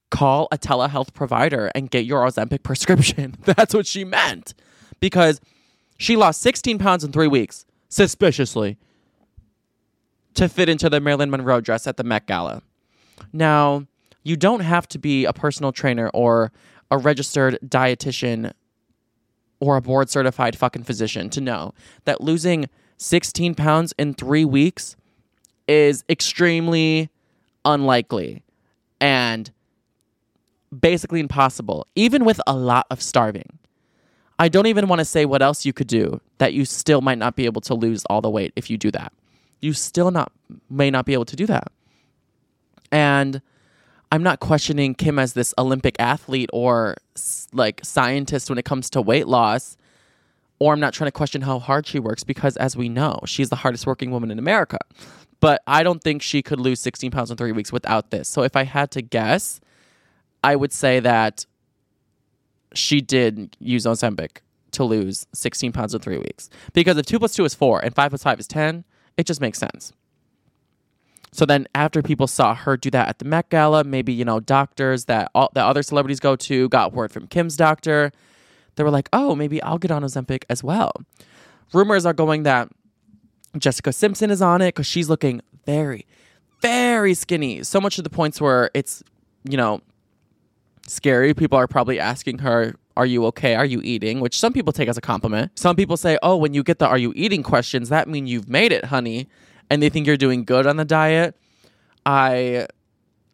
call 0.10 0.48
a 0.52 0.58
telehealth 0.58 1.14
provider 1.14 1.70
and 1.76 1.92
get 1.92 2.06
your 2.06 2.26
Ozempic 2.26 2.64
prescription. 2.64 3.36
That's 3.44 3.76
what 3.76 3.86
she 3.86 4.06
meant. 4.06 4.56
Because 5.00 5.40
she 5.98 6.16
lost 6.16 6.42
16 6.42 6.80
pounds 6.80 7.04
in 7.04 7.12
three 7.12 7.28
weeks, 7.28 7.66
suspiciously, 7.90 8.78
to 10.34 10.50
fit 10.50 10.70
into 10.70 10.90
the 10.90 11.00
Marilyn 11.00 11.30
Monroe 11.30 11.62
dress 11.62 11.88
at 11.88 11.98
the 11.98 12.04
Met 12.04 12.28
Gala. 12.28 12.62
Now, 13.32 13.86
you 14.24 14.36
don't 14.36 14.62
have 14.62 14.88
to 14.90 14.98
be 14.98 15.26
a 15.26 15.34
personal 15.34 15.72
trainer 15.72 16.10
or 16.10 16.52
a 16.90 16.98
registered 16.98 17.60
dietitian 17.66 18.54
or 19.60 19.78
a 19.78 19.82
board 19.82 20.10
certified 20.10 20.58
fucking 20.58 20.84
physician 20.84 21.30
to 21.30 21.42
know 21.42 21.74
that 22.06 22.22
losing 22.22 22.70
16 22.98 23.56
pounds 23.56 23.94
in 23.98 24.14
three 24.14 24.46
weeks 24.46 24.96
is 25.68 26.04
extremely 26.10 27.10
unlikely 27.66 28.44
and 29.00 29.52
basically 30.78 31.20
impossible, 31.20 31.88
even 31.96 32.26
with 32.26 32.42
a 32.48 32.54
lot 32.56 32.86
of 32.90 33.02
starving. 33.02 33.60
I 34.44 34.50
don't 34.50 34.68
even 34.68 34.90
want 34.90 35.00
to 35.00 35.06
say 35.06 35.24
what 35.24 35.42
else 35.42 35.66
you 35.66 35.72
could 35.72 35.88
do 35.88 36.20
that 36.40 36.52
you 36.52 36.66
still 36.66 37.00
might 37.00 37.18
not 37.18 37.38
be 37.38 37.46
able 37.46 37.62
to 37.62 37.74
lose 37.74 38.04
all 38.10 38.20
the 38.20 38.30
weight 38.30 38.52
if 38.58 38.70
you 38.70 38.78
do 38.78 38.92
that. 38.92 39.14
You 39.62 39.72
still 39.72 40.12
not 40.12 40.34
may 40.70 40.92
not 40.92 41.06
be 41.06 41.14
able 41.14 41.24
to 41.24 41.38
do 41.38 41.46
that. 41.46 41.72
And 42.92 43.42
I'm 44.12 44.22
not 44.22 44.42
questioning 44.42 44.96
Kim 44.96 45.18
as 45.18 45.32
this 45.32 45.54
Olympic 45.58 45.96
athlete 45.98 46.50
or 46.52 46.98
like 47.54 47.80
scientist 47.86 48.50
when 48.50 48.60
it 48.60 48.66
comes 48.66 48.90
to 48.90 49.02
weight 49.02 49.30
loss, 49.30 49.78
or 50.60 50.74
I'm 50.74 50.80
not 50.82 50.94
trying 50.94 51.08
to 51.08 51.14
question 51.14 51.44
how 51.44 51.60
hard 51.60 51.88
she 51.88 52.00
works 52.00 52.26
because, 52.26 52.58
as 52.58 52.76
we 52.76 52.90
know, 52.90 53.22
she's 53.26 53.48
the 53.48 53.56
hardest 53.56 53.88
working 53.88 54.12
woman 54.12 54.30
in 54.30 54.40
America. 54.40 54.80
But 55.40 55.62
I 55.68 55.84
don't 55.84 56.04
think 56.04 56.22
she 56.22 56.42
could 56.42 56.60
lose 56.60 56.82
16 56.82 57.12
pounds 57.12 57.32
in 57.32 57.38
three 57.38 57.54
weeks 57.54 57.72
without 57.72 58.12
this. 58.12 58.28
So 58.28 58.44
if 58.44 58.58
I 58.58 58.66
had 58.66 58.92
to 58.92 59.02
guess, 59.02 59.62
I 60.44 60.58
would 60.58 60.74
say 60.74 61.00
that 61.00 61.46
she 62.74 63.02
did 63.02 63.56
use 63.60 63.86
Ozempic 63.86 64.38
to 64.72 64.84
lose 64.84 65.28
16 65.34 65.72
pounds 65.72 65.94
in 65.94 66.00
three 66.00 66.18
weeks. 66.18 66.50
Because 66.74 66.98
if 66.98 67.06
two 67.06 67.20
plus 67.20 67.36
two 67.36 67.46
is 67.46 67.54
four 67.54 67.80
and 67.84 67.96
five 67.96 68.10
plus 68.12 68.24
five 68.24 68.40
is 68.40 68.48
10, 68.48 68.84
it 69.18 69.26
just 69.26 69.42
makes 69.42 69.60
sense. 69.60 69.94
So 71.32 71.48
then, 71.48 71.68
after 71.74 72.04
people 72.04 72.28
saw 72.28 72.54
her 72.54 72.78
do 72.78 72.92
that 72.92 73.08
at 73.08 73.18
the 73.18 73.26
Met 73.26 73.50
Gala, 73.50 73.84
maybe 73.84 74.14
you 74.14 74.24
know 74.24 74.40
doctors 74.40 75.06
that 75.06 75.32
all 75.34 75.50
the 75.54 75.64
other 75.64 75.82
celebrities 75.82 76.20
go 76.20 76.36
to 76.36 76.70
got 76.70 76.94
word 76.94 77.12
from 77.12 77.26
Kim's 77.26 77.58
doctor. 77.58 78.12
They 78.76 78.84
were 78.84 78.92
like, 78.92 79.10
"Oh, 79.12 79.36
maybe 79.36 79.62
I'll 79.64 79.80
get 79.80 79.90
on 79.90 80.04
Ozempic 80.04 80.44
as 80.48 80.64
well." 80.64 80.92
Rumors 81.74 82.06
are 82.06 82.14
going 82.14 82.44
that 82.44 82.70
Jessica 83.58 83.92
Simpson 83.92 84.30
is 84.30 84.44
on 84.44 84.62
it 84.62 84.76
because 84.76 84.86
she's 84.86 85.10
looking 85.10 85.42
very, 85.66 86.06
very 86.62 87.16
skinny. 87.16 87.64
So 87.64 87.82
much 87.82 87.96
to 87.96 88.04
the 88.04 88.12
points 88.12 88.40
where 88.40 88.70
it's 88.76 89.04
you 89.44 89.58
know 89.58 89.82
scary. 90.88 91.34
People 91.34 91.58
are 91.58 91.68
probably 91.68 92.00
asking 92.00 92.40
her, 92.40 92.76
Are 92.98 93.06
you 93.06 93.26
okay? 93.28 93.56
Are 93.56 93.66
you 93.66 93.82
eating? 93.84 94.20
Which 94.20 94.40
some 94.40 94.54
people 94.54 94.74
take 94.74 94.90
as 94.90 94.98
a 94.98 95.02
compliment. 95.02 95.58
Some 95.58 95.76
people 95.76 95.98
say, 95.98 96.18
Oh, 96.24 96.38
when 96.38 96.54
you 96.54 96.64
get 96.64 96.80
the 96.80 96.88
are 96.88 96.98
you 96.98 97.14
eating 97.16 97.44
questions, 97.44 97.90
that 97.90 98.08
means 98.08 98.30
you've 98.30 98.50
made 98.50 98.72
it, 98.72 98.86
honey 98.86 99.28
and 99.70 99.82
they 99.82 99.90
think 99.90 100.08
you're 100.08 100.18
doing 100.18 100.44
good 100.44 100.68
on 100.68 100.78
the 100.78 100.86
diet, 100.86 101.36
I 102.06 102.68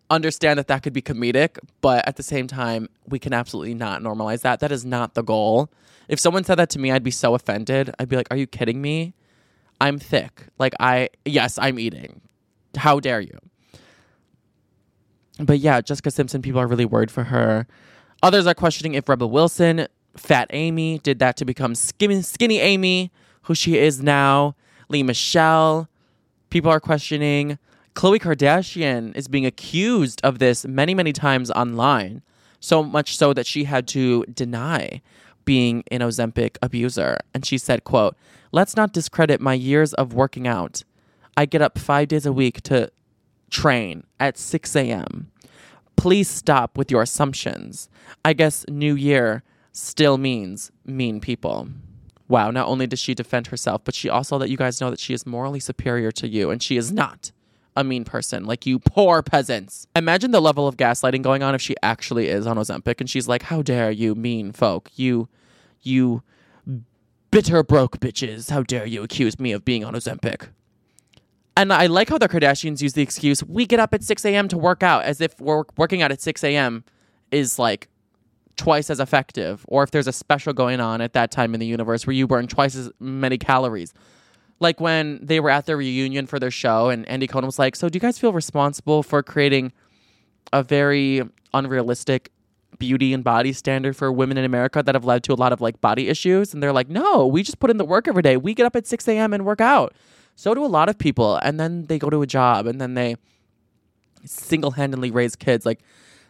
understand 0.10 0.58
that 0.58 0.68
that 0.68 0.84
could 0.84 0.94
be 0.94 1.02
comedic, 1.02 1.58
but 1.82 2.08
at 2.08 2.16
the 2.16 2.24
same 2.24 2.48
time, 2.48 2.88
we 3.08 3.20
can 3.20 3.34
absolutely 3.34 3.74
not 3.74 4.02
normalize 4.02 4.42
that. 4.42 4.60
That 4.60 4.72
is 4.72 4.86
not 4.86 5.16
the 5.16 5.22
goal. 5.22 5.70
If 6.08 6.20
someone 6.20 6.44
said 6.44 6.56
that 6.56 6.70
to 6.72 6.80
me, 6.80 6.92
I'd 6.92 7.04
be 7.04 7.12
so 7.12 7.36
offended. 7.36 7.94
I'd 8.00 8.10
be 8.10 8.16
like, 8.16 8.28
"Are 8.32 8.38
you 8.38 8.48
kidding 8.48 8.82
me? 8.82 9.14
I'm 9.82 10.00
thick. 10.00 10.48
Like 10.58 10.74
I 10.80 11.10
yes, 11.26 11.60
I'm 11.60 11.78
eating. 11.78 12.22
How 12.78 13.00
dare 13.00 13.22
you?" 13.22 13.38
But 15.40 15.60
yeah, 15.60 15.82
Jessica 15.82 16.12
Simpson, 16.12 16.42
people 16.42 16.60
are 16.60 16.68
really 16.68 16.86
worried 16.86 17.12
for 17.12 17.26
her. 17.26 17.66
Others 18.22 18.48
are 18.48 18.54
questioning 18.54 18.94
if 18.94 19.08
Rebel 19.08 19.30
Wilson, 19.30 19.88
Fat 20.18 20.48
Amy, 20.52 21.00
did 21.00 21.20
that 21.20 21.38
to 21.38 21.46
become 21.46 21.76
skinny, 21.76 22.22
skinny 22.22 22.60
Amy, 22.60 23.12
who 23.44 23.56
she 23.56 23.78
is 23.78 24.04
now. 24.04 24.56
Lea 24.90 25.04
Michele, 25.04 25.88
People 26.50 26.72
are 26.72 26.80
questioning. 26.80 27.60
Khloe 27.96 28.20
Kardashian 28.20 29.16
is 29.16 29.28
being 29.28 29.46
accused 29.46 30.20
of 30.24 30.40
this 30.40 30.66
many, 30.66 30.96
many 30.96 31.14
times 31.14 31.52
online. 31.52 32.22
So 32.60 32.84
much 32.84 33.16
so 33.16 33.34
that 33.34 33.46
she 33.46 33.66
had 33.66 33.88
to 33.90 34.26
deny 34.26 35.02
being 35.46 35.84
an 35.92 36.02
Ozempic 36.02 36.58
abuser. 36.62 37.20
And 37.34 37.46
she 37.46 37.58
said, 37.58 37.84
quote, 37.84 38.18
let's 38.52 38.76
not 38.76 38.94
discredit 38.94 39.40
my 39.40 39.54
years 39.54 39.94
of 39.94 40.14
working 40.14 40.48
out. 40.48 40.84
I 41.38 41.46
get 41.46 41.62
up 41.62 41.78
five 41.78 42.10
days 42.10 42.26
a 42.26 42.34
week 42.34 42.62
to 42.64 42.92
train 43.50 44.04
at 44.20 44.38
6 44.38 44.76
a.m. 44.76 45.32
Please 45.96 46.30
stop 46.30 46.78
with 46.78 46.92
your 46.92 47.02
assumptions. 47.02 47.90
I 48.24 48.34
guess 48.34 48.66
New 48.70 48.96
Year 48.96 49.44
still 49.72 50.18
means 50.18 50.72
mean 50.86 51.20
people 51.20 51.68
wow, 52.30 52.52
not 52.52 52.68
only 52.68 52.88
does 52.88 53.00
she 53.00 53.14
defend 53.14 53.48
herself, 53.48 53.82
but 53.84 53.96
she 53.96 54.08
also 54.08 54.38
let 54.38 54.50
you 54.50 54.56
guys 54.56 54.80
know 54.80 54.92
that 54.92 55.00
she 55.00 55.14
is 55.14 55.26
morally 55.26 55.60
superior 55.60 56.12
to 56.12 56.28
you 56.28 56.52
and 56.52 56.64
she 56.64 56.78
is 56.78 56.92
not 56.92 57.32
a 57.76 57.84
mean 57.84 58.06
person 58.06 58.46
like 58.46 58.66
you 58.66 58.80
poor 58.80 59.22
peasants. 59.22 59.88
Imagine 59.96 60.32
the 60.32 60.42
level 60.42 60.68
of 60.68 60.78
gaslighting 60.78 61.24
going 61.24 61.44
on 61.44 61.56
if 61.56 61.62
she 61.62 61.76
actually 61.82 62.28
is 62.28 62.46
on 62.46 62.58
Ozempic 62.58 63.00
and 63.00 63.10
she's 63.10 63.28
like, 63.28 63.44
how 63.44 63.62
dare 63.62 63.92
you 63.92 64.16
mean 64.16 64.52
folk, 64.52 64.92
you, 64.96 65.28
you 65.82 66.22
bitter 67.32 67.64
broke 67.64 68.00
bitches, 68.00 68.52
how 68.52 68.62
dare 68.64 68.86
you 68.86 69.02
accuse 69.02 69.40
me 69.40 69.52
of 69.52 69.66
being 69.66 69.84
on 69.84 69.96
Ozempic. 69.96 70.50
And 71.60 71.74
I 71.74 71.88
like 71.88 72.08
how 72.08 72.18
the 72.18 72.30
Kardashians 72.30 72.82
use 72.82 72.94
the 72.94 73.02
excuse, 73.02 73.44
we 73.44 73.66
get 73.66 73.82
up 73.82 73.94
at 73.94 74.02
6 74.02 74.24
a.m. 74.24 74.48
to 74.48 74.58
work 74.58 74.82
out 74.82 75.04
as 75.04 75.20
if 75.20 75.38
working 75.42 76.02
out 76.02 76.10
at 76.10 76.22
6 76.22 76.42
a.m. 76.46 76.86
is 77.32 77.60
like 77.60 77.90
twice 78.56 78.90
as 78.90 79.02
effective, 79.02 79.66
or 79.68 79.84
if 79.84 79.92
there's 79.92 80.08
a 80.08 80.14
special 80.14 80.54
going 80.54 80.80
on 80.80 81.02
at 81.02 81.12
that 81.12 81.32
time 81.32 81.54
in 81.54 81.60
the 81.60 81.66
universe 81.66 82.08
where 82.08 82.14
you 82.14 82.28
burn 82.28 82.48
twice 82.48 82.78
as 82.78 82.90
many 83.02 83.38
calories. 83.38 83.94
Like 84.62 84.80
when 84.80 85.20
they 85.22 85.42
were 85.42 85.50
at 85.50 85.66
their 85.66 85.76
reunion 85.76 86.28
for 86.28 86.40
their 86.40 86.50
show, 86.50 86.88
and 86.88 87.06
Andy 87.10 87.28
Cohen 87.28 87.46
was 87.46 87.60
like, 87.60 87.76
So, 87.76 87.90
do 87.90 87.98
you 87.98 88.02
guys 88.02 88.18
feel 88.18 88.32
responsible 88.32 89.04
for 89.04 89.22
creating 89.22 89.74
a 90.54 90.64
very 90.64 91.24
unrealistic 91.54 92.32
beauty 92.78 93.14
and 93.14 93.22
body 93.22 93.52
standard 93.52 93.98
for 93.98 94.14
women 94.14 94.38
in 94.38 94.46
America 94.46 94.82
that 94.82 94.96
have 94.96 95.04
led 95.04 95.24
to 95.24 95.34
a 95.34 95.36
lot 95.36 95.52
of 95.52 95.60
like 95.60 95.82
body 95.82 96.08
issues? 96.08 96.54
And 96.54 96.64
they're 96.64 96.72
like, 96.72 96.88
No, 96.88 97.28
we 97.28 97.44
just 97.44 97.60
put 97.60 97.70
in 97.70 97.76
the 97.76 97.86
work 97.86 98.08
every 98.08 98.22
day. 98.22 98.38
We 98.38 98.54
get 98.54 98.66
up 98.66 98.78
at 98.78 98.88
6 98.88 99.06
a.m. 99.10 99.34
and 99.34 99.46
work 99.46 99.60
out. 99.60 99.94
So 100.40 100.54
do 100.54 100.64
a 100.64 100.68
lot 100.68 100.88
of 100.88 100.98
people. 100.98 101.36
And 101.36 101.60
then 101.60 101.88
they 101.88 102.00
go 102.00 102.10
to 102.10 102.22
a 102.22 102.26
job 102.26 102.66
and 102.66 102.80
then 102.80 102.94
they 102.94 103.18
single 104.24 104.72
handedly 104.72 105.12
raise 105.12 105.36
kids. 105.36 105.66
Like, 105.66 105.82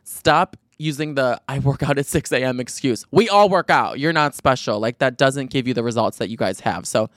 stop 0.03 0.57
using 0.79 1.13
the 1.13 1.39
I 1.47 1.59
work 1.59 1.83
out 1.83 1.99
at 1.99 2.07
6 2.07 2.31
a.m. 2.31 2.59
excuse. 2.59 3.05
We 3.11 3.29
all 3.29 3.49
work 3.49 3.69
out. 3.69 3.99
You're 3.99 4.11
not 4.11 4.33
special. 4.33 4.79
Like, 4.79 4.97
that 4.97 5.19
doesn't 5.19 5.51
give 5.51 5.67
you 5.67 5.75
the 5.75 5.83
results 5.83 6.17
that 6.17 6.27
you 6.27 6.37
guys 6.37 6.61
have. 6.61 6.87
So, 6.87 7.11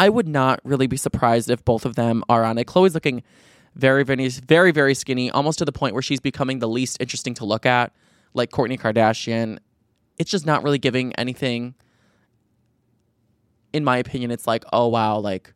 I 0.00 0.08
would 0.08 0.26
not 0.26 0.58
really 0.64 0.88
be 0.88 0.96
surprised 0.96 1.48
if 1.48 1.64
both 1.64 1.84
of 1.84 1.94
them 1.94 2.24
are 2.28 2.42
on 2.42 2.58
it. 2.58 2.66
Khloe's 2.66 2.94
looking 2.94 3.22
very, 3.76 4.02
very, 4.02 4.28
very, 4.28 4.72
very 4.72 4.94
skinny, 4.94 5.30
almost 5.30 5.60
to 5.60 5.64
the 5.64 5.70
point 5.70 5.94
where 5.94 6.02
she's 6.02 6.18
becoming 6.18 6.58
the 6.58 6.68
least 6.68 6.96
interesting 6.98 7.34
to 7.34 7.44
look 7.44 7.66
at, 7.66 7.92
like 8.34 8.50
Kourtney 8.50 8.80
Kardashian. 8.80 9.58
It's 10.18 10.30
just 10.32 10.44
not 10.44 10.64
really 10.64 10.78
giving 10.78 11.14
anything. 11.14 11.76
In 13.72 13.84
my 13.84 13.98
opinion, 13.98 14.32
it's 14.32 14.48
like, 14.48 14.64
oh 14.72 14.88
wow, 14.88 15.18
like 15.18 15.54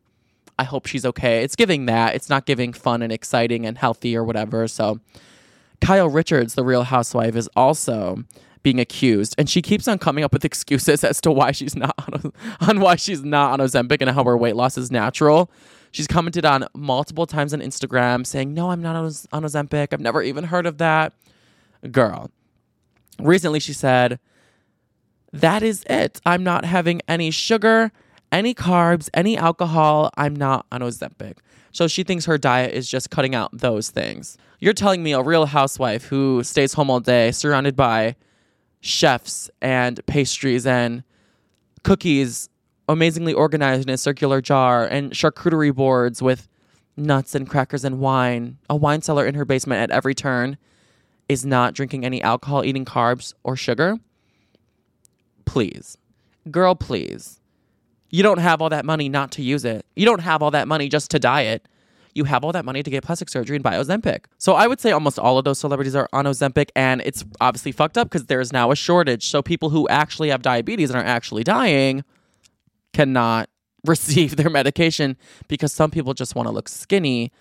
I 0.59 0.63
hope 0.63 0.87
she's 0.87 1.05
okay. 1.05 1.43
It's 1.43 1.55
giving 1.55 1.85
that. 1.85 2.15
It's 2.15 2.29
not 2.29 2.45
giving 2.45 2.73
fun 2.73 3.01
and 3.01 3.11
exciting 3.11 3.65
and 3.65 3.77
healthy 3.77 4.15
or 4.15 4.23
whatever. 4.23 4.67
So 4.67 4.99
Kyle 5.81 6.09
Richards, 6.09 6.55
the 6.55 6.63
real 6.63 6.83
housewife, 6.83 7.35
is 7.35 7.49
also 7.55 8.23
being 8.63 8.79
accused, 8.79 9.35
and 9.37 9.49
she 9.49 9.61
keeps 9.61 9.87
on 9.87 9.97
coming 9.99 10.23
up 10.23 10.33
with 10.33 10.43
excuses 10.43 11.03
as 11.03 11.21
to 11.21 11.31
why 11.31 11.51
she's 11.51 11.75
not 11.75 11.93
on, 11.97 12.33
on 12.67 12.79
why 12.79 12.95
she's 12.95 13.23
not 13.23 13.59
on 13.59 13.65
Ozempic 13.65 14.01
and 14.01 14.09
how 14.09 14.23
her 14.23 14.37
weight 14.37 14.55
loss 14.55 14.77
is 14.77 14.91
natural. 14.91 15.49
She's 15.91 16.07
commented 16.07 16.45
on 16.45 16.67
multiple 16.75 17.25
times 17.25 17.53
on 17.53 17.61
Instagram 17.61 18.25
saying, 18.25 18.53
"No, 18.53 18.71
I'm 18.71 18.81
not 18.81 18.95
on, 18.95 19.05
on 19.31 19.43
Ozempic. 19.43 19.93
I've 19.93 20.01
never 20.01 20.21
even 20.21 20.45
heard 20.45 20.65
of 20.65 20.79
that." 20.79 21.13
Girl, 21.91 22.29
recently 23.19 23.59
she 23.59 23.73
said, 23.73 24.19
"That 25.31 25.63
is 25.63 25.83
it. 25.89 26.19
I'm 26.25 26.43
not 26.43 26.65
having 26.65 27.01
any 27.07 27.31
sugar, 27.31 27.91
any 28.31 28.53
carbs, 28.53 29.09
any 29.13 29.37
alcohol. 29.37 30.09
I'm 30.17 30.35
not 30.35 30.65
on 30.71 30.81
Ozempic." 30.81 31.37
So 31.71 31.87
she 31.87 32.03
thinks 32.03 32.25
her 32.25 32.37
diet 32.37 32.73
is 32.73 32.89
just 32.89 33.09
cutting 33.09 33.35
out 33.35 33.49
those 33.53 33.89
things. 33.89 34.37
You're 34.59 34.73
telling 34.73 35.03
me 35.03 35.13
a 35.13 35.21
real 35.21 35.45
housewife 35.45 36.05
who 36.05 36.43
stays 36.43 36.73
home 36.73 36.89
all 36.89 36.99
day, 36.99 37.31
surrounded 37.31 37.75
by 37.75 38.15
chefs 38.81 39.49
and 39.61 40.03
pastries 40.07 40.65
and 40.65 41.03
cookies 41.83 42.49
amazingly 42.89 43.33
organized 43.33 43.87
in 43.87 43.93
a 43.93 43.97
circular 43.97 44.41
jar 44.41 44.85
and 44.85 45.11
charcuterie 45.11 45.75
boards 45.75 46.21
with 46.21 46.47
nuts 46.95 47.35
and 47.35 47.49
crackers 47.49 47.83
and 47.83 47.99
wine, 47.99 48.57
a 48.69 48.75
wine 48.75 49.01
cellar 49.01 49.25
in 49.25 49.35
her 49.35 49.45
basement 49.45 49.81
at 49.81 49.91
every 49.91 50.15
turn, 50.15 50.57
is 51.29 51.45
not 51.45 51.73
drinking 51.73 52.05
any 52.05 52.21
alcohol, 52.21 52.63
eating 52.63 52.85
carbs 52.85 53.33
or 53.43 53.55
sugar? 53.55 53.97
Please. 55.45 55.97
Girl, 56.49 56.75
please. 56.75 57.39
You 58.09 58.23
don't 58.23 58.39
have 58.39 58.61
all 58.61 58.69
that 58.69 58.85
money 58.85 59.09
not 59.09 59.31
to 59.33 59.41
use 59.41 59.65
it. 59.65 59.85
You 59.95 60.05
don't 60.05 60.21
have 60.21 60.41
all 60.41 60.51
that 60.51 60.67
money 60.67 60.89
just 60.89 61.11
to 61.11 61.19
diet 61.19 61.67
you 62.17 62.23
have 62.25 62.43
all 62.43 62.51
that 62.51 62.65
money 62.65 62.83
to 62.83 62.89
get 62.89 63.03
plastic 63.03 63.29
surgery 63.29 63.55
and 63.55 63.63
buy 63.63 63.75
Ozempic. 63.75 64.25
So 64.39 64.55
I 64.55 64.67
would 64.67 64.81
say 64.81 64.91
almost 64.91 65.19
all 65.19 65.37
of 65.37 65.45
those 65.45 65.59
celebrities 65.59 65.95
are 65.95 66.09
on 66.11 66.25
Ozempic, 66.25 66.69
and 66.75 67.01
it's 67.05 67.23
obviously 67.39 67.71
fucked 67.71 67.97
up 67.97 68.09
because 68.09 68.25
there's 68.25 68.51
now 68.51 68.71
a 68.71 68.75
shortage. 68.75 69.29
So 69.29 69.41
people 69.41 69.69
who 69.69 69.87
actually 69.87 70.29
have 70.29 70.41
diabetes 70.41 70.89
and 70.89 70.99
are 70.99 71.05
actually 71.05 71.43
dying 71.43 72.03
cannot 72.91 73.49
receive 73.85 74.35
their 74.35 74.49
medication 74.49 75.15
because 75.47 75.71
some 75.71 75.91
people 75.91 76.13
just 76.13 76.35
want 76.35 76.47
to 76.47 76.51
look 76.51 76.67
skinny 76.67 77.31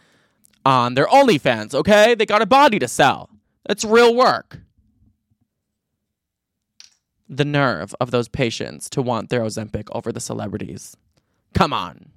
on 0.65 0.95
their 0.95 1.07
OnlyFans, 1.07 1.75
okay? 1.75 2.15
They 2.15 2.27
got 2.27 2.43
a 2.43 2.47
body 2.47 2.79
to 2.79 2.87
sell. 2.87 3.31
It's 3.69 3.85
real 3.85 4.15
work. 4.15 4.61
The 7.29 7.45
nerve 7.45 7.95
of 8.01 8.11
those 8.11 8.29
patients 8.29 8.89
to 8.91 9.03
want 9.03 9.31
their 9.31 9.41
Ozempic 9.41 9.89
over 9.93 10.13
the 10.13 10.21
celebrities. 10.21 10.97
Come 11.55 11.73
on. 11.73 12.11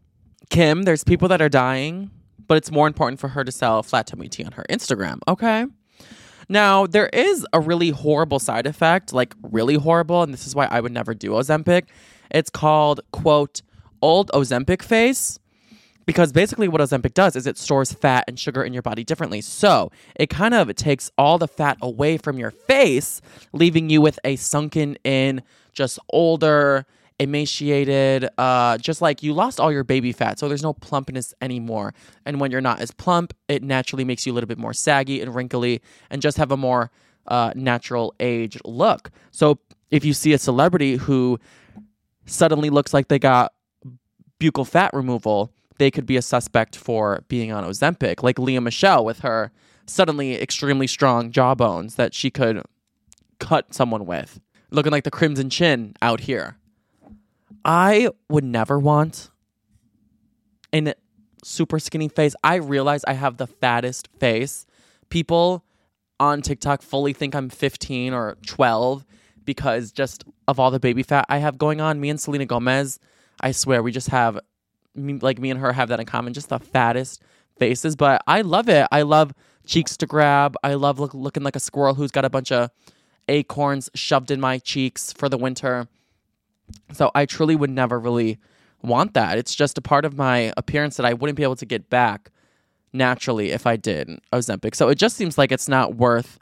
Kim, 0.50 0.84
there's 0.84 1.04
people 1.04 1.28
that 1.28 1.42
are 1.42 1.50
dying 1.50 2.12
but 2.50 2.58
it's 2.58 2.72
more 2.72 2.88
important 2.88 3.22
for 3.22 3.30
her 3.30 3.46
to 3.46 3.52
sell 3.52 3.82
flat 3.84 4.08
tummy 4.08 4.28
tea 4.28 4.44
on 4.44 4.52
her 4.54 4.66
Instagram. 4.70 5.20
Okay. 5.28 5.66
Now, 6.50 6.88
there 6.88 7.08
is 7.14 7.46
a 7.54 7.60
really 7.60 7.92
horrible 7.92 8.40
side 8.40 8.66
effect, 8.66 9.14
like 9.14 9.36
really 9.44 9.76
horrible, 9.76 10.24
and 10.24 10.34
this 10.34 10.48
is 10.48 10.56
why 10.56 10.66
I 10.66 10.82
would 10.82 10.92
never 10.92 11.14
do 11.14 11.30
Ozempic. 11.32 11.84
It's 12.32 12.50
called, 12.50 13.02
quote, 13.12 13.62
old 14.02 14.32
Ozempic 14.32 14.82
face. 14.82 15.38
Because 16.10 16.32
basically, 16.32 16.68
what 16.68 16.82
Ozempic 16.82 17.14
does 17.14 17.36
is 17.36 17.46
it 17.46 17.56
stores 17.56 17.94
fat 17.94 18.24
and 18.28 18.40
sugar 18.40 18.64
in 18.64 18.74
your 18.74 18.82
body 18.82 19.04
differently. 19.04 19.42
So 19.42 19.92
it 20.16 20.28
kind 20.28 20.56
of 20.56 20.74
takes 20.74 21.12
all 21.20 21.38
the 21.38 21.48
fat 21.48 21.78
away 21.84 22.18
from 22.18 22.40
your 22.40 22.50
face, 22.50 23.22
leaving 23.54 23.92
you 23.92 24.02
with 24.02 24.18
a 24.24 24.36
sunken 24.36 24.98
in, 25.04 25.44
just 25.72 26.00
older, 26.10 26.88
emaciated, 27.20 28.28
uh, 28.40 28.80
just 28.80 29.04
like 29.04 29.22
you 29.22 29.34
lost 29.34 29.60
all 29.60 29.72
your 29.72 29.84
baby 29.84 30.12
fat, 30.12 30.40
so 30.40 30.48
there's 30.48 30.64
no 30.64 30.74
plumpness 30.74 31.36
anymore. 31.44 31.94
And 32.26 32.40
when 32.40 32.50
you're 32.50 32.60
not 32.60 32.80
as 32.80 32.90
plump, 32.90 33.36
it 33.48 33.62
naturally 33.62 34.04
makes 34.04 34.26
you 34.26 34.34
a 34.34 34.36
little 34.36 34.48
bit 34.48 34.58
more 34.58 34.74
saggy 34.74 35.22
and 35.22 35.36
wrinkly, 35.36 35.80
and 36.10 36.24
just 36.24 36.38
have 36.38 36.52
a 36.52 36.58
more 36.58 36.90
uh, 37.28 37.54
natural 37.54 38.16
age 38.20 38.58
look. 38.66 39.12
So 39.30 39.60
if 39.92 40.04
you 40.04 40.14
see 40.14 40.34
a 40.34 40.40
celebrity 40.40 40.96
who 40.96 41.40
suddenly 42.26 42.72
looks 42.72 42.96
like 42.96 43.10
they 43.10 43.20
got 43.20 43.54
buccal 44.40 44.66
fat 44.66 44.92
removal, 44.92 45.54
they 45.80 45.90
could 45.90 46.06
be 46.06 46.18
a 46.18 46.22
suspect 46.22 46.76
for 46.76 47.24
being 47.28 47.52
on 47.52 47.64
Ozempic, 47.64 48.22
like 48.22 48.38
Lea 48.38 48.60
Michele 48.60 49.04
with 49.04 49.20
her 49.20 49.52
suddenly 49.88 50.40
extremely 50.40 50.86
strong 50.86 51.32
jawbones 51.32 51.96
that 51.96 52.14
she 52.14 52.30
could 52.30 52.62
cut 53.40 53.74
someone 53.74 54.06
with, 54.06 54.40
looking 54.70 54.92
like 54.92 55.04
the 55.06 55.12
crimson 55.12 55.50
chin 55.50 55.96
out 56.02 56.22
here. 56.22 56.58
I 57.66 58.10
would 58.30 58.44
never 58.44 58.78
want 58.78 59.32
a 60.74 60.94
super 61.44 61.80
skinny 61.80 62.10
face. 62.10 62.36
I 62.44 62.56
realize 62.56 63.04
I 63.06 63.14
have 63.14 63.38
the 63.38 63.48
fattest 63.48 64.10
face. 64.20 64.66
People 65.10 65.64
on 66.20 66.42
TikTok 66.42 66.82
fully 66.82 67.14
think 67.14 67.34
I'm 67.34 67.50
15 67.50 68.14
or 68.14 68.38
12 68.46 69.06
because 69.46 69.92
just 69.92 70.24
of 70.48 70.60
all 70.60 70.72
the 70.72 70.80
baby 70.80 71.04
fat 71.04 71.26
I 71.30 71.38
have 71.38 71.58
going 71.58 71.82
on. 71.82 72.00
Me 72.00 72.10
and 72.10 72.20
Selena 72.20 72.46
Gomez, 72.46 73.00
I 73.42 73.52
swear, 73.52 73.82
we 73.82 73.92
just 73.92 74.10
have, 74.10 74.40
like, 75.22 75.40
me 75.40 75.50
and 75.50 75.60
her 75.60 75.74
have 75.74 75.90
that 75.90 76.00
in 76.00 76.06
common, 76.06 76.34
just 76.34 76.50
the 76.50 76.60
fattest 76.60 77.22
faces. 77.58 77.96
But 77.96 78.22
I 78.28 78.42
love 78.42 78.70
it. 78.70 78.88
I 78.92 79.04
love 79.04 79.34
cheeks 79.66 79.98
to 79.98 80.06
grab. 80.06 80.56
I 80.64 80.74
love 80.74 81.00
look, 81.00 81.14
looking 81.14 81.44
like 81.44 81.56
a 81.56 81.60
squirrel 81.60 81.94
who's 81.94 82.12
got 82.12 82.26
a 82.26 82.30
bunch 82.30 82.52
of 82.52 82.70
acorns 83.28 83.90
shoved 83.94 84.32
in 84.32 84.40
my 84.40 84.58
cheeks 84.58 85.14
for 85.14 85.30
the 85.30 85.38
winter. 85.38 85.88
So 86.94 87.12
I 87.14 87.26
truly 87.26 87.56
would 87.56 87.70
never 87.70 88.00
really 88.00 88.40
want 88.82 89.14
that. 89.14 89.38
It's 89.38 89.54
just 89.54 89.78
a 89.78 89.82
part 89.82 90.06
of 90.06 90.18
my 90.18 90.54
appearance 90.58 90.98
that 90.98 91.06
I 91.06 91.14
wouldn't 91.14 91.38
be 91.38 91.44
able 91.44 91.56
to 91.58 91.66
get 91.66 91.90
back 91.90 92.32
naturally 92.94 93.52
if 93.52 93.68
I 93.68 93.76
did 93.76 94.20
Ozempic. 94.34 94.76
So 94.76 94.90
it 94.90 94.96
just 94.96 95.16
seems 95.16 95.38
like 95.38 95.52
it's 95.52 95.68
not 95.68 95.96
worth 95.96 96.40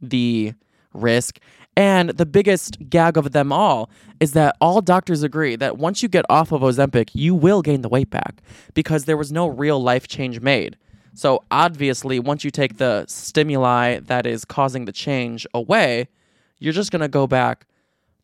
the 0.00 0.54
risk. 0.94 1.38
And 1.76 2.10
the 2.10 2.26
biggest 2.26 2.90
gag 2.90 3.16
of 3.16 3.32
them 3.32 3.52
all 3.52 3.90
is 4.18 4.32
that 4.32 4.56
all 4.60 4.80
doctors 4.80 5.22
agree 5.22 5.56
that 5.56 5.78
once 5.78 6.02
you 6.02 6.08
get 6.08 6.24
off 6.28 6.52
of 6.52 6.62
Ozempic, 6.62 7.10
you 7.14 7.34
will 7.34 7.62
gain 7.62 7.82
the 7.82 7.88
weight 7.88 8.10
back 8.10 8.42
because 8.74 9.04
there 9.04 9.16
was 9.16 9.32
no 9.32 9.46
real 9.46 9.80
life 9.80 10.08
change 10.08 10.40
made. 10.40 10.76
So 11.14 11.44
obviously, 11.50 12.18
once 12.18 12.44
you 12.44 12.50
take 12.50 12.78
the 12.78 13.04
stimuli 13.06 14.00
that 14.00 14.26
is 14.26 14.44
causing 14.44 14.84
the 14.84 14.92
change 14.92 15.46
away, 15.54 16.08
you're 16.58 16.72
just 16.72 16.90
going 16.90 17.00
to 17.00 17.08
go 17.08 17.26
back 17.26 17.66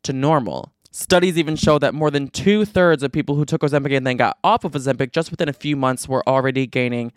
to 0.04 0.12
normal. 0.12 0.72
Studies 0.90 1.36
even 1.36 1.56
show 1.56 1.78
that 1.78 1.94
more 1.94 2.10
than 2.10 2.28
two 2.28 2.64
thirds 2.64 3.02
of 3.02 3.12
people 3.12 3.34
who 3.34 3.44
took 3.44 3.62
Ozempic 3.62 3.96
and 3.96 4.06
then 4.06 4.16
got 4.16 4.38
off 4.44 4.64
of 4.64 4.72
Ozempic 4.72 5.12
just 5.12 5.30
within 5.30 5.48
a 5.48 5.52
few 5.52 5.76
months 5.76 6.08
were 6.08 6.26
already 6.28 6.66
gaining 6.66 7.12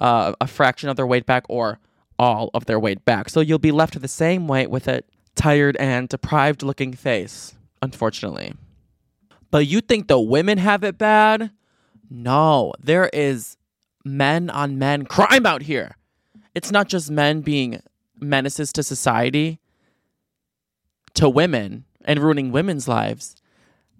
uh, 0.00 0.32
a 0.40 0.46
fraction 0.46 0.88
of 0.88 0.96
their 0.96 1.06
weight 1.06 1.26
back 1.26 1.44
or 1.48 1.78
all 2.18 2.50
of 2.54 2.66
their 2.66 2.78
weight 2.80 3.04
back. 3.04 3.28
So 3.28 3.40
you'll 3.40 3.58
be 3.58 3.72
left 3.72 3.94
with 3.94 4.02
the 4.02 4.08
same 4.08 4.48
weight 4.48 4.70
with 4.70 4.88
a 4.88 5.02
tired 5.34 5.76
and 5.76 6.08
deprived 6.08 6.62
looking 6.62 6.92
face, 6.92 7.54
unfortunately. 7.80 8.54
But 9.50 9.66
you 9.66 9.80
think 9.80 10.08
the 10.08 10.20
women 10.20 10.58
have 10.58 10.82
it 10.84 10.98
bad? 10.98 11.50
No, 12.08 12.72
there 12.78 13.10
is 13.12 13.56
men 14.04 14.50
on 14.50 14.78
men 14.78 15.04
crime 15.04 15.46
out 15.46 15.62
here. 15.62 15.96
It's 16.54 16.70
not 16.70 16.88
just 16.88 17.10
men 17.10 17.40
being 17.40 17.80
menaces 18.18 18.72
to 18.74 18.82
society, 18.82 19.58
to 21.14 21.28
women 21.28 21.84
and 22.04 22.20
ruining 22.20 22.52
women's 22.52 22.88
lives, 22.88 23.36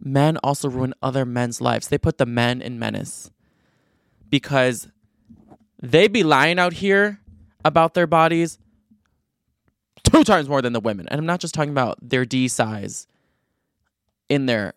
men 0.00 0.36
also 0.38 0.68
ruin 0.68 0.94
other 1.02 1.24
men's 1.24 1.60
lives. 1.60 1.88
They 1.88 1.98
put 1.98 2.18
the 2.18 2.26
men 2.26 2.62
in 2.62 2.78
menace 2.78 3.30
because 4.28 4.88
they 5.80 6.08
be 6.08 6.22
lying 6.22 6.58
out 6.58 6.74
here 6.74 7.20
about 7.64 7.94
their 7.94 8.06
bodies 8.06 8.58
two 10.12 10.24
times 10.24 10.48
more 10.48 10.62
than 10.62 10.72
the 10.72 10.80
women. 10.80 11.08
And 11.08 11.18
I'm 11.18 11.26
not 11.26 11.40
just 11.40 11.54
talking 11.54 11.70
about 11.70 11.98
their 12.00 12.24
D 12.24 12.48
size 12.48 13.06
in 14.28 14.46
their 14.46 14.74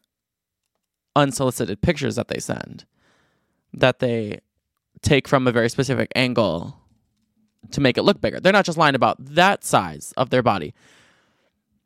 unsolicited 1.15 1.81
pictures 1.81 2.15
that 2.15 2.27
they 2.27 2.39
send, 2.39 2.85
that 3.73 3.99
they 3.99 4.39
take 5.01 5.27
from 5.27 5.47
a 5.47 5.51
very 5.51 5.69
specific 5.69 6.11
angle 6.15 6.79
to 7.71 7.81
make 7.81 7.97
it 7.97 8.03
look 8.03 8.21
bigger. 8.21 8.39
They're 8.39 8.53
not 8.53 8.65
just 8.65 8.77
lying 8.77 8.95
about 8.95 9.17
that 9.19 9.63
size 9.63 10.13
of 10.17 10.29
their 10.29 10.43
body, 10.43 10.73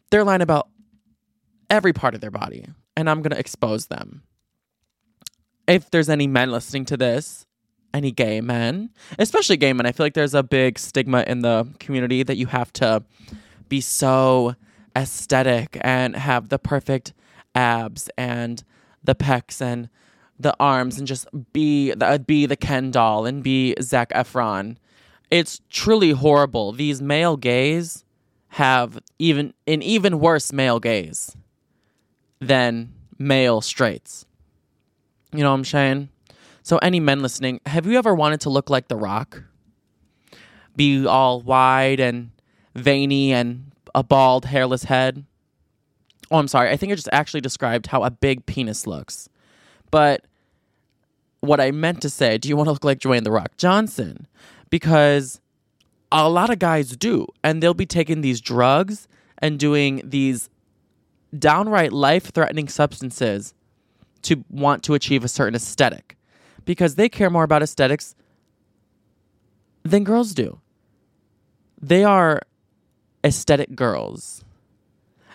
they're 0.09 0.23
lying 0.23 0.41
about 0.41 0.69
every 1.69 1.93
part 1.93 2.15
of 2.15 2.21
their 2.21 2.31
body. 2.31 2.65
And 2.97 3.09
I'm 3.09 3.21
going 3.21 3.31
to 3.31 3.39
expose 3.39 3.87
them. 3.87 4.23
If 5.67 5.89
there's 5.89 6.09
any 6.09 6.27
men 6.27 6.51
listening 6.51 6.83
to 6.85 6.97
this, 6.97 7.45
any 7.93 8.11
gay 8.11 8.41
men, 8.41 8.89
especially 9.17 9.57
gay 9.57 9.73
men, 9.73 9.85
I 9.85 9.91
feel 9.91 10.05
like 10.05 10.13
there's 10.13 10.33
a 10.33 10.43
big 10.43 10.77
stigma 10.77 11.23
in 11.27 11.41
the 11.41 11.67
community 11.79 12.23
that 12.23 12.37
you 12.37 12.47
have 12.47 12.71
to 12.73 13.03
be 13.67 13.81
so 13.81 14.55
aesthetic 14.95 15.77
and 15.81 16.15
have 16.15 16.49
the 16.49 16.59
perfect 16.59 17.13
abs 17.55 18.09
and 18.17 18.63
the 19.03 19.15
pecs 19.15 19.61
and 19.61 19.89
the 20.39 20.55
arms 20.59 20.97
and 20.97 21.07
just 21.07 21.27
be 21.51 21.91
the, 21.91 22.05
uh, 22.05 22.17
be 22.17 22.45
the 22.45 22.55
Ken 22.55 22.91
doll 22.91 23.25
and 23.25 23.43
be 23.43 23.75
Zac 23.81 24.09
Efron. 24.11 24.77
It's 25.29 25.61
truly 25.69 26.11
horrible. 26.11 26.71
These 26.71 27.01
male 27.01 27.37
gays 27.37 28.05
have 28.49 28.99
even 29.19 29.53
an 29.67 29.81
even 29.83 30.19
worse 30.19 30.51
male 30.51 30.79
gaze 30.79 31.35
than 32.39 32.93
male 33.17 33.61
straights. 33.61 34.25
You 35.31 35.39
know 35.39 35.51
what 35.51 35.57
I'm 35.57 35.65
saying? 35.65 36.09
So, 36.69 36.77
any 36.83 36.99
men 36.99 37.23
listening, 37.23 37.61
have 37.65 37.87
you 37.87 37.97
ever 37.97 38.13
wanted 38.13 38.41
to 38.41 38.51
look 38.51 38.69
like 38.69 38.89
The 38.89 38.95
Rock? 38.95 39.41
Be 40.75 41.03
all 41.03 41.41
wide 41.41 41.99
and 41.99 42.29
veiny 42.75 43.33
and 43.33 43.71
a 43.95 44.03
bald, 44.03 44.45
hairless 44.45 44.83
head? 44.83 45.25
Oh, 46.29 46.37
I'm 46.37 46.47
sorry. 46.47 46.69
I 46.69 46.77
think 46.77 46.91
I 46.91 46.95
just 46.95 47.09
actually 47.11 47.41
described 47.41 47.87
how 47.87 48.03
a 48.03 48.11
big 48.11 48.45
penis 48.45 48.85
looks. 48.85 49.29
But 49.89 50.25
what 51.39 51.59
I 51.59 51.71
meant 51.71 52.03
to 52.03 52.09
say, 52.11 52.37
do 52.37 52.47
you 52.47 52.55
want 52.55 52.67
to 52.67 52.73
look 52.73 52.83
like 52.83 52.99
Dwayne 52.99 53.23
The 53.23 53.31
Rock 53.31 53.57
Johnson? 53.57 54.27
Because 54.69 55.41
a 56.11 56.29
lot 56.29 56.51
of 56.51 56.59
guys 56.59 56.95
do. 56.95 57.25
And 57.43 57.63
they'll 57.63 57.73
be 57.73 57.87
taking 57.87 58.21
these 58.21 58.41
drugs 58.41 59.07
and 59.39 59.57
doing 59.57 60.03
these 60.05 60.51
downright 61.35 61.93
life 61.93 62.25
threatening 62.31 62.67
substances 62.67 63.55
to 64.21 64.45
want 64.51 64.83
to 64.83 64.93
achieve 64.93 65.23
a 65.23 65.27
certain 65.27 65.55
aesthetic 65.55 66.15
because 66.65 66.95
they 66.95 67.09
care 67.09 67.29
more 67.29 67.43
about 67.43 67.63
aesthetics 67.63 68.15
than 69.83 70.03
girls 70.03 70.33
do. 70.33 70.59
They 71.81 72.03
are 72.03 72.41
aesthetic 73.23 73.75
girls. 73.75 74.43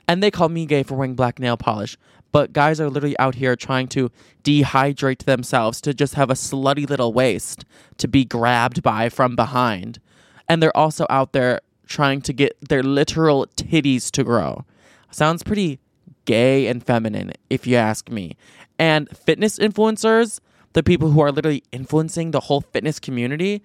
And 0.06 0.22
they 0.22 0.30
call 0.30 0.48
me 0.48 0.66
gay 0.66 0.82
for 0.82 0.94
wearing 0.94 1.14
black 1.14 1.38
nail 1.38 1.56
polish. 1.56 1.96
But 2.32 2.52
guys 2.52 2.80
are 2.80 2.90
literally 2.90 3.18
out 3.18 3.36
here 3.36 3.54
trying 3.54 3.88
to 3.88 4.10
dehydrate 4.42 5.24
themselves 5.24 5.80
to 5.82 5.94
just 5.94 6.14
have 6.14 6.30
a 6.30 6.34
slutty 6.34 6.88
little 6.88 7.12
waist 7.12 7.64
to 7.98 8.08
be 8.08 8.24
grabbed 8.24 8.82
by 8.82 9.08
from 9.08 9.36
behind. 9.36 10.00
And 10.48 10.62
they're 10.62 10.76
also 10.76 11.06
out 11.08 11.32
there 11.32 11.60
trying 11.86 12.20
to 12.22 12.32
get 12.32 12.56
their 12.68 12.82
literal 12.82 13.46
titties 13.56 14.10
to 14.10 14.24
grow. 14.24 14.64
Sounds 15.10 15.42
pretty 15.42 15.78
gay 16.24 16.66
and 16.66 16.84
feminine, 16.84 17.32
if 17.48 17.66
you 17.66 17.76
ask 17.76 18.10
me. 18.10 18.36
And 18.78 19.08
fitness 19.16 19.58
influencers, 19.58 20.40
the 20.74 20.82
people 20.82 21.10
who 21.10 21.20
are 21.20 21.32
literally 21.32 21.64
influencing 21.72 22.30
the 22.30 22.40
whole 22.40 22.60
fitness 22.60 23.00
community, 23.00 23.62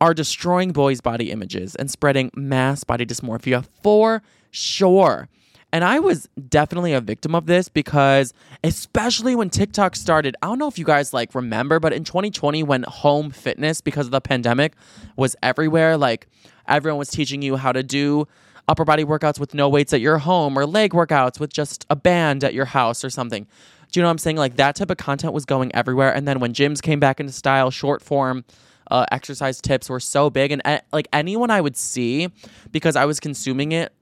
are 0.00 0.12
destroying 0.12 0.72
boys' 0.72 1.00
body 1.00 1.30
images 1.30 1.74
and 1.76 1.90
spreading 1.90 2.30
mass 2.34 2.84
body 2.84 3.06
dysmorphia 3.06 3.64
for 3.82 4.22
sure. 4.50 5.28
And 5.72 5.82
I 5.82 5.98
was 5.98 6.28
definitely 6.48 6.92
a 6.92 7.00
victim 7.00 7.34
of 7.34 7.46
this 7.46 7.68
because, 7.68 8.32
especially 8.62 9.34
when 9.34 9.50
TikTok 9.50 9.96
started, 9.96 10.36
I 10.42 10.46
don't 10.46 10.58
know 10.58 10.68
if 10.68 10.78
you 10.78 10.84
guys 10.84 11.12
like 11.12 11.34
remember, 11.34 11.80
but 11.80 11.92
in 11.92 12.04
2020, 12.04 12.62
when 12.62 12.84
home 12.84 13.30
fitness, 13.30 13.80
because 13.80 14.06
of 14.06 14.12
the 14.12 14.20
pandemic, 14.20 14.74
was 15.16 15.34
everywhere, 15.42 15.96
like 15.96 16.28
everyone 16.68 16.98
was 16.98 17.08
teaching 17.08 17.42
you 17.42 17.56
how 17.56 17.72
to 17.72 17.82
do 17.82 18.28
upper 18.68 18.84
body 18.84 19.04
workouts 19.04 19.40
with 19.40 19.52
no 19.52 19.68
weights 19.68 19.92
at 19.92 20.00
your 20.00 20.18
home 20.18 20.56
or 20.58 20.64
leg 20.64 20.92
workouts 20.92 21.40
with 21.40 21.52
just 21.52 21.86
a 21.90 21.96
band 21.96 22.44
at 22.44 22.54
your 22.54 22.66
house 22.66 23.04
or 23.04 23.10
something. 23.10 23.46
Do 23.94 24.00
you 24.00 24.02
know 24.02 24.08
what 24.08 24.14
I'm 24.14 24.18
saying? 24.18 24.38
Like 24.38 24.56
that 24.56 24.74
type 24.74 24.90
of 24.90 24.96
content 24.96 25.34
was 25.34 25.44
going 25.44 25.72
everywhere. 25.72 26.12
And 26.12 26.26
then 26.26 26.40
when 26.40 26.52
gyms 26.52 26.82
came 26.82 26.98
back 26.98 27.20
into 27.20 27.32
style, 27.32 27.70
short 27.70 28.02
form, 28.02 28.44
uh, 28.90 29.06
exercise 29.12 29.60
tips 29.60 29.88
were 29.88 30.00
so 30.00 30.30
big. 30.30 30.50
And 30.50 30.60
uh, 30.64 30.80
like 30.92 31.06
anyone 31.12 31.48
I 31.48 31.60
would 31.60 31.76
see, 31.76 32.28
because 32.72 32.96
I 32.96 33.04
was 33.04 33.20
consuming 33.20 33.70
it 33.70 33.92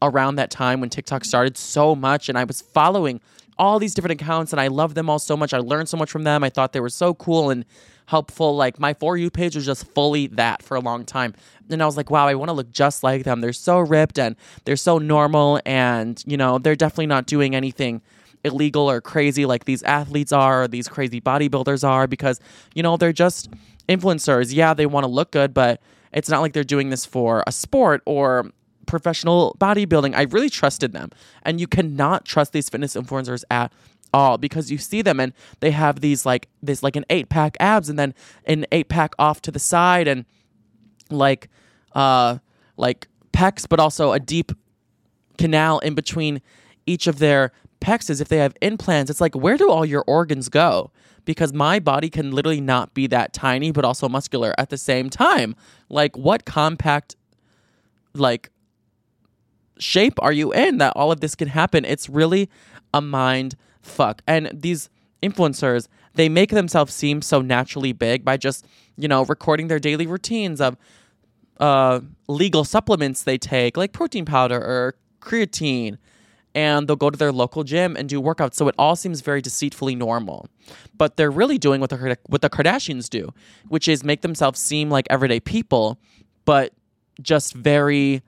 around 0.00 0.36
that 0.36 0.52
time 0.52 0.80
when 0.80 0.90
TikTok 0.90 1.24
started 1.24 1.58
so 1.58 1.96
much 1.96 2.28
and 2.28 2.38
I 2.38 2.44
was 2.44 2.60
following 2.60 3.20
all 3.58 3.80
these 3.80 3.94
different 3.94 4.20
accounts 4.20 4.52
and 4.52 4.60
I 4.60 4.68
loved 4.68 4.94
them 4.94 5.10
all 5.10 5.18
so 5.18 5.36
much. 5.36 5.52
I 5.52 5.58
learned 5.58 5.88
so 5.88 5.96
much 5.96 6.12
from 6.12 6.22
them. 6.22 6.44
I 6.44 6.48
thought 6.48 6.72
they 6.72 6.78
were 6.78 6.88
so 6.88 7.12
cool 7.12 7.50
and 7.50 7.64
helpful. 8.06 8.54
Like 8.54 8.78
my 8.78 8.94
For 8.94 9.16
You 9.16 9.28
page 9.28 9.56
was 9.56 9.66
just 9.66 9.88
fully 9.88 10.28
that 10.28 10.62
for 10.62 10.76
a 10.76 10.80
long 10.80 11.04
time. 11.04 11.34
And 11.68 11.82
I 11.82 11.86
was 11.86 11.96
like, 11.96 12.10
wow, 12.10 12.28
I 12.28 12.36
want 12.36 12.50
to 12.50 12.54
look 12.54 12.70
just 12.70 13.02
like 13.02 13.24
them. 13.24 13.40
They're 13.40 13.52
so 13.52 13.80
ripped 13.80 14.20
and 14.20 14.36
they're 14.66 14.76
so 14.76 14.98
normal 14.98 15.60
and, 15.66 16.22
you 16.28 16.36
know, 16.36 16.58
they're 16.58 16.76
definitely 16.76 17.06
not 17.08 17.26
doing 17.26 17.56
anything 17.56 18.02
illegal 18.44 18.90
or 18.90 19.00
crazy 19.00 19.46
like 19.46 19.64
these 19.64 19.82
athletes 19.82 20.32
are 20.32 20.64
or 20.64 20.68
these 20.68 20.88
crazy 20.88 21.20
bodybuilders 21.20 21.86
are 21.86 22.06
because, 22.06 22.40
you 22.74 22.82
know, 22.82 22.96
they're 22.96 23.12
just 23.12 23.50
influencers. 23.88 24.54
Yeah, 24.54 24.74
they 24.74 24.86
want 24.86 25.04
to 25.04 25.10
look 25.10 25.30
good, 25.30 25.54
but 25.54 25.80
it's 26.12 26.28
not 26.28 26.40
like 26.40 26.52
they're 26.52 26.64
doing 26.64 26.90
this 26.90 27.04
for 27.06 27.42
a 27.46 27.52
sport 27.52 28.02
or 28.06 28.50
professional 28.86 29.56
bodybuilding. 29.60 30.14
I 30.14 30.22
really 30.22 30.50
trusted 30.50 30.92
them. 30.92 31.10
And 31.42 31.60
you 31.60 31.66
cannot 31.66 32.24
trust 32.24 32.52
these 32.52 32.68
fitness 32.68 32.94
influencers 32.94 33.44
at 33.50 33.72
all 34.12 34.38
because 34.38 34.70
you 34.70 34.78
see 34.78 35.02
them 35.02 35.18
and 35.18 35.32
they 35.60 35.70
have 35.70 36.00
these 36.00 36.26
like 36.26 36.48
this 36.62 36.82
like 36.82 36.96
an 36.96 37.04
eight 37.08 37.28
pack 37.28 37.56
abs 37.60 37.88
and 37.88 37.98
then 37.98 38.14
an 38.44 38.66
eight 38.70 38.88
pack 38.88 39.14
off 39.18 39.40
to 39.40 39.50
the 39.50 39.58
side 39.58 40.06
and 40.06 40.26
like 41.10 41.48
uh 41.94 42.36
like 42.76 43.08
pecs 43.32 43.66
but 43.66 43.80
also 43.80 44.12
a 44.12 44.20
deep 44.20 44.52
canal 45.38 45.78
in 45.78 45.94
between 45.94 46.42
each 46.84 47.06
of 47.06 47.18
their 47.20 47.52
pecs 47.82 48.08
as 48.08 48.20
if 48.20 48.28
they 48.28 48.38
have 48.38 48.54
implants 48.60 49.10
it's 49.10 49.20
like 49.20 49.34
where 49.34 49.56
do 49.56 49.70
all 49.70 49.84
your 49.84 50.04
organs 50.06 50.48
go 50.48 50.90
because 51.24 51.52
my 51.52 51.78
body 51.78 52.08
can 52.08 52.30
literally 52.30 52.60
not 52.60 52.94
be 52.94 53.06
that 53.06 53.32
tiny 53.32 53.70
but 53.70 53.84
also 53.84 54.08
muscular 54.08 54.54
at 54.58 54.70
the 54.70 54.78
same 54.78 55.10
time 55.10 55.54
like 55.88 56.16
what 56.16 56.44
compact 56.44 57.16
like 58.14 58.50
shape 59.78 60.14
are 60.20 60.32
you 60.32 60.52
in 60.52 60.78
that 60.78 60.92
all 60.94 61.10
of 61.10 61.20
this 61.20 61.34
can 61.34 61.48
happen 61.48 61.84
it's 61.84 62.08
really 62.08 62.48
a 62.94 63.00
mind 63.00 63.56
fuck. 63.82 64.22
And 64.26 64.50
these 64.52 64.88
influencers, 65.22 65.88
they 66.14 66.28
make 66.28 66.50
themselves 66.50 66.94
seem 66.94 67.22
so 67.22 67.40
naturally 67.40 67.92
big 67.92 68.24
by 68.24 68.36
just, 68.36 68.66
you 68.96 69.08
know, 69.08 69.24
recording 69.24 69.68
their 69.68 69.78
daily 69.78 70.06
routines 70.06 70.60
of 70.60 70.76
uh, 71.60 72.00
legal 72.28 72.64
supplements 72.64 73.22
they 73.22 73.38
take, 73.38 73.76
like 73.76 73.92
protein 73.92 74.24
powder 74.24 74.58
or 74.58 74.94
creatine. 75.20 75.98
And 76.54 76.86
they'll 76.86 76.96
go 76.96 77.10
to 77.10 77.16
their 77.16 77.32
local 77.32 77.64
gym 77.64 77.96
and 77.96 78.08
do 78.08 78.20
workouts. 78.20 78.54
So 78.54 78.68
it 78.68 78.74
all 78.78 78.94
seems 78.94 79.22
very 79.22 79.40
deceitfully 79.40 79.94
normal. 79.94 80.48
But 80.96 81.16
they're 81.16 81.30
really 81.30 81.58
doing 81.58 81.80
what 81.80 81.90
the, 81.90 82.18
what 82.26 82.42
the 82.42 82.50
Kardashians 82.50 83.08
do, 83.08 83.32
which 83.68 83.88
is 83.88 84.04
make 84.04 84.20
themselves 84.20 84.60
seem 84.60 84.90
like 84.90 85.06
everyday 85.08 85.40
people, 85.40 85.98
but 86.44 86.74
just 87.22 87.54
very 87.54 88.22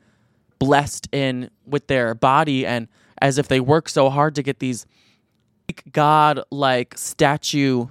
blessed 0.59 1.09
in 1.13 1.51
with 1.67 1.87
their 1.89 2.15
body 2.15 2.67
and 2.67 2.89
as 3.21 3.39
if 3.39 3.49
they 3.49 3.61
work 3.61 3.89
so 3.89 4.11
hard 4.11 4.35
to 4.35 4.43
get 4.43 4.59
these 4.59 4.87
god 5.93 6.41
like 6.51 6.97
statue 6.97 7.87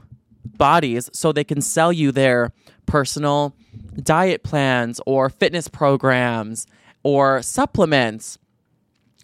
bodies 0.45 1.09
so 1.13 1.31
they 1.31 1.43
can 1.43 1.61
sell 1.61 1.91
you 1.91 2.11
their 2.11 2.51
personal 2.85 3.55
diet 4.01 4.43
plans 4.43 5.01
or 5.05 5.29
fitness 5.29 5.67
programs 5.67 6.67
or 7.03 7.41
supplements 7.41 8.37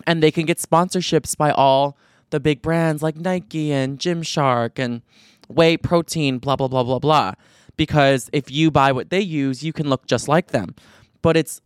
and 0.08 0.24
they 0.24 0.32
can 0.32 0.46
get 0.46 0.58
sponsorships 0.58 1.36
by 1.36 1.52
all 1.52 1.98
the 2.30 2.40
big 2.40 2.62
brands 2.62 3.02
like 3.02 3.16
Nike 3.16 3.72
and 3.72 4.00
Gymshark 4.00 4.78
and 4.78 5.02
whey 5.48 5.78
protein 5.78 6.38
blah 6.38 6.56
blah 6.56 6.68
blah 6.68 6.84
blah 6.84 7.00
blah. 7.00 7.34
Because 7.76 8.30
if 8.34 8.52
you 8.52 8.72
buy 8.72 8.92
what 8.92 9.10
they 9.10 9.22
use 9.22 9.64
you 9.64 9.74
can 9.74 9.90
look 9.90 10.06
just 10.06 10.28
like 10.28 10.48
them. 10.48 10.76
But 11.22 11.38
it's 11.38 11.62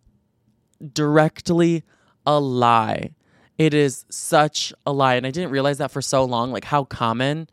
directly 0.93 1.83
a 2.25 2.39
lie. 2.39 3.11
It 3.57 3.73
is 3.73 4.05
such 4.09 4.73
a 4.85 4.91
lie, 4.91 5.15
and 5.15 5.27
I 5.27 5.31
didn't 5.31 5.51
realize 5.51 5.77
that 5.77 5.91
for 5.91 6.01
so 6.01 6.25
long, 6.25 6.51
like 6.51 6.65
how 6.65 6.85
common 6.85 7.47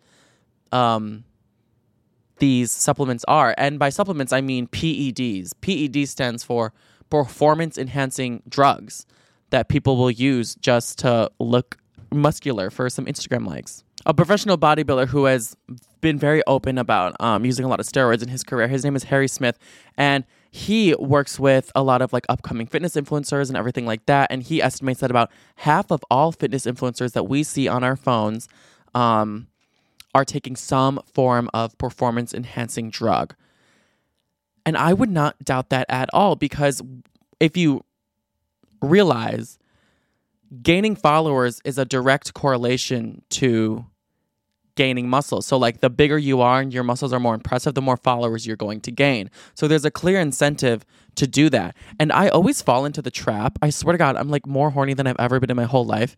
um, 0.72 1.24
these 2.39 2.70
supplements 2.70 3.24
are. 3.28 3.55
And 3.59 3.78
by 3.78 3.91
supplements, 3.91 4.33
I 4.33 4.41
mean 4.41 4.66
PEDs. 4.66 5.53
PED 5.61 6.09
stands 6.09 6.43
for 6.43 6.72
performance 7.11 7.76
enhancing 7.76 8.43
drugs 8.49 9.05
that 9.51 9.69
people 9.69 9.97
will 9.97 10.11
use 10.11 10.55
just 10.57 10.99
to 11.01 11.31
look 11.39 11.79
muscular 12.13 12.71
for 12.71 12.89
some 12.89 13.07
Instagram 13.07 13.47
likes. 13.47 13.85
A 14.07 14.15
professional 14.15 14.57
bodybuilder 14.57 15.09
who 15.09 15.27
has 15.27 15.57
been 16.01 16.19
very 16.19 16.43
open 16.47 16.79
about 16.79 17.15
um, 17.21 17.45
using 17.45 17.65
a 17.65 17.69
lot 17.69 17.81
of 17.81 17.87
steroids 17.87 18.23
in 18.23 18.29
his 18.29 18.43
career. 18.43 18.67
His 18.67 18.83
name 18.83 18.97
is 18.97 19.05
Harry 19.05 19.29
Smith, 19.29 19.59
and 19.97 20.25
he 20.51 20.95
works 20.95 21.39
with 21.39 21.71
a 21.75 21.83
lot 21.83 22.01
of 22.03 22.13
like 22.13 22.25
upcoming 22.29 22.67
fitness 22.67 22.97
influencers 22.97 23.49
and 23.49 23.57
everything 23.57 23.87
like 23.87 24.07
that. 24.07 24.29
And 24.31 24.43
he 24.43 24.63
estimates 24.63 25.01
that 25.01 25.11
about 25.11 25.31
half 25.57 25.93
of 25.93 26.03
all 26.11 26.33
fitness 26.33 26.67
influencers 26.67 27.13
that 27.13 27.25
we 27.25 27.43
see 27.43 27.69
on 27.69 27.85
our 27.85 27.95
phones 27.95 28.49
um, 28.95 29.49
are 30.15 30.25
taking 30.25 30.57
some 30.57 31.01
form 31.13 31.49
of 31.55 31.77
performance 31.79 32.35
enhancing 32.35 32.91
drug. 32.91 33.35
And 34.67 34.77
I 34.77 34.93
would 34.93 35.11
not 35.11 35.39
doubt 35.45 35.71
that 35.71 35.87
at 35.89 36.09
all 36.13 36.37
because 36.37 36.83
if 37.39 37.57
you 37.57 37.85
realize 38.83 39.59
gaining 40.62 40.97
followers 40.97 41.61
is 41.64 41.78
a 41.78 41.85
direct 41.85 42.35
correlation 42.35 43.22
to 43.31 43.87
gaining 44.74 45.09
muscle. 45.09 45.43
So 45.43 45.57
like 45.57 45.81
the 45.81 45.91
bigger 45.91 46.16
you 46.16 46.41
are 46.41 46.61
and 46.61 46.72
your 46.72 46.85
muscles 46.85 47.12
are 47.12 47.20
more 47.20 47.35
impressive, 47.35 47.74
the 47.74 47.83
more 47.83 47.97
followers 47.97 48.47
you're 48.47 48.57
going 48.57 48.81
to 48.83 48.91
gain. 48.91 49.31
So 49.55 49.68
there's 49.68 49.85
a 49.85 49.91
clear 49.91 50.18
incentive 50.18 50.85
to 51.16 51.26
do 51.26 51.51
that. 51.51 51.76
And 51.99 52.12
I 52.12 52.28
always 52.28 52.62
fall 52.62 52.85
into 52.85 53.03
the 53.03 53.11
trap. 53.11 53.59
I 53.61 53.70
swear 53.70 53.93
to 53.93 53.99
God, 53.99 54.16
I'm 54.16 54.31
like 54.31 54.47
more 54.47 54.70
horny 54.70 54.95
than 54.95 55.07
I've 55.07 55.18
ever 55.18 55.39
been 55.39 55.51
in 55.51 55.57
my 55.57 55.64
whole 55.64 55.85
life. 55.85 56.16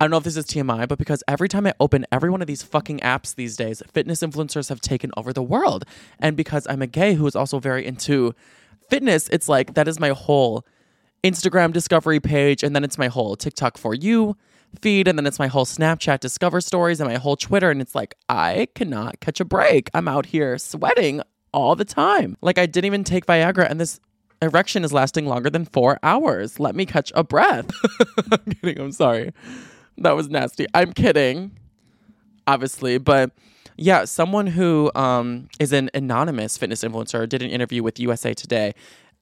I 0.00 0.04
don't 0.04 0.10
know 0.10 0.16
if 0.16 0.24
this 0.24 0.36
is 0.36 0.46
TMI, 0.46 0.88
but 0.88 0.98
because 0.98 1.22
every 1.28 1.48
time 1.48 1.66
I 1.66 1.74
open 1.78 2.06
every 2.10 2.28
one 2.28 2.40
of 2.40 2.46
these 2.46 2.62
fucking 2.62 3.00
apps 3.00 3.34
these 3.34 3.56
days, 3.56 3.82
fitness 3.92 4.20
influencers 4.20 4.68
have 4.68 4.80
taken 4.80 5.10
over 5.16 5.32
the 5.32 5.42
world. 5.42 5.84
And 6.18 6.36
because 6.36 6.66
I'm 6.68 6.82
a 6.82 6.86
gay 6.86 7.14
who 7.14 7.26
is 7.26 7.36
also 7.36 7.58
very 7.58 7.86
into 7.86 8.34
fitness, 8.90 9.28
it's 9.28 9.48
like 9.48 9.74
that 9.74 9.86
is 9.86 10.00
my 10.00 10.10
whole 10.10 10.64
Instagram 11.24 11.72
discovery 11.72 12.20
page, 12.20 12.62
and 12.62 12.74
then 12.74 12.84
it's 12.84 12.98
my 12.98 13.08
whole 13.08 13.36
TikTok 13.36 13.78
for 13.78 13.94
you 13.94 14.36
feed, 14.80 15.08
and 15.08 15.18
then 15.18 15.26
it's 15.26 15.38
my 15.38 15.48
whole 15.48 15.66
Snapchat 15.66 16.20
discover 16.20 16.60
stories 16.60 17.00
and 17.00 17.08
my 17.08 17.18
whole 17.18 17.36
Twitter. 17.36 17.70
And 17.70 17.80
it's 17.80 17.94
like, 17.94 18.14
I 18.28 18.68
cannot 18.74 19.20
catch 19.20 19.40
a 19.40 19.44
break. 19.44 19.90
I'm 19.94 20.08
out 20.08 20.26
here 20.26 20.58
sweating 20.58 21.20
all 21.52 21.76
the 21.76 21.84
time. 21.84 22.36
Like, 22.40 22.58
I 22.58 22.66
didn't 22.66 22.86
even 22.86 23.04
take 23.04 23.26
Viagra, 23.26 23.68
and 23.70 23.80
this 23.80 24.00
erection 24.40 24.84
is 24.84 24.92
lasting 24.92 25.26
longer 25.26 25.50
than 25.50 25.64
four 25.64 25.98
hours. 26.02 26.58
Let 26.58 26.74
me 26.74 26.86
catch 26.86 27.12
a 27.14 27.22
breath. 27.22 27.70
I'm 28.32 28.54
kidding. 28.54 28.80
I'm 28.80 28.92
sorry. 28.92 29.32
That 29.98 30.16
was 30.16 30.28
nasty. 30.28 30.66
I'm 30.74 30.92
kidding, 30.92 31.52
obviously, 32.46 32.98
but 32.98 33.30
yeah, 33.76 34.04
someone 34.04 34.46
who 34.46 34.90
um, 34.94 35.48
is 35.58 35.72
an 35.72 35.90
anonymous 35.94 36.58
fitness 36.58 36.82
influencer 36.82 37.28
did 37.28 37.42
an 37.42 37.50
interview 37.50 37.82
with 37.82 38.00
USA 38.00 38.34
Today, 38.34 38.74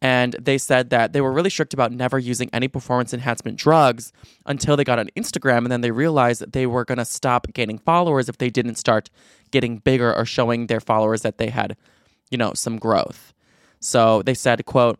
and 0.02 0.34
they 0.40 0.56
said 0.56 0.90
that 0.90 1.12
they 1.12 1.20
were 1.20 1.32
really 1.32 1.50
strict 1.50 1.74
about 1.74 1.92
never 1.92 2.18
using 2.18 2.48
any 2.52 2.68
performance 2.68 3.12
enhancement 3.12 3.58
drugs 3.58 4.12
until 4.46 4.76
they 4.76 4.84
got 4.84 4.98
on 4.98 5.10
Instagram, 5.16 5.58
and 5.58 5.70
then 5.70 5.82
they 5.82 5.90
realized 5.90 6.40
that 6.40 6.52
they 6.52 6.66
were 6.66 6.84
going 6.84 6.98
to 6.98 7.04
stop 7.04 7.46
gaining 7.52 7.78
followers 7.78 8.28
if 8.28 8.38
they 8.38 8.50
didn't 8.50 8.76
start 8.76 9.10
getting 9.50 9.78
bigger 9.78 10.14
or 10.14 10.24
showing 10.24 10.66
their 10.66 10.80
followers 10.80 11.22
that 11.22 11.38
they 11.38 11.48
had, 11.50 11.76
you 12.30 12.38
know, 12.38 12.54
some 12.54 12.78
growth. 12.78 13.34
So 13.80 14.22
they 14.22 14.34
said, 14.34 14.64
quote, 14.66 14.98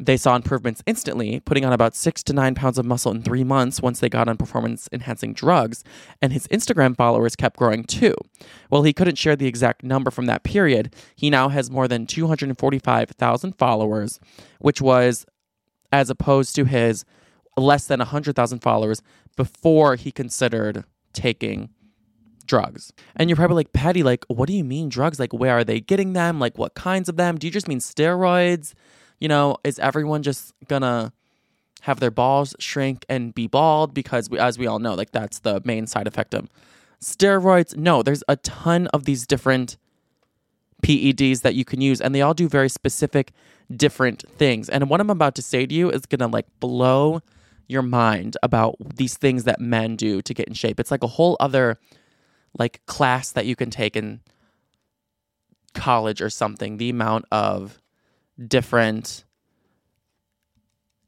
they 0.00 0.16
saw 0.16 0.34
improvements 0.34 0.82
instantly, 0.86 1.40
putting 1.40 1.62
on 1.64 1.74
about 1.74 1.94
six 1.94 2.22
to 2.22 2.32
nine 2.32 2.54
pounds 2.54 2.78
of 2.78 2.86
muscle 2.86 3.12
in 3.12 3.22
three 3.22 3.44
months 3.44 3.82
once 3.82 4.00
they 4.00 4.08
got 4.08 4.28
on 4.28 4.38
performance 4.38 4.88
enhancing 4.92 5.34
drugs, 5.34 5.84
and 6.22 6.32
his 6.32 6.48
Instagram 6.48 6.96
followers 6.96 7.36
kept 7.36 7.58
growing 7.58 7.84
too. 7.84 8.14
While 8.70 8.82
he 8.82 8.94
couldn't 8.94 9.18
share 9.18 9.36
the 9.36 9.46
exact 9.46 9.82
number 9.82 10.10
from 10.10 10.24
that 10.24 10.42
period, 10.42 10.94
he 11.14 11.28
now 11.28 11.50
has 11.50 11.70
more 11.70 11.86
than 11.86 12.06
245,000 12.06 13.52
followers, 13.58 14.18
which 14.58 14.80
was 14.80 15.26
as 15.92 16.08
opposed 16.08 16.54
to 16.54 16.64
his 16.64 17.04
less 17.58 17.86
than 17.86 17.98
100,000 17.98 18.60
followers 18.60 19.02
before 19.36 19.96
he 19.96 20.10
considered 20.10 20.84
taking 21.12 21.68
drugs. 22.46 22.90
And 23.16 23.28
you're 23.28 23.36
probably 23.36 23.56
like, 23.56 23.74
Patty, 23.74 24.02
like, 24.02 24.24
what 24.28 24.46
do 24.46 24.54
you 24.54 24.64
mean 24.64 24.88
drugs? 24.88 25.20
Like, 25.20 25.34
where 25.34 25.58
are 25.58 25.64
they 25.64 25.80
getting 25.80 26.14
them? 26.14 26.40
Like, 26.40 26.56
what 26.56 26.74
kinds 26.74 27.10
of 27.10 27.16
them? 27.16 27.36
Do 27.36 27.46
you 27.46 27.50
just 27.50 27.68
mean 27.68 27.80
steroids? 27.80 28.72
You 29.20 29.28
know, 29.28 29.56
is 29.62 29.78
everyone 29.78 30.22
just 30.22 30.52
gonna 30.66 31.12
have 31.82 32.00
their 32.00 32.10
balls 32.10 32.54
shrink 32.58 33.04
and 33.08 33.34
be 33.34 33.46
bald? 33.46 33.94
Because 33.94 34.28
we, 34.28 34.38
as 34.38 34.58
we 34.58 34.66
all 34.66 34.78
know, 34.78 34.94
like 34.94 35.12
that's 35.12 35.40
the 35.40 35.62
main 35.64 35.86
side 35.86 36.06
effect 36.06 36.34
of 36.34 36.48
steroids. 37.00 37.76
No, 37.76 38.02
there's 38.02 38.24
a 38.28 38.36
ton 38.36 38.86
of 38.88 39.04
these 39.04 39.26
different 39.26 39.76
PEDs 40.82 41.42
that 41.42 41.54
you 41.54 41.64
can 41.64 41.80
use, 41.80 42.00
and 42.00 42.14
they 42.14 42.22
all 42.22 42.34
do 42.34 42.48
very 42.48 42.68
specific, 42.68 43.32
different 43.74 44.24
things. 44.36 44.68
And 44.68 44.88
what 44.88 45.00
I'm 45.00 45.10
about 45.10 45.34
to 45.36 45.42
say 45.42 45.66
to 45.66 45.74
you 45.74 45.90
is 45.90 46.06
gonna 46.06 46.26
like 46.26 46.46
blow 46.58 47.20
your 47.68 47.82
mind 47.82 48.36
about 48.42 48.76
these 48.96 49.16
things 49.16 49.44
that 49.44 49.60
men 49.60 49.94
do 49.94 50.20
to 50.22 50.34
get 50.34 50.48
in 50.48 50.54
shape. 50.54 50.80
It's 50.80 50.90
like 50.90 51.04
a 51.04 51.08
whole 51.08 51.36
other 51.38 51.78
like 52.58 52.84
class 52.86 53.30
that 53.32 53.46
you 53.46 53.54
can 53.54 53.70
take 53.70 53.96
in 53.96 54.20
college 55.74 56.20
or 56.20 56.30
something. 56.30 56.78
The 56.78 56.90
amount 56.90 57.26
of 57.30 57.79
different 58.46 59.24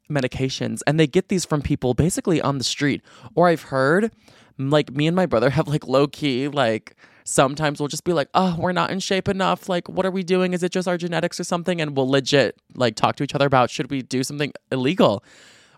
medications 0.09 0.81
and 0.85 0.99
they 0.99 1.07
get 1.07 1.29
these 1.29 1.45
from 1.45 1.61
people 1.61 1.93
basically 1.93 2.41
on 2.41 2.57
the 2.57 2.63
street. 2.63 3.01
Or 3.35 3.47
i've 3.47 3.63
heard 3.63 4.11
like 4.57 4.91
me 4.91 5.07
and 5.07 5.15
my 5.15 5.25
brother 5.25 5.49
have 5.57 5.67
like 5.67 5.87
low 5.87 6.07
key 6.07 6.47
like 6.47 6.95
sometimes 7.25 7.79
we'll 7.79 7.87
just 7.87 8.03
be 8.03 8.13
like 8.13 8.27
oh 8.33 8.55
we're 8.59 8.71
not 8.73 8.91
in 8.91 8.99
shape 8.99 9.27
enough. 9.27 9.69
Like 9.69 9.89
what 9.89 10.05
are 10.05 10.11
we 10.11 10.23
doing? 10.23 10.53
Is 10.53 10.63
it 10.63 10.71
just 10.71 10.87
our 10.87 10.97
genetics 10.97 11.39
or 11.39 11.43
something? 11.43 11.81
And 11.81 11.95
we'll 11.95 12.09
legit 12.09 12.59
like 12.75 12.95
talk 12.95 13.15
to 13.17 13.23
each 13.23 13.35
other 13.35 13.45
about 13.45 13.69
should 13.69 13.89
we 13.89 14.01
do 14.01 14.23
something 14.23 14.53
illegal? 14.71 15.23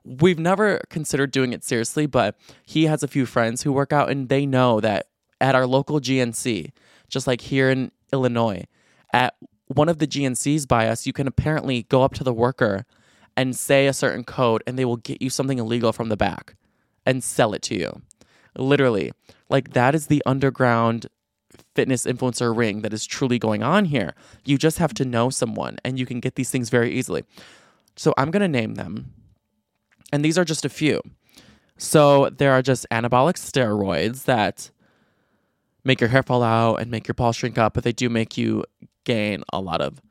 We've 0.03 0.39
never 0.39 0.81
considered 0.89 1.31
doing 1.31 1.53
it 1.53 1.63
seriously 1.63 2.05
but 2.05 2.37
he 2.65 2.85
has 2.85 3.03
a 3.03 3.07
few 3.07 3.25
friends 3.25 3.63
who 3.63 3.71
work 3.71 3.93
out 3.93 4.09
and 4.09 4.29
they 4.29 4.45
know 4.45 4.79
that 4.81 5.07
at 5.41 5.53
our 5.53 5.67
local 5.67 5.99
gnc 5.99 6.71
just 7.09 7.27
like 7.27 7.41
here 7.41 7.69
in 7.69 7.91
illinois 8.13 8.63
at 9.11 9.35
one 9.67 9.89
of 9.89 9.99
the 9.99 10.07
GNCs 10.07 10.67
by 10.67 10.87
us, 10.87 11.07
you 11.07 11.13
can 11.13 11.27
apparently 11.27 11.83
go 11.83 12.03
up 12.03 12.13
to 12.15 12.23
the 12.23 12.33
worker 12.33 12.85
and 13.37 13.55
say 13.55 13.87
a 13.87 13.93
certain 13.93 14.23
code, 14.23 14.63
and 14.65 14.77
they 14.77 14.85
will 14.85 14.97
get 14.97 15.21
you 15.21 15.29
something 15.29 15.59
illegal 15.59 15.91
from 15.91 16.09
the 16.09 16.17
back 16.17 16.55
and 17.05 17.23
sell 17.23 17.53
it 17.53 17.61
to 17.63 17.75
you. 17.75 18.01
Literally, 18.57 19.11
like 19.49 19.73
that 19.73 19.93
is 19.93 20.07
the 20.07 20.23
underground 20.25 21.07
fitness 21.73 22.05
influencer 22.05 22.55
ring 22.55 22.81
that 22.81 22.93
is 22.93 23.05
truly 23.05 23.37
going 23.37 23.63
on 23.63 23.85
here. 23.85 24.13
You 24.45 24.57
just 24.57 24.77
have 24.77 24.93
to 24.95 25.05
know 25.05 25.29
someone, 25.29 25.77
and 25.83 25.99
you 25.99 26.05
can 26.05 26.19
get 26.19 26.35
these 26.35 26.49
things 26.49 26.69
very 26.69 26.91
easily. 26.91 27.23
So 27.95 28.13
I'm 28.17 28.31
going 28.31 28.41
to 28.41 28.47
name 28.47 28.75
them, 28.75 29.13
and 30.11 30.23
these 30.23 30.37
are 30.37 30.45
just 30.45 30.65
a 30.65 30.69
few. 30.69 31.01
So 31.77 32.29
there 32.29 32.53
are 32.53 32.61
just 32.61 32.85
anabolic 32.91 33.35
steroids 33.35 34.23
that 34.23 34.71
make 35.83 35.99
your 35.99 36.09
hair 36.09 36.23
fall 36.23 36.43
out 36.43 36.77
and 36.77 36.89
make 36.89 37.07
your 37.07 37.15
balls 37.15 37.35
shrink 37.35 37.57
up, 37.57 37.73
but 37.73 37.83
they 37.83 37.91
do 37.91 38.09
make 38.09 38.37
you 38.37 38.63
gain 39.05 39.43
a 39.53 39.59
lot 39.61 39.81
of 39.81 40.01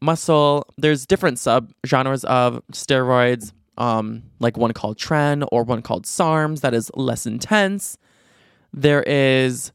muscle. 0.00 0.66
There's 0.76 1.06
different 1.06 1.38
sub 1.38 1.72
genres 1.86 2.24
of 2.24 2.62
steroids, 2.72 3.52
um, 3.78 4.22
like 4.38 4.56
one 4.56 4.72
called 4.72 4.98
Tren 4.98 5.46
or 5.50 5.64
one 5.64 5.82
called 5.82 6.04
SARMs 6.04 6.60
that 6.60 6.74
is 6.74 6.90
less 6.94 7.26
intense. 7.26 7.98
There 8.72 9.02
is 9.02 9.72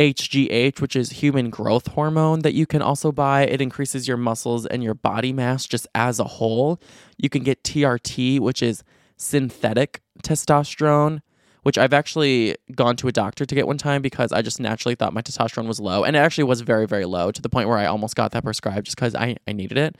HGH, 0.00 0.80
which 0.80 0.96
is 0.96 1.10
human 1.10 1.50
growth 1.50 1.88
hormone 1.88 2.40
that 2.40 2.54
you 2.54 2.66
can 2.66 2.82
also 2.82 3.12
buy. 3.12 3.42
It 3.42 3.60
increases 3.60 4.08
your 4.08 4.16
muscles 4.16 4.66
and 4.66 4.82
your 4.82 4.94
body 4.94 5.32
mass 5.32 5.66
just 5.66 5.86
as 5.94 6.18
a 6.18 6.24
whole. 6.24 6.80
You 7.16 7.28
can 7.28 7.42
get 7.42 7.62
TRT, 7.62 8.40
which 8.40 8.62
is 8.62 8.82
synthetic 9.16 10.00
testosterone 10.24 11.20
which 11.62 11.78
I've 11.78 11.92
actually 11.92 12.56
gone 12.74 12.96
to 12.96 13.08
a 13.08 13.12
doctor 13.12 13.46
to 13.46 13.54
get 13.54 13.66
one 13.66 13.78
time 13.78 14.02
because 14.02 14.32
I 14.32 14.42
just 14.42 14.60
naturally 14.60 14.94
thought 14.94 15.12
my 15.12 15.22
testosterone 15.22 15.66
was 15.66 15.78
low. 15.78 16.04
And 16.04 16.16
it 16.16 16.18
actually 16.18 16.44
was 16.44 16.60
very, 16.60 16.86
very 16.86 17.04
low 17.04 17.30
to 17.30 17.40
the 17.40 17.48
point 17.48 17.68
where 17.68 17.78
I 17.78 17.86
almost 17.86 18.16
got 18.16 18.32
that 18.32 18.42
prescribed 18.42 18.86
just 18.86 18.96
because 18.96 19.14
I, 19.14 19.36
I 19.46 19.52
needed 19.52 19.78
it. 19.78 19.96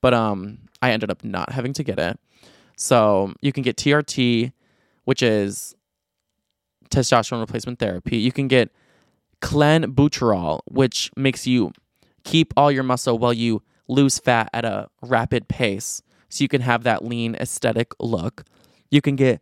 But 0.00 0.14
um, 0.14 0.58
I 0.82 0.92
ended 0.92 1.10
up 1.10 1.24
not 1.24 1.52
having 1.52 1.72
to 1.74 1.82
get 1.82 1.98
it. 1.98 2.20
So 2.76 3.32
you 3.40 3.52
can 3.52 3.62
get 3.62 3.76
TRT, 3.76 4.52
which 5.04 5.22
is 5.22 5.74
testosterone 6.90 7.40
replacement 7.40 7.78
therapy. 7.78 8.18
You 8.18 8.30
can 8.30 8.46
get 8.46 8.70
clenbuterol, 9.40 10.60
which 10.66 11.10
makes 11.16 11.46
you 11.46 11.72
keep 12.24 12.52
all 12.56 12.70
your 12.70 12.82
muscle 12.82 13.18
while 13.18 13.32
you 13.32 13.62
lose 13.88 14.18
fat 14.18 14.50
at 14.52 14.64
a 14.64 14.88
rapid 15.02 15.48
pace. 15.48 16.02
So 16.28 16.42
you 16.42 16.48
can 16.48 16.60
have 16.60 16.82
that 16.84 17.04
lean 17.04 17.34
aesthetic 17.36 17.92
look. 17.98 18.44
You 18.90 19.00
can 19.00 19.16
get 19.16 19.40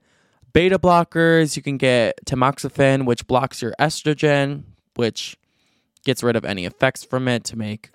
beta 0.57 0.79
blockers. 0.79 1.55
You 1.55 1.63
can 1.63 1.77
get 1.77 2.25
tamoxifen, 2.25 3.05
which 3.05 3.27
blocks 3.27 3.61
your 3.61 3.75
estrogen, 3.79 4.63
which 4.95 5.37
gets 6.03 6.23
rid 6.23 6.35
of 6.35 6.47
any 6.47 6.65
effects 6.65 7.05
from 7.05 7.29
it 7.29 7.45
to 7.45 7.59
make 7.59 7.91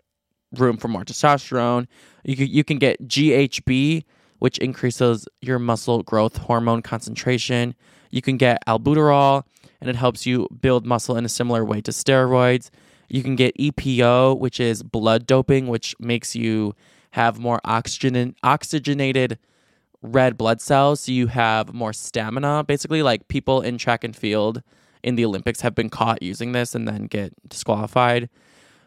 room 0.56 0.78
for 0.78 0.88
more 0.88 1.04
testosterone. 1.04 1.88
You 2.24 2.36
can, 2.36 2.48
you 2.48 2.64
can 2.64 2.78
get 2.78 3.08
GHB, 3.08 4.04
which 4.38 4.60
increases 4.60 5.28
your 5.42 5.58
muscle 5.58 6.04
growth 6.04 6.38
hormone 6.38 6.84
concentration. 6.84 7.74
You 8.12 8.22
can 8.22 8.38
get 8.38 8.64
albuterol, 8.68 9.42
and 9.80 9.90
it 9.90 9.96
helps 9.96 10.28
you 10.28 10.48
build 10.62 10.86
muscle 10.86 11.18
in 11.18 11.26
a 11.26 11.30
similar 11.30 11.66
way 11.66 11.82
to 11.82 11.90
steroids. 11.90 12.70
You 13.10 13.24
can 13.24 13.36
get 13.36 13.58
EPO, 13.58 14.38
which 14.38 14.60
is 14.60 14.84
blood 14.84 15.26
doping, 15.26 15.66
which 15.66 15.96
makes 16.00 16.36
you 16.36 16.76
have 17.12 17.40
more 17.40 17.60
oxygen 17.66 18.36
oxygenated 18.44 19.40
red 20.02 20.38
blood 20.38 20.62
cells 20.62 21.02
so 21.02 21.12
you 21.12 21.28
have 21.28 21.74
more 21.74 21.94
stamina. 21.94 22.64
Basically, 22.68 23.04
like 23.04 23.28
people 23.28 23.62
in 23.62 23.78
track 23.78 24.04
and 24.04 24.16
field 24.16 24.64
in 25.04 25.16
the 25.16 25.26
Olympics 25.26 25.62
have 25.62 25.76
been 25.76 25.90
caught 25.90 26.22
using 26.22 26.52
this 26.52 26.76
and 26.76 26.88
then 26.88 27.06
get 27.06 27.34
disqualified. 27.48 28.30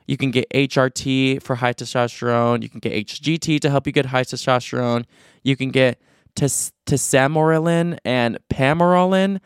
You 0.06 0.16
can 0.16 0.30
get 0.30 0.48
HRT 0.50 1.42
for 1.42 1.56
high 1.56 1.72
testosterone. 1.72 2.62
You 2.62 2.68
can 2.68 2.80
get 2.80 2.92
HGT 2.92 3.60
to 3.60 3.70
help 3.70 3.86
you 3.86 3.92
get 3.92 4.06
high 4.06 4.22
testosterone. 4.22 5.04
You 5.42 5.56
can 5.56 5.70
get 5.70 6.00
tes- 6.34 6.72
tesamorelin 6.86 7.98
and 8.04 8.38
pamerolin. 8.52 9.40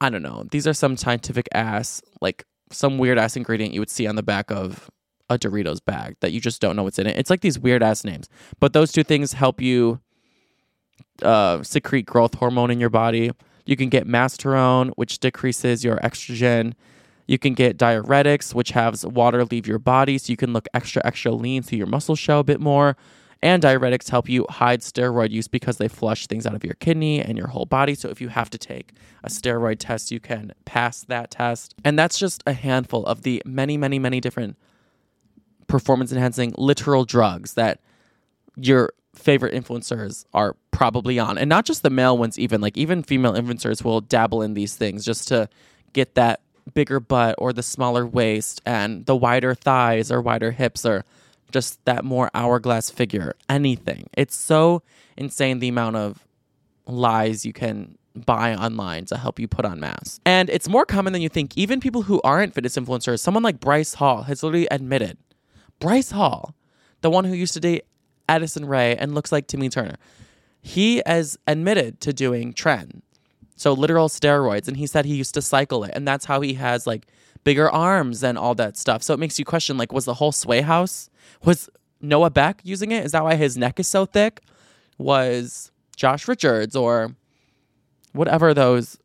I 0.00 0.08
don't 0.08 0.22
know. 0.22 0.44
These 0.50 0.66
are 0.66 0.72
some 0.72 0.96
scientific 0.96 1.48
ass, 1.52 2.00
like 2.20 2.44
some 2.70 2.98
weird 2.98 3.18
ass 3.18 3.36
ingredient 3.36 3.74
you 3.74 3.80
would 3.80 3.90
see 3.90 4.06
on 4.06 4.14
the 4.14 4.22
back 4.22 4.50
of 4.50 4.88
a 5.28 5.38
Doritos 5.38 5.84
bag 5.84 6.16
that 6.20 6.32
you 6.32 6.40
just 6.40 6.60
don't 6.60 6.76
know 6.76 6.84
what's 6.84 6.98
in 6.98 7.06
it. 7.06 7.16
It's 7.16 7.30
like 7.30 7.40
these 7.40 7.58
weird 7.58 7.82
ass 7.82 8.04
names. 8.04 8.28
But 8.60 8.72
those 8.72 8.92
two 8.92 9.02
things 9.02 9.32
help 9.32 9.60
you 9.60 10.00
uh, 11.22 11.62
secrete 11.62 12.06
growth 12.06 12.34
hormone 12.34 12.70
in 12.70 12.80
your 12.80 12.90
body. 12.90 13.30
You 13.66 13.76
can 13.76 13.88
get 13.88 14.06
Masteron, 14.06 14.90
which 14.96 15.18
decreases 15.18 15.84
your 15.84 15.98
estrogen. 15.98 16.74
You 17.26 17.38
can 17.38 17.54
get 17.54 17.78
diuretics, 17.78 18.54
which 18.54 18.70
has 18.70 19.06
water 19.06 19.44
leave 19.44 19.66
your 19.66 19.78
body 19.78 20.18
so 20.18 20.30
you 20.30 20.36
can 20.36 20.52
look 20.52 20.66
extra, 20.74 21.00
extra 21.04 21.30
lean 21.32 21.62
so 21.62 21.76
your 21.76 21.86
muscles 21.86 22.18
show 22.18 22.40
a 22.40 22.44
bit 22.44 22.60
more. 22.60 22.96
And 23.42 23.62
diuretics 23.62 24.10
help 24.10 24.28
you 24.28 24.44
hide 24.50 24.80
steroid 24.80 25.30
use 25.30 25.48
because 25.48 25.78
they 25.78 25.88
flush 25.88 26.26
things 26.26 26.46
out 26.46 26.54
of 26.54 26.64
your 26.64 26.74
kidney 26.74 27.22
and 27.22 27.38
your 27.38 27.46
whole 27.46 27.64
body. 27.64 27.94
So 27.94 28.08
if 28.08 28.20
you 28.20 28.28
have 28.28 28.50
to 28.50 28.58
take 28.58 28.92
a 29.24 29.28
steroid 29.28 29.76
test, 29.78 30.10
you 30.10 30.20
can 30.20 30.52
pass 30.64 31.04
that 31.04 31.30
test. 31.30 31.74
And 31.84 31.98
that's 31.98 32.18
just 32.18 32.42
a 32.46 32.52
handful 32.52 33.06
of 33.06 33.22
the 33.22 33.42
many, 33.46 33.76
many, 33.78 33.98
many 33.98 34.20
different 34.20 34.58
performance 35.68 36.12
enhancing 36.12 36.52
literal 36.58 37.04
drugs 37.04 37.54
that 37.54 37.80
your 38.56 38.92
favorite 39.14 39.54
influencers 39.54 40.24
are 40.32 40.56
probably 40.70 41.18
on. 41.18 41.38
And 41.38 41.48
not 41.48 41.64
just 41.64 41.82
the 41.82 41.90
male 41.90 42.16
ones, 42.16 42.38
even 42.38 42.60
like 42.60 42.76
even 42.76 43.02
female 43.02 43.32
influencers 43.34 43.84
will 43.84 44.00
dabble 44.00 44.42
in 44.42 44.54
these 44.54 44.76
things 44.76 45.04
just 45.04 45.28
to 45.28 45.48
get 45.92 46.14
that 46.14 46.40
bigger 46.74 47.00
butt 47.00 47.34
or 47.38 47.52
the 47.52 47.62
smaller 47.62 48.06
waist 48.06 48.60
and 48.64 49.06
the 49.06 49.16
wider 49.16 49.54
thighs 49.54 50.10
or 50.10 50.20
wider 50.20 50.52
hips 50.52 50.86
or 50.86 51.04
just 51.50 51.84
that 51.84 52.04
more 52.04 52.30
hourglass 52.34 52.90
figure. 52.90 53.34
Anything. 53.48 54.08
It's 54.16 54.36
so 54.36 54.82
insane 55.16 55.58
the 55.58 55.68
amount 55.68 55.96
of 55.96 56.24
lies 56.86 57.44
you 57.44 57.52
can 57.52 57.98
buy 58.14 58.54
online 58.54 59.04
to 59.06 59.16
help 59.16 59.38
you 59.38 59.48
put 59.48 59.64
on 59.64 59.80
mass. 59.80 60.20
And 60.24 60.50
it's 60.50 60.68
more 60.68 60.84
common 60.84 61.12
than 61.12 61.22
you 61.22 61.28
think. 61.28 61.56
Even 61.56 61.80
people 61.80 62.02
who 62.02 62.20
aren't 62.22 62.54
fitness 62.54 62.76
influencers, 62.76 63.20
someone 63.20 63.42
like 63.42 63.60
Bryce 63.60 63.94
Hall 63.94 64.22
has 64.24 64.42
literally 64.42 64.66
admitted. 64.70 65.18
Bryce 65.78 66.10
Hall, 66.10 66.54
the 67.00 67.10
one 67.10 67.24
who 67.24 67.34
used 67.34 67.54
to 67.54 67.60
date 67.60 67.84
Addison 68.30 68.64
Rae 68.64 68.96
and 68.96 69.14
looks 69.14 69.32
like 69.32 69.46
Timmy 69.46 69.68
Turner, 69.68 69.96
he 70.62 71.02
has 71.04 71.38
admitted 71.46 72.00
to 72.00 72.12
doing 72.12 72.52
tren 72.54 73.02
so 73.60 73.74
literal 73.74 74.08
steroids. 74.08 74.68
And 74.68 74.76
he 74.78 74.86
said 74.86 75.04
he 75.04 75.14
used 75.14 75.34
to 75.34 75.42
cycle 75.42 75.84
it. 75.84 75.92
And 75.94 76.08
that's 76.08 76.24
how 76.24 76.40
he 76.40 76.54
has 76.54 76.86
like 76.86 77.06
bigger 77.44 77.70
arms 77.70 78.24
and 78.24 78.38
all 78.38 78.54
that 78.54 78.78
stuff. 78.78 79.02
So 79.02 79.12
it 79.12 79.20
makes 79.20 79.38
you 79.38 79.44
question 79.44 79.76
like, 79.76 79.92
was 79.92 80.06
the 80.06 80.14
whole 80.14 80.32
Sway 80.32 80.62
House, 80.62 81.10
was 81.44 81.68
Noah 82.00 82.30
Beck 82.30 82.62
using 82.64 82.90
it? 82.90 83.04
Is 83.04 83.12
that 83.12 83.22
why 83.22 83.34
his 83.34 83.58
neck 83.58 83.78
is 83.78 83.86
so 83.86 84.06
thick? 84.06 84.40
Was 84.96 85.70
Josh 85.94 86.26
Richards 86.26 86.74
or 86.74 87.14
whatever 88.12 88.54
those 88.54 88.98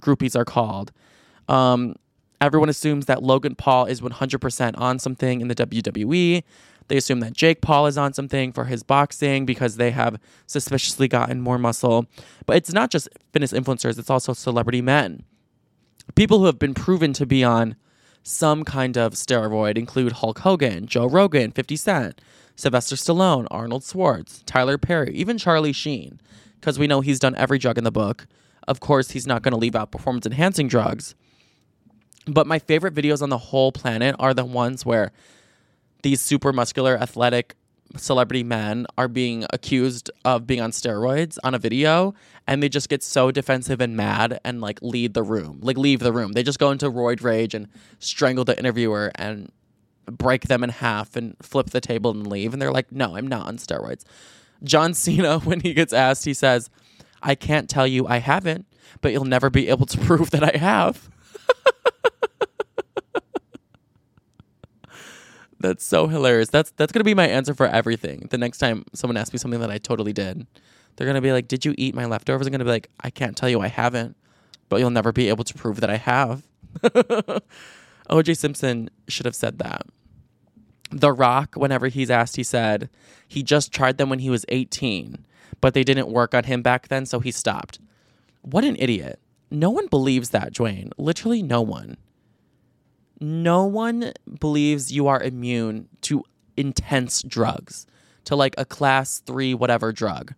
groupies 0.00 0.34
are 0.34 0.46
called? 0.46 0.90
Um, 1.48 1.96
everyone 2.40 2.70
assumes 2.70 3.04
that 3.06 3.22
Logan 3.22 3.56
Paul 3.56 3.84
is 3.84 4.00
100% 4.00 4.78
on 4.78 4.98
something 5.00 5.42
in 5.42 5.48
the 5.48 5.54
WWE. 5.54 6.42
They 6.88 6.96
assume 6.96 7.20
that 7.20 7.32
Jake 7.32 7.60
Paul 7.60 7.86
is 7.86 7.98
on 7.98 8.12
something 8.12 8.52
for 8.52 8.64
his 8.64 8.82
boxing 8.82 9.46
because 9.46 9.76
they 9.76 9.90
have 9.92 10.18
suspiciously 10.46 11.08
gotten 11.08 11.40
more 11.40 11.58
muscle. 11.58 12.06
But 12.46 12.56
it's 12.56 12.72
not 12.72 12.90
just 12.90 13.08
fitness 13.32 13.52
influencers, 13.52 13.98
it's 13.98 14.10
also 14.10 14.32
celebrity 14.32 14.82
men. 14.82 15.24
People 16.14 16.40
who 16.40 16.46
have 16.46 16.58
been 16.58 16.74
proven 16.74 17.12
to 17.14 17.26
be 17.26 17.44
on 17.44 17.76
some 18.22 18.64
kind 18.64 18.96
of 18.96 19.14
steroid 19.14 19.76
include 19.76 20.12
Hulk 20.12 20.40
Hogan, 20.40 20.86
Joe 20.86 21.06
Rogan, 21.06 21.50
50 21.50 21.76
Cent, 21.76 22.20
Sylvester 22.56 22.96
Stallone, 22.96 23.46
Arnold 23.50 23.84
Schwartz, 23.84 24.42
Tyler 24.46 24.78
Perry, 24.78 25.12
even 25.14 25.38
Charlie 25.38 25.72
Sheen, 25.72 26.20
because 26.60 26.78
we 26.78 26.86
know 26.86 27.00
he's 27.00 27.18
done 27.18 27.34
every 27.36 27.58
drug 27.58 27.78
in 27.78 27.84
the 27.84 27.90
book. 27.90 28.26
Of 28.68 28.80
course, 28.80 29.10
he's 29.10 29.26
not 29.26 29.42
going 29.42 29.52
to 29.52 29.58
leave 29.58 29.74
out 29.74 29.90
performance 29.90 30.26
enhancing 30.26 30.68
drugs. 30.68 31.14
But 32.26 32.46
my 32.46 32.60
favorite 32.60 32.94
videos 32.94 33.22
on 33.22 33.30
the 33.30 33.38
whole 33.38 33.72
planet 33.72 34.14
are 34.18 34.34
the 34.34 34.44
ones 34.44 34.86
where 34.86 35.10
these 36.02 36.20
super 36.20 36.52
muscular, 36.52 36.96
athletic 36.96 37.54
celebrity 37.96 38.42
men 38.42 38.86
are 38.96 39.08
being 39.08 39.44
accused 39.50 40.10
of 40.24 40.46
being 40.46 40.60
on 40.60 40.70
steroids 40.70 41.38
on 41.44 41.54
a 41.54 41.58
video 41.58 42.14
and 42.46 42.62
they 42.62 42.68
just 42.68 42.88
get 42.88 43.02
so 43.02 43.30
defensive 43.30 43.80
and 43.80 43.96
mad 43.96 44.40
and 44.44 44.60
like 44.60 44.80
leave 44.82 45.12
the 45.12 45.22
room 45.22 45.60
like 45.62 45.76
leave 45.76 46.00
the 46.00 46.12
room. 46.12 46.32
They 46.32 46.42
just 46.42 46.58
go 46.58 46.70
into 46.70 46.90
roid 46.90 47.22
rage 47.22 47.54
and 47.54 47.68
strangle 47.98 48.44
the 48.44 48.58
interviewer 48.58 49.12
and 49.16 49.50
break 50.06 50.42
them 50.42 50.64
in 50.64 50.70
half 50.70 51.16
and 51.16 51.36
flip 51.42 51.70
the 51.70 51.80
table 51.80 52.10
and 52.10 52.26
leave 52.26 52.52
and 52.52 52.60
they're 52.60 52.72
like 52.72 52.90
no 52.90 53.16
i'm 53.16 53.26
not 53.26 53.46
on 53.46 53.56
steroids. 53.56 54.04
John 54.64 54.94
cena 55.02 55.38
when 55.40 55.60
he 55.60 55.74
gets 55.74 55.92
asked 55.92 56.24
he 56.24 56.34
says 56.34 56.70
i 57.22 57.34
can't 57.34 57.68
tell 57.68 57.86
you 57.86 58.06
i 58.06 58.18
haven't 58.18 58.66
but 59.00 59.12
you'll 59.12 59.24
never 59.24 59.50
be 59.50 59.68
able 59.68 59.86
to 59.86 59.98
prove 60.06 60.30
that 60.30 60.42
i 60.42 60.58
have 60.58 61.08
That's 65.62 65.84
so 65.84 66.08
hilarious. 66.08 66.48
That's 66.48 66.72
that's 66.72 66.92
gonna 66.92 67.04
be 67.04 67.14
my 67.14 67.28
answer 67.28 67.54
for 67.54 67.66
everything. 67.66 68.26
The 68.30 68.38
next 68.38 68.58
time 68.58 68.84
someone 68.94 69.16
asks 69.16 69.32
me 69.32 69.38
something 69.38 69.60
that 69.60 69.70
I 69.70 69.78
totally 69.78 70.12
did, 70.12 70.44
they're 70.96 71.06
gonna 71.06 71.20
be 71.20 71.32
like, 71.32 71.46
"Did 71.46 71.64
you 71.64 71.72
eat 71.78 71.94
my 71.94 72.04
leftovers?" 72.04 72.46
I'm 72.46 72.50
gonna 72.52 72.64
be 72.64 72.70
like, 72.70 72.90
"I 73.00 73.10
can't 73.10 73.36
tell 73.36 73.48
you 73.48 73.60
I 73.60 73.68
haven't, 73.68 74.16
but 74.68 74.80
you'll 74.80 74.90
never 74.90 75.12
be 75.12 75.28
able 75.28 75.44
to 75.44 75.54
prove 75.54 75.80
that 75.80 75.88
I 75.88 75.96
have." 75.96 76.42
O.J. 78.10 78.34
Simpson 78.34 78.90
should 79.06 79.24
have 79.24 79.36
said 79.36 79.58
that. 79.58 79.86
The 80.90 81.12
Rock, 81.12 81.54
whenever 81.54 81.86
he's 81.86 82.10
asked, 82.10 82.34
he 82.34 82.42
said 82.42 82.90
he 83.26 83.44
just 83.44 83.72
tried 83.72 83.96
them 83.96 84.10
when 84.10 84.18
he 84.18 84.28
was 84.28 84.44
18, 84.48 85.24
but 85.60 85.72
they 85.72 85.84
didn't 85.84 86.10
work 86.10 86.34
on 86.34 86.44
him 86.44 86.60
back 86.62 86.88
then, 86.88 87.06
so 87.06 87.20
he 87.20 87.30
stopped. 87.30 87.78
What 88.42 88.64
an 88.64 88.76
idiot! 88.80 89.20
No 89.50 89.70
one 89.70 89.86
believes 89.86 90.30
that, 90.30 90.52
Dwayne. 90.52 90.90
Literally, 90.98 91.42
no 91.42 91.62
one 91.62 91.96
no 93.22 93.64
one 93.64 94.12
believes 94.40 94.92
you 94.92 95.06
are 95.08 95.22
immune 95.22 95.88
to 96.02 96.24
intense 96.56 97.22
drugs, 97.22 97.86
to 98.24 98.36
like 98.36 98.54
a 98.58 98.64
class 98.64 99.20
three, 99.20 99.54
whatever 99.54 99.92
drug. 99.92 100.34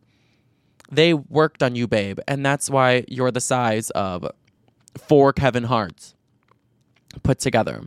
They 0.90 1.14
worked 1.14 1.62
on 1.62 1.74
you, 1.74 1.88
babe, 1.88 2.20
and 2.28 2.44
that's 2.44 2.68
why 2.68 3.04
you're 3.08 3.30
the 3.30 3.40
size 3.40 3.90
of 3.90 4.30
four 4.96 5.32
Kevin 5.32 5.64
Harts 5.64 6.14
put 7.22 7.38
together. 7.38 7.82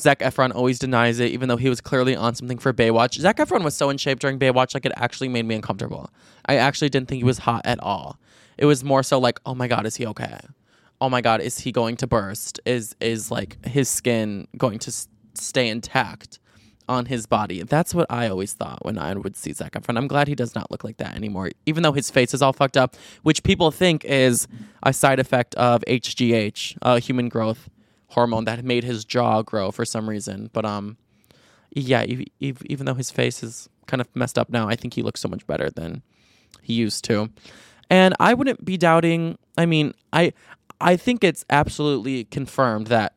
Zac 0.00 0.20
Efron 0.20 0.54
always 0.54 0.78
denies 0.78 1.20
it, 1.20 1.30
even 1.30 1.48
though 1.48 1.56
he 1.56 1.68
was 1.68 1.80
clearly 1.80 2.16
on 2.16 2.34
something 2.34 2.58
for 2.58 2.72
Baywatch. 2.72 3.18
Zac 3.18 3.36
Efron 3.36 3.62
was 3.62 3.76
so 3.76 3.90
in 3.90 3.98
shape 3.98 4.18
during 4.18 4.38
Baywatch, 4.38 4.74
like 4.74 4.86
it 4.86 4.92
actually 4.96 5.28
made 5.28 5.46
me 5.46 5.54
uncomfortable. 5.54 6.10
I 6.46 6.56
actually 6.56 6.88
didn't 6.88 7.08
think 7.08 7.18
he 7.18 7.24
was 7.24 7.38
hot 7.38 7.62
at 7.64 7.80
all. 7.80 8.18
It 8.58 8.66
was 8.66 8.82
more 8.82 9.02
so 9.02 9.18
like, 9.18 9.40
oh 9.46 9.54
my 9.54 9.68
God, 9.68 9.86
is 9.86 9.96
he 9.96 10.06
okay? 10.06 10.38
Oh 11.02 11.08
my 11.08 11.20
god, 11.20 11.40
is 11.40 11.58
he 11.58 11.72
going 11.72 11.96
to 11.96 12.06
burst? 12.06 12.60
Is 12.64 12.94
is 13.00 13.30
like 13.30 13.62
his 13.66 13.88
skin 13.88 14.46
going 14.56 14.78
to 14.78 14.88
s- 14.88 15.08
stay 15.34 15.68
intact 15.68 16.38
on 16.88 17.06
his 17.06 17.26
body? 17.26 17.64
That's 17.64 17.92
what 17.92 18.06
I 18.08 18.28
always 18.28 18.52
thought 18.52 18.84
when 18.84 18.96
I 18.96 19.12
would 19.14 19.36
see 19.36 19.52
Zac 19.52 19.72
Efron. 19.72 19.98
I'm 19.98 20.06
glad 20.06 20.28
he 20.28 20.36
does 20.36 20.54
not 20.54 20.70
look 20.70 20.84
like 20.84 20.98
that 20.98 21.16
anymore, 21.16 21.50
even 21.66 21.82
though 21.82 21.92
his 21.92 22.08
face 22.08 22.32
is 22.32 22.40
all 22.40 22.52
fucked 22.52 22.76
up, 22.76 22.96
which 23.24 23.42
people 23.42 23.72
think 23.72 24.04
is 24.04 24.46
a 24.84 24.92
side 24.92 25.18
effect 25.18 25.56
of 25.56 25.82
HGH, 25.88 26.78
uh, 26.82 27.00
human 27.00 27.28
growth 27.28 27.68
hormone 28.10 28.44
that 28.44 28.64
made 28.64 28.84
his 28.84 29.04
jaw 29.04 29.42
grow 29.42 29.72
for 29.72 29.84
some 29.84 30.08
reason. 30.08 30.50
But 30.52 30.64
um, 30.64 30.98
yeah, 31.72 32.04
even 32.38 32.86
though 32.86 32.94
his 32.94 33.10
face 33.10 33.42
is 33.42 33.68
kind 33.86 34.00
of 34.00 34.06
messed 34.14 34.38
up 34.38 34.50
now, 34.50 34.68
I 34.68 34.76
think 34.76 34.94
he 34.94 35.02
looks 35.02 35.20
so 35.20 35.28
much 35.28 35.44
better 35.48 35.68
than 35.68 36.02
he 36.62 36.74
used 36.74 37.02
to. 37.06 37.28
And 37.90 38.14
I 38.20 38.34
wouldn't 38.34 38.64
be 38.64 38.76
doubting. 38.76 39.36
I 39.58 39.66
mean, 39.66 39.92
I 40.12 40.32
I 40.82 40.96
think 40.96 41.22
it's 41.24 41.44
absolutely 41.48 42.24
confirmed 42.24 42.88
that 42.88 43.14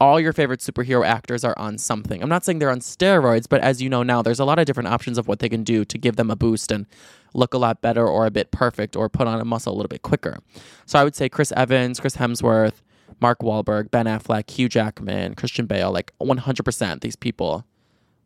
all 0.00 0.18
your 0.20 0.32
favorite 0.32 0.60
superhero 0.60 1.06
actors 1.06 1.44
are 1.44 1.54
on 1.56 1.78
something. 1.78 2.22
I'm 2.22 2.28
not 2.28 2.44
saying 2.44 2.58
they're 2.58 2.70
on 2.70 2.80
steroids, 2.80 3.46
but 3.48 3.60
as 3.60 3.80
you 3.80 3.88
know 3.88 4.02
now, 4.02 4.20
there's 4.20 4.40
a 4.40 4.44
lot 4.44 4.58
of 4.58 4.66
different 4.66 4.88
options 4.88 5.16
of 5.16 5.28
what 5.28 5.38
they 5.38 5.48
can 5.48 5.62
do 5.62 5.84
to 5.84 5.96
give 5.96 6.16
them 6.16 6.30
a 6.30 6.36
boost 6.36 6.72
and 6.72 6.86
look 7.32 7.54
a 7.54 7.58
lot 7.58 7.80
better 7.80 8.06
or 8.06 8.26
a 8.26 8.30
bit 8.30 8.50
perfect 8.50 8.96
or 8.96 9.08
put 9.08 9.26
on 9.28 9.40
a 9.40 9.44
muscle 9.44 9.72
a 9.72 9.76
little 9.76 9.88
bit 9.88 10.02
quicker. 10.02 10.38
So 10.86 10.98
I 10.98 11.04
would 11.04 11.14
say 11.14 11.28
Chris 11.28 11.52
Evans, 11.52 12.00
Chris 12.00 12.16
Hemsworth, 12.16 12.82
Mark 13.20 13.38
Wahlberg, 13.40 13.90
Ben 13.90 14.06
Affleck, 14.06 14.50
Hugh 14.50 14.68
Jackman, 14.68 15.34
Christian 15.36 15.66
Bale, 15.66 15.92
like 15.92 16.12
100% 16.20 17.00
these 17.00 17.16
people 17.16 17.64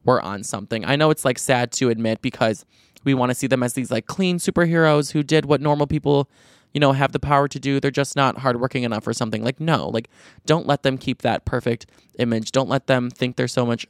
were 0.04 0.22
on 0.22 0.42
something. 0.42 0.84
I 0.84 0.96
know 0.96 1.10
it's 1.10 1.24
like 1.24 1.38
sad 1.38 1.72
to 1.72 1.90
admit 1.90 2.22
because 2.22 2.64
we 3.04 3.14
want 3.14 3.30
to 3.30 3.34
see 3.34 3.46
them 3.46 3.62
as 3.62 3.74
these 3.74 3.90
like 3.90 4.06
clean 4.06 4.38
superheroes 4.38 5.12
who 5.12 5.22
did 5.22 5.44
what 5.44 5.60
normal 5.60 5.86
people 5.86 6.30
you 6.78 6.80
know, 6.80 6.92
have 6.92 7.10
the 7.10 7.18
power 7.18 7.48
to 7.48 7.58
do. 7.58 7.80
They're 7.80 7.90
just 7.90 8.14
not 8.14 8.38
hardworking 8.38 8.84
enough 8.84 9.04
or 9.04 9.12
something. 9.12 9.42
Like, 9.42 9.58
no, 9.58 9.88
like, 9.88 10.08
don't 10.46 10.64
let 10.64 10.84
them 10.84 10.96
keep 10.96 11.22
that 11.22 11.44
perfect 11.44 11.86
image. 12.20 12.52
Don't 12.52 12.68
let 12.68 12.86
them 12.86 13.10
think 13.10 13.34
they're 13.34 13.48
so 13.48 13.66
much 13.66 13.84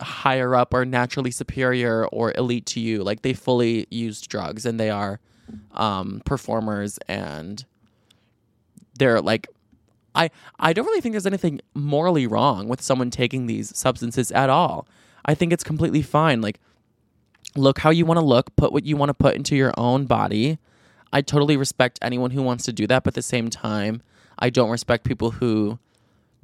higher 0.00 0.54
up 0.54 0.72
or 0.72 0.86
naturally 0.86 1.30
superior 1.30 2.06
or 2.06 2.32
elite 2.38 2.64
to 2.64 2.80
you. 2.80 3.04
Like, 3.04 3.20
they 3.20 3.34
fully 3.34 3.86
used 3.90 4.30
drugs 4.30 4.64
and 4.64 4.80
they 4.80 4.88
are 4.88 5.20
um, 5.74 6.22
performers 6.24 6.98
and 7.06 7.66
they're 8.98 9.20
like 9.20 9.46
I 10.14 10.30
I 10.58 10.72
don't 10.72 10.86
really 10.86 11.00
think 11.02 11.12
there's 11.12 11.26
anything 11.26 11.60
morally 11.74 12.26
wrong 12.26 12.66
with 12.66 12.80
someone 12.80 13.10
taking 13.10 13.46
these 13.46 13.76
substances 13.76 14.32
at 14.32 14.48
all. 14.48 14.86
I 15.24 15.34
think 15.34 15.52
it's 15.52 15.64
completely 15.64 16.02
fine. 16.02 16.40
Like 16.40 16.60
look 17.56 17.78
how 17.80 17.90
you 17.90 18.06
want 18.06 18.18
to 18.18 18.24
look, 18.24 18.54
put 18.56 18.72
what 18.72 18.84
you 18.84 18.96
want 18.96 19.10
to 19.10 19.14
put 19.14 19.34
into 19.34 19.56
your 19.56 19.74
own 19.76 20.06
body. 20.06 20.58
I 21.12 21.22
totally 21.22 21.56
respect 21.56 21.98
anyone 22.02 22.30
who 22.30 22.42
wants 22.42 22.64
to 22.66 22.72
do 22.72 22.86
that, 22.86 23.04
but 23.04 23.12
at 23.12 23.14
the 23.14 23.22
same 23.22 23.50
time, 23.50 24.02
I 24.38 24.50
don't 24.50 24.70
respect 24.70 25.04
people 25.04 25.32
who 25.32 25.78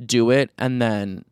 do 0.04 0.30
it 0.30 0.50
and 0.58 0.82
then 0.82 1.24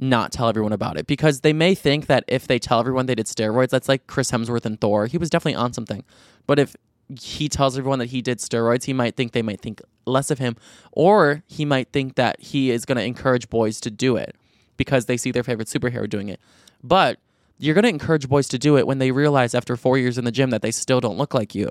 not 0.00 0.32
tell 0.32 0.48
everyone 0.48 0.72
about 0.72 0.96
it 0.96 1.06
because 1.06 1.42
they 1.42 1.52
may 1.52 1.74
think 1.74 2.06
that 2.06 2.24
if 2.26 2.46
they 2.46 2.58
tell 2.58 2.80
everyone 2.80 3.06
they 3.06 3.14
did 3.14 3.26
steroids, 3.26 3.68
that's 3.68 3.88
like 3.88 4.06
Chris 4.06 4.30
Hemsworth 4.30 4.64
and 4.64 4.80
Thor. 4.80 5.06
He 5.06 5.18
was 5.18 5.30
definitely 5.30 5.56
on 5.56 5.72
something. 5.72 6.02
But 6.46 6.58
if 6.58 6.74
he 7.20 7.48
tells 7.48 7.78
everyone 7.78 7.98
that 7.98 8.06
he 8.06 8.22
did 8.22 8.38
steroids, 8.38 8.84
he 8.84 8.92
might 8.92 9.16
think 9.16 9.32
they 9.32 9.42
might 9.42 9.60
think 9.60 9.80
less 10.06 10.30
of 10.30 10.38
him, 10.38 10.56
or 10.92 11.42
he 11.46 11.64
might 11.64 11.92
think 11.92 12.16
that 12.16 12.40
he 12.40 12.70
is 12.70 12.84
going 12.84 12.96
to 12.96 13.04
encourage 13.04 13.48
boys 13.48 13.80
to 13.82 13.90
do 13.90 14.16
it 14.16 14.34
because 14.76 15.04
they 15.06 15.16
see 15.16 15.30
their 15.30 15.44
favorite 15.44 15.68
superhero 15.68 16.08
doing 16.08 16.28
it. 16.28 16.40
But 16.82 17.18
you're 17.62 17.74
going 17.74 17.84
to 17.84 17.88
encourage 17.88 18.28
boys 18.28 18.48
to 18.48 18.58
do 18.58 18.76
it 18.76 18.88
when 18.88 18.98
they 18.98 19.12
realize 19.12 19.54
after 19.54 19.76
four 19.76 19.96
years 19.96 20.18
in 20.18 20.24
the 20.24 20.32
gym 20.32 20.50
that 20.50 20.62
they 20.62 20.72
still 20.72 21.00
don't 21.00 21.16
look 21.16 21.32
like 21.32 21.54
you. 21.54 21.70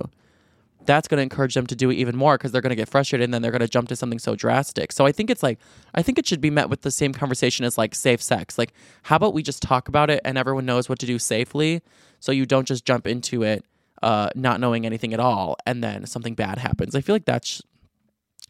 That's 0.85 1.05
going 1.07 1.17
to 1.17 1.23
encourage 1.23 1.53
them 1.53 1.67
to 1.67 1.75
do 1.75 1.89
it 1.89 1.95
even 1.95 2.15
more 2.15 2.37
because 2.37 2.51
they're 2.51 2.61
going 2.61 2.71
to 2.71 2.77
get 2.77 2.87
frustrated 2.87 3.25
and 3.25 3.33
then 3.33 3.41
they're 3.41 3.51
going 3.51 3.59
to 3.59 3.67
jump 3.67 3.89
to 3.89 3.95
something 3.97 4.17
so 4.17 4.33
drastic. 4.33 4.93
So 4.93 5.05
I 5.05 5.11
think 5.11 5.29
it's 5.29 5.43
like, 5.43 5.59
I 5.93 6.01
think 6.01 6.17
it 6.17 6.25
should 6.25 6.39
be 6.39 6.49
met 6.49 6.69
with 6.69 6.81
the 6.81 6.91
same 6.91 7.13
conversation 7.13 7.65
as 7.65 7.77
like 7.77 7.93
safe 7.93 8.21
sex. 8.21 8.57
Like, 8.57 8.73
how 9.03 9.17
about 9.17 9.33
we 9.33 9.43
just 9.43 9.61
talk 9.61 9.89
about 9.89 10.09
it 10.09 10.21
and 10.23 10.37
everyone 10.37 10.65
knows 10.65 10.87
what 10.87 10.97
to 10.99 11.05
do 11.05 11.19
safely 11.19 11.81
so 12.21 12.31
you 12.31 12.45
don't 12.45 12.67
just 12.67 12.85
jump 12.85 13.05
into 13.05 13.43
it 13.43 13.65
uh, 14.01 14.29
not 14.33 14.61
knowing 14.61 14.85
anything 14.85 15.13
at 15.13 15.19
all 15.19 15.57
and 15.65 15.83
then 15.83 16.05
something 16.05 16.35
bad 16.35 16.57
happens. 16.57 16.95
I 16.95 17.01
feel 17.01 17.13
like 17.15 17.25
that's 17.25 17.61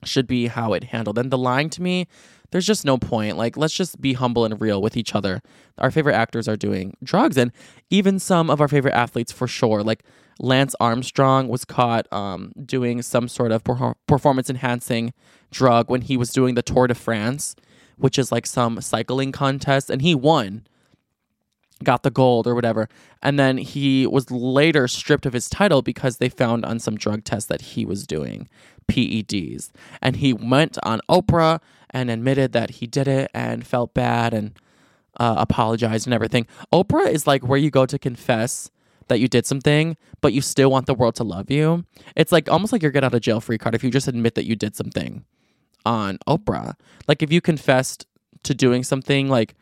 should 0.03 0.27
be 0.27 0.47
how 0.47 0.73
it 0.73 0.85
handled. 0.85 1.17
And 1.17 1.31
the 1.31 1.37
lying 1.37 1.69
to 1.71 1.81
me, 1.81 2.07
there's 2.51 2.65
just 2.65 2.85
no 2.85 2.97
point. 2.97 3.37
Like, 3.37 3.57
let's 3.57 3.73
just 3.73 3.99
be 4.01 4.13
humble 4.13 4.45
and 4.45 4.59
real 4.61 4.81
with 4.81 4.95
each 4.95 5.15
other. 5.15 5.41
Our 5.77 5.91
favorite 5.91 6.15
actors 6.15 6.47
are 6.47 6.55
doing 6.55 6.95
drugs, 7.03 7.37
and 7.37 7.51
even 7.89 8.19
some 8.19 8.49
of 8.49 8.61
our 8.61 8.67
favorite 8.67 8.93
athletes 8.93 9.31
for 9.31 9.47
sure. 9.47 9.83
Like 9.83 10.03
Lance 10.39 10.75
Armstrong 10.79 11.47
was 11.47 11.65
caught 11.65 12.11
um, 12.11 12.51
doing 12.65 13.01
some 13.01 13.27
sort 13.27 13.51
of 13.51 13.63
performance 14.07 14.49
enhancing 14.49 15.13
drug 15.51 15.89
when 15.89 16.01
he 16.01 16.17
was 16.17 16.31
doing 16.31 16.55
the 16.55 16.61
Tour 16.61 16.87
de 16.87 16.95
France, 16.95 17.55
which 17.97 18.19
is 18.19 18.31
like 18.31 18.45
some 18.45 18.81
cycling 18.81 19.31
contest, 19.31 19.89
and 19.89 20.01
he 20.01 20.15
won 20.15 20.65
got 21.83 22.03
the 22.03 22.11
gold 22.11 22.47
or 22.47 22.55
whatever. 22.55 22.87
And 23.21 23.39
then 23.39 23.57
he 23.57 24.07
was 24.07 24.29
later 24.31 24.87
stripped 24.87 25.25
of 25.25 25.33
his 25.33 25.49
title 25.49 25.81
because 25.81 26.17
they 26.17 26.29
found 26.29 26.65
on 26.65 26.79
some 26.79 26.95
drug 26.95 27.23
tests 27.23 27.47
that 27.49 27.61
he 27.61 27.85
was 27.85 28.05
doing 28.07 28.47
PEDs. 28.87 29.71
And 30.01 30.17
he 30.17 30.33
went 30.33 30.77
on 30.83 31.01
Oprah 31.09 31.59
and 31.89 32.09
admitted 32.09 32.53
that 32.53 32.71
he 32.71 32.87
did 32.87 33.07
it 33.07 33.29
and 33.33 33.65
felt 33.65 33.93
bad 33.93 34.33
and 34.33 34.53
uh, 35.19 35.35
apologized 35.37 36.07
and 36.07 36.13
everything. 36.13 36.47
Oprah 36.73 37.07
is 37.07 37.27
like 37.27 37.47
where 37.47 37.59
you 37.59 37.69
go 37.69 37.85
to 37.85 37.99
confess 37.99 38.71
that 39.07 39.19
you 39.19 39.27
did 39.27 39.45
something, 39.45 39.97
but 40.21 40.31
you 40.31 40.41
still 40.41 40.71
want 40.71 40.85
the 40.85 40.93
world 40.93 41.15
to 41.15 41.23
love 41.23 41.51
you. 41.51 41.85
It's 42.15 42.31
like 42.31 42.49
almost 42.49 42.71
like 42.71 42.81
your 42.81 42.91
get 42.91 43.03
out 43.03 43.13
of 43.13 43.21
jail 43.21 43.41
free 43.41 43.57
card 43.57 43.75
if 43.75 43.83
you 43.83 43.91
just 43.91 44.07
admit 44.07 44.35
that 44.35 44.45
you 44.45 44.55
did 44.55 44.75
something 44.75 45.25
on 45.85 46.17
Oprah. 46.27 46.75
Like 47.07 47.21
if 47.21 47.31
you 47.31 47.41
confessed 47.41 48.05
to 48.43 48.53
doing 48.53 48.83
something 48.83 49.27
like 49.27 49.55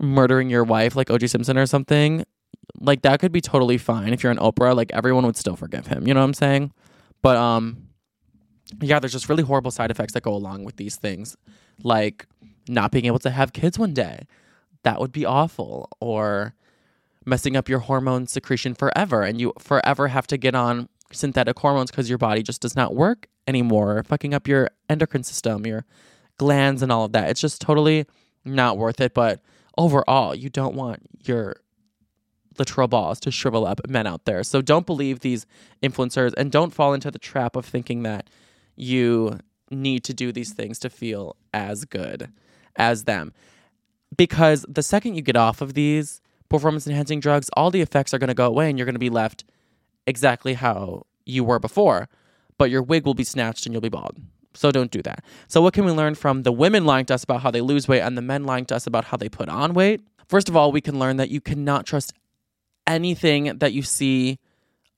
murdering 0.00 0.50
your 0.50 0.64
wife 0.64 0.96
like 0.96 1.08
OJ 1.08 1.30
Simpson 1.30 1.58
or 1.58 1.66
something, 1.66 2.24
like 2.80 3.02
that 3.02 3.20
could 3.20 3.32
be 3.32 3.40
totally 3.40 3.78
fine 3.78 4.12
if 4.12 4.22
you're 4.22 4.32
an 4.32 4.38
Oprah, 4.38 4.76
like 4.76 4.90
everyone 4.92 5.26
would 5.26 5.36
still 5.36 5.56
forgive 5.56 5.86
him. 5.86 6.06
You 6.06 6.14
know 6.14 6.20
what 6.20 6.26
I'm 6.26 6.34
saying? 6.34 6.72
But 7.22 7.36
um 7.36 7.88
yeah, 8.80 8.98
there's 8.98 9.12
just 9.12 9.28
really 9.28 9.42
horrible 9.42 9.70
side 9.70 9.90
effects 9.90 10.12
that 10.12 10.22
go 10.22 10.34
along 10.34 10.64
with 10.64 10.76
these 10.76 10.96
things. 10.96 11.36
Like 11.82 12.26
not 12.68 12.92
being 12.92 13.06
able 13.06 13.18
to 13.20 13.30
have 13.30 13.52
kids 13.52 13.78
one 13.78 13.94
day. 13.94 14.26
That 14.82 15.00
would 15.00 15.12
be 15.12 15.24
awful. 15.24 15.88
Or 16.00 16.54
messing 17.24 17.56
up 17.56 17.68
your 17.68 17.80
hormone 17.80 18.26
secretion 18.26 18.74
forever 18.74 19.22
and 19.22 19.40
you 19.40 19.52
forever 19.58 20.08
have 20.08 20.26
to 20.26 20.36
get 20.36 20.54
on 20.54 20.88
synthetic 21.12 21.58
hormones 21.58 21.90
because 21.90 22.08
your 22.08 22.18
body 22.18 22.42
just 22.42 22.60
does 22.60 22.76
not 22.76 22.94
work 22.94 23.28
anymore, 23.46 24.02
fucking 24.06 24.34
up 24.34 24.46
your 24.46 24.70
endocrine 24.88 25.22
system, 25.22 25.66
your 25.66 25.84
glands 26.38 26.82
and 26.82 26.92
all 26.92 27.04
of 27.04 27.12
that. 27.12 27.30
It's 27.30 27.40
just 27.40 27.60
totally 27.60 28.06
not 28.44 28.78
worth 28.78 29.00
it. 29.00 29.14
But 29.14 29.40
overall, 29.78 30.34
you 30.34 30.50
don't 30.50 30.74
want 30.74 31.00
your 31.24 31.56
literal 32.58 32.88
balls 32.88 33.20
to 33.20 33.30
shrivel 33.30 33.66
up 33.66 33.80
men 33.88 34.06
out 34.06 34.24
there. 34.24 34.42
So 34.42 34.60
don't 34.60 34.84
believe 34.84 35.20
these 35.20 35.46
influencers 35.82 36.34
and 36.36 36.50
don't 36.50 36.74
fall 36.74 36.92
into 36.92 37.10
the 37.10 37.18
trap 37.18 37.56
of 37.56 37.64
thinking 37.64 38.02
that 38.02 38.28
you 38.76 39.38
need 39.70 40.04
to 40.04 40.12
do 40.12 40.32
these 40.32 40.52
things 40.52 40.78
to 40.80 40.90
feel 40.90 41.36
as 41.54 41.84
good 41.84 42.30
as 42.76 43.04
them. 43.04 43.32
Because 44.16 44.66
the 44.68 44.82
second 44.82 45.14
you 45.14 45.22
get 45.22 45.36
off 45.36 45.60
of 45.60 45.74
these 45.74 46.20
performance 46.48 46.86
enhancing 46.86 47.20
drugs, 47.20 47.48
all 47.56 47.70
the 47.70 47.82
effects 47.82 48.12
are 48.12 48.18
going 48.18 48.28
to 48.28 48.34
go 48.34 48.46
away 48.46 48.68
and 48.68 48.78
you're 48.78 48.86
going 48.86 48.94
to 48.94 48.98
be 48.98 49.10
left 49.10 49.44
exactly 50.06 50.54
how 50.54 51.06
you 51.24 51.44
were 51.44 51.58
before. 51.58 52.08
But 52.56 52.70
your 52.70 52.82
wig 52.82 53.06
will 53.06 53.14
be 53.14 53.24
snatched 53.24 53.66
and 53.66 53.72
you'll 53.72 53.82
be 53.82 53.88
bald. 53.88 54.16
So 54.58 54.72
don't 54.72 54.90
do 54.90 55.02
that. 55.02 55.22
So, 55.46 55.62
what 55.62 55.72
can 55.72 55.84
we 55.84 55.92
learn 55.92 56.16
from 56.16 56.42
the 56.42 56.50
women 56.50 56.84
lying 56.84 57.04
to 57.06 57.14
us 57.14 57.22
about 57.22 57.42
how 57.42 57.52
they 57.52 57.60
lose 57.60 57.86
weight 57.86 58.00
and 58.00 58.18
the 58.18 58.22
men 58.22 58.42
lying 58.42 58.64
to 58.66 58.74
us 58.76 58.88
about 58.88 59.04
how 59.04 59.16
they 59.16 59.28
put 59.28 59.48
on 59.48 59.72
weight? 59.72 60.00
First 60.28 60.48
of 60.48 60.56
all, 60.56 60.72
we 60.72 60.80
can 60.80 60.98
learn 60.98 61.16
that 61.18 61.30
you 61.30 61.40
cannot 61.40 61.86
trust 61.86 62.12
anything 62.84 63.58
that 63.58 63.72
you 63.72 63.82
see 63.82 64.40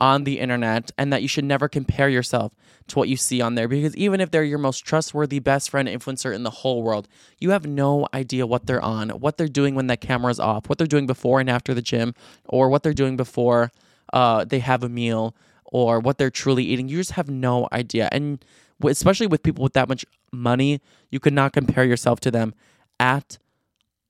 on 0.01 0.25
the 0.25 0.41
internet 0.41 0.91
and 0.97 1.13
that 1.13 1.21
you 1.21 1.29
should 1.29 1.45
never 1.45 1.69
compare 1.69 2.09
yourself 2.09 2.55
to 2.89 2.99
what 2.99 3.11
you 3.11 3.19
see 3.19 3.43
on 3.43 3.55
there 3.55 3.69
because 3.69 3.95
even 3.97 4.19
if 4.19 4.31
they're 4.31 4.43
your 4.43 4.59
most 4.59 4.79
trustworthy 4.79 5.39
best 5.39 5.69
friend 5.69 5.87
influencer 5.87 6.35
in 6.35 6.43
the 6.43 6.51
whole 6.51 6.83
world, 6.83 7.07
you 7.39 7.51
have 7.51 7.67
no 7.67 8.09
idea 8.15 8.47
what 8.47 8.65
they're 8.65 8.83
on, 8.83 9.11
what 9.11 9.37
they're 9.37 9.47
doing 9.47 9.75
when 9.75 9.89
that 9.89 10.01
camera's 10.01 10.41
off, 10.41 10.71
what 10.71 10.79
they're 10.79 10.87
doing 10.87 11.07
before 11.07 11.39
and 11.39 11.51
after 11.51 11.75
the 11.75 11.83
gym, 11.83 12.15
or 12.49 12.71
what 12.71 12.83
they're 12.83 12.95
doing 12.95 13.19
before 13.19 13.73
uh, 14.15 14.43
they 14.43 14.61
have 14.61 14.83
a 14.83 14.89
meal, 14.89 15.37
or 15.67 16.01
what 16.01 16.17
they're 16.17 16.31
truly 16.31 16.65
eating. 16.65 16.89
You 16.89 16.97
just 16.97 17.13
have 17.13 17.29
no 17.29 17.69
idea. 17.71 18.09
And 18.11 18.43
especially 18.85 19.27
with 19.27 19.43
people 19.43 19.63
with 19.63 19.75
that 19.75 19.89
much 19.89 20.05
money, 20.33 20.81
you 21.11 21.21
could 21.21 21.33
not 21.33 21.53
compare 21.53 21.85
yourself 21.85 22.21
to 22.21 22.31
them 22.31 22.55
at 22.99 23.39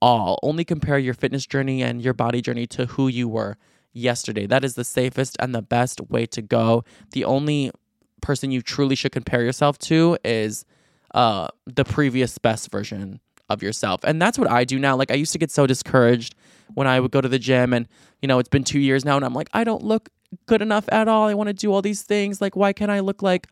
all. 0.03 0.39
Only 0.43 0.64
compare 0.64 0.99
your 0.99 1.14
fitness 1.14 1.47
journey 1.47 1.83
and 1.83 2.03
your 2.03 2.14
body 2.14 2.41
journey 2.41 2.66
to 2.68 2.87
who 2.87 3.09
you 3.09 3.29
were 3.29 3.57
yesterday. 3.93 4.47
That 4.47 4.64
is 4.64 4.75
the 4.75 4.85
safest 4.85 5.37
and 5.41 5.55
the 5.55 5.62
best 5.62 6.01
way 6.09 6.27
to 6.27 6.43
go. 6.43 6.85
The 7.12 7.25
only 7.25 7.71
person 8.21 8.51
you 8.51 8.62
truly 8.62 8.95
should 8.95 9.12
compare 9.12 9.43
yourself 9.43 9.79
to 9.79 10.16
is 10.25 10.64
uh, 11.14 11.49
the 11.66 11.85
previous 11.85 12.39
best 12.39 12.71
version 12.71 13.21
of 13.49 13.62
yourself. 13.62 14.01
And 14.05 14.23
that's 14.23 14.39
what 14.39 14.51
I 14.51 14.64
do 14.64 14.79
now. 14.79 14.97
Like 14.97 15.11
I 15.11 15.14
used 15.14 15.33
to 15.33 15.39
get 15.39 15.51
so 15.51 15.66
discouraged 15.66 16.35
when 16.75 16.87
I 16.87 17.01
would 17.01 17.11
go 17.11 17.21
to 17.21 17.29
the 17.29 17.39
gym 17.39 17.73
and 17.73 17.89
you 18.23 18.29
know, 18.29 18.39
it's 18.39 18.49
been 18.49 18.64
2 18.64 18.79
years 18.79 19.05
now 19.05 19.16
and 19.16 19.25
I'm 19.25 19.35
like 19.35 19.49
I 19.53 19.64
don't 19.64 19.83
look 19.83 20.09
good 20.47 20.62
enough 20.62 20.85
at 20.93 21.09
all. 21.09 21.27
I 21.27 21.35
want 21.35 21.49
to 21.49 21.53
do 21.53 21.73
all 21.73 21.83
these 21.83 22.03
things. 22.03 22.41
Like 22.41 22.55
why 22.55 22.73
can't 22.73 22.91
I 22.91 23.01
look 23.01 23.23
like 23.23 23.49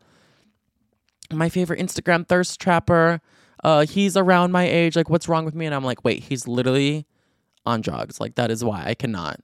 my 1.31 1.49
favorite 1.49 1.79
Instagram 1.79 2.27
thirst 2.27 2.59
trapper. 2.59 3.21
Uh, 3.63 3.85
he's 3.85 4.15
around 4.15 4.51
my 4.51 4.63
age. 4.67 4.95
Like, 4.95 5.09
what's 5.09 5.27
wrong 5.27 5.45
with 5.45 5.55
me? 5.55 5.65
And 5.65 5.75
I'm 5.75 5.83
like, 5.83 6.03
wait, 6.03 6.23
he's 6.23 6.47
literally 6.47 7.05
on 7.65 7.81
drugs. 7.81 8.19
Like, 8.19 8.35
that 8.35 8.51
is 8.51 8.63
why 8.63 8.83
I 8.85 8.93
cannot 8.93 9.41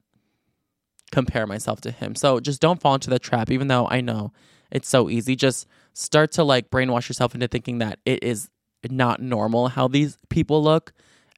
compare 1.11 1.45
myself 1.47 1.81
to 1.81 1.91
him. 1.91 2.15
So 2.15 2.39
just 2.39 2.61
don't 2.61 2.81
fall 2.81 2.95
into 2.95 3.09
the 3.09 3.19
trap, 3.19 3.51
even 3.51 3.67
though 3.67 3.87
I 3.87 4.01
know 4.01 4.31
it's 4.71 4.89
so 4.89 5.09
easy. 5.09 5.35
Just 5.35 5.67
start 5.93 6.31
to 6.33 6.43
like 6.43 6.69
brainwash 6.69 7.07
yourself 7.07 7.33
into 7.33 7.47
thinking 7.47 7.79
that 7.79 7.99
it 8.05 8.23
is 8.23 8.49
not 8.89 9.21
normal 9.21 9.69
how 9.69 9.87
these 9.87 10.17
people 10.29 10.61
look 10.63 10.93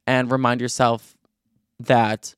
and 0.06 0.30
remind 0.30 0.60
yourself 0.60 1.16
that 1.78 2.34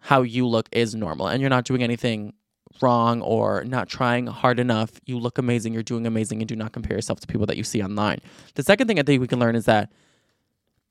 how 0.00 0.22
you 0.22 0.46
look 0.46 0.68
is 0.72 0.94
normal 0.94 1.26
and 1.26 1.40
you're 1.40 1.50
not 1.50 1.64
doing 1.64 1.82
anything 1.82 2.34
wrong 2.82 3.20
or 3.22 3.64
not 3.64 3.88
trying 3.88 4.26
hard 4.26 4.58
enough, 4.58 4.92
you 5.04 5.18
look 5.18 5.38
amazing, 5.38 5.72
you're 5.72 5.82
doing 5.82 6.06
amazing, 6.06 6.40
and 6.40 6.48
do 6.48 6.56
not 6.56 6.72
compare 6.72 6.96
yourself 6.96 7.20
to 7.20 7.26
people 7.26 7.46
that 7.46 7.56
you 7.56 7.64
see 7.64 7.82
online. 7.82 8.20
The 8.54 8.62
second 8.62 8.86
thing 8.86 8.98
I 8.98 9.02
think 9.02 9.20
we 9.20 9.26
can 9.26 9.38
learn 9.38 9.56
is 9.56 9.64
that 9.66 9.90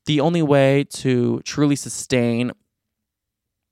the 0.06 0.20
only 0.20 0.42
way 0.42 0.84
to 0.84 1.40
truly 1.44 1.76
sustain 1.76 2.52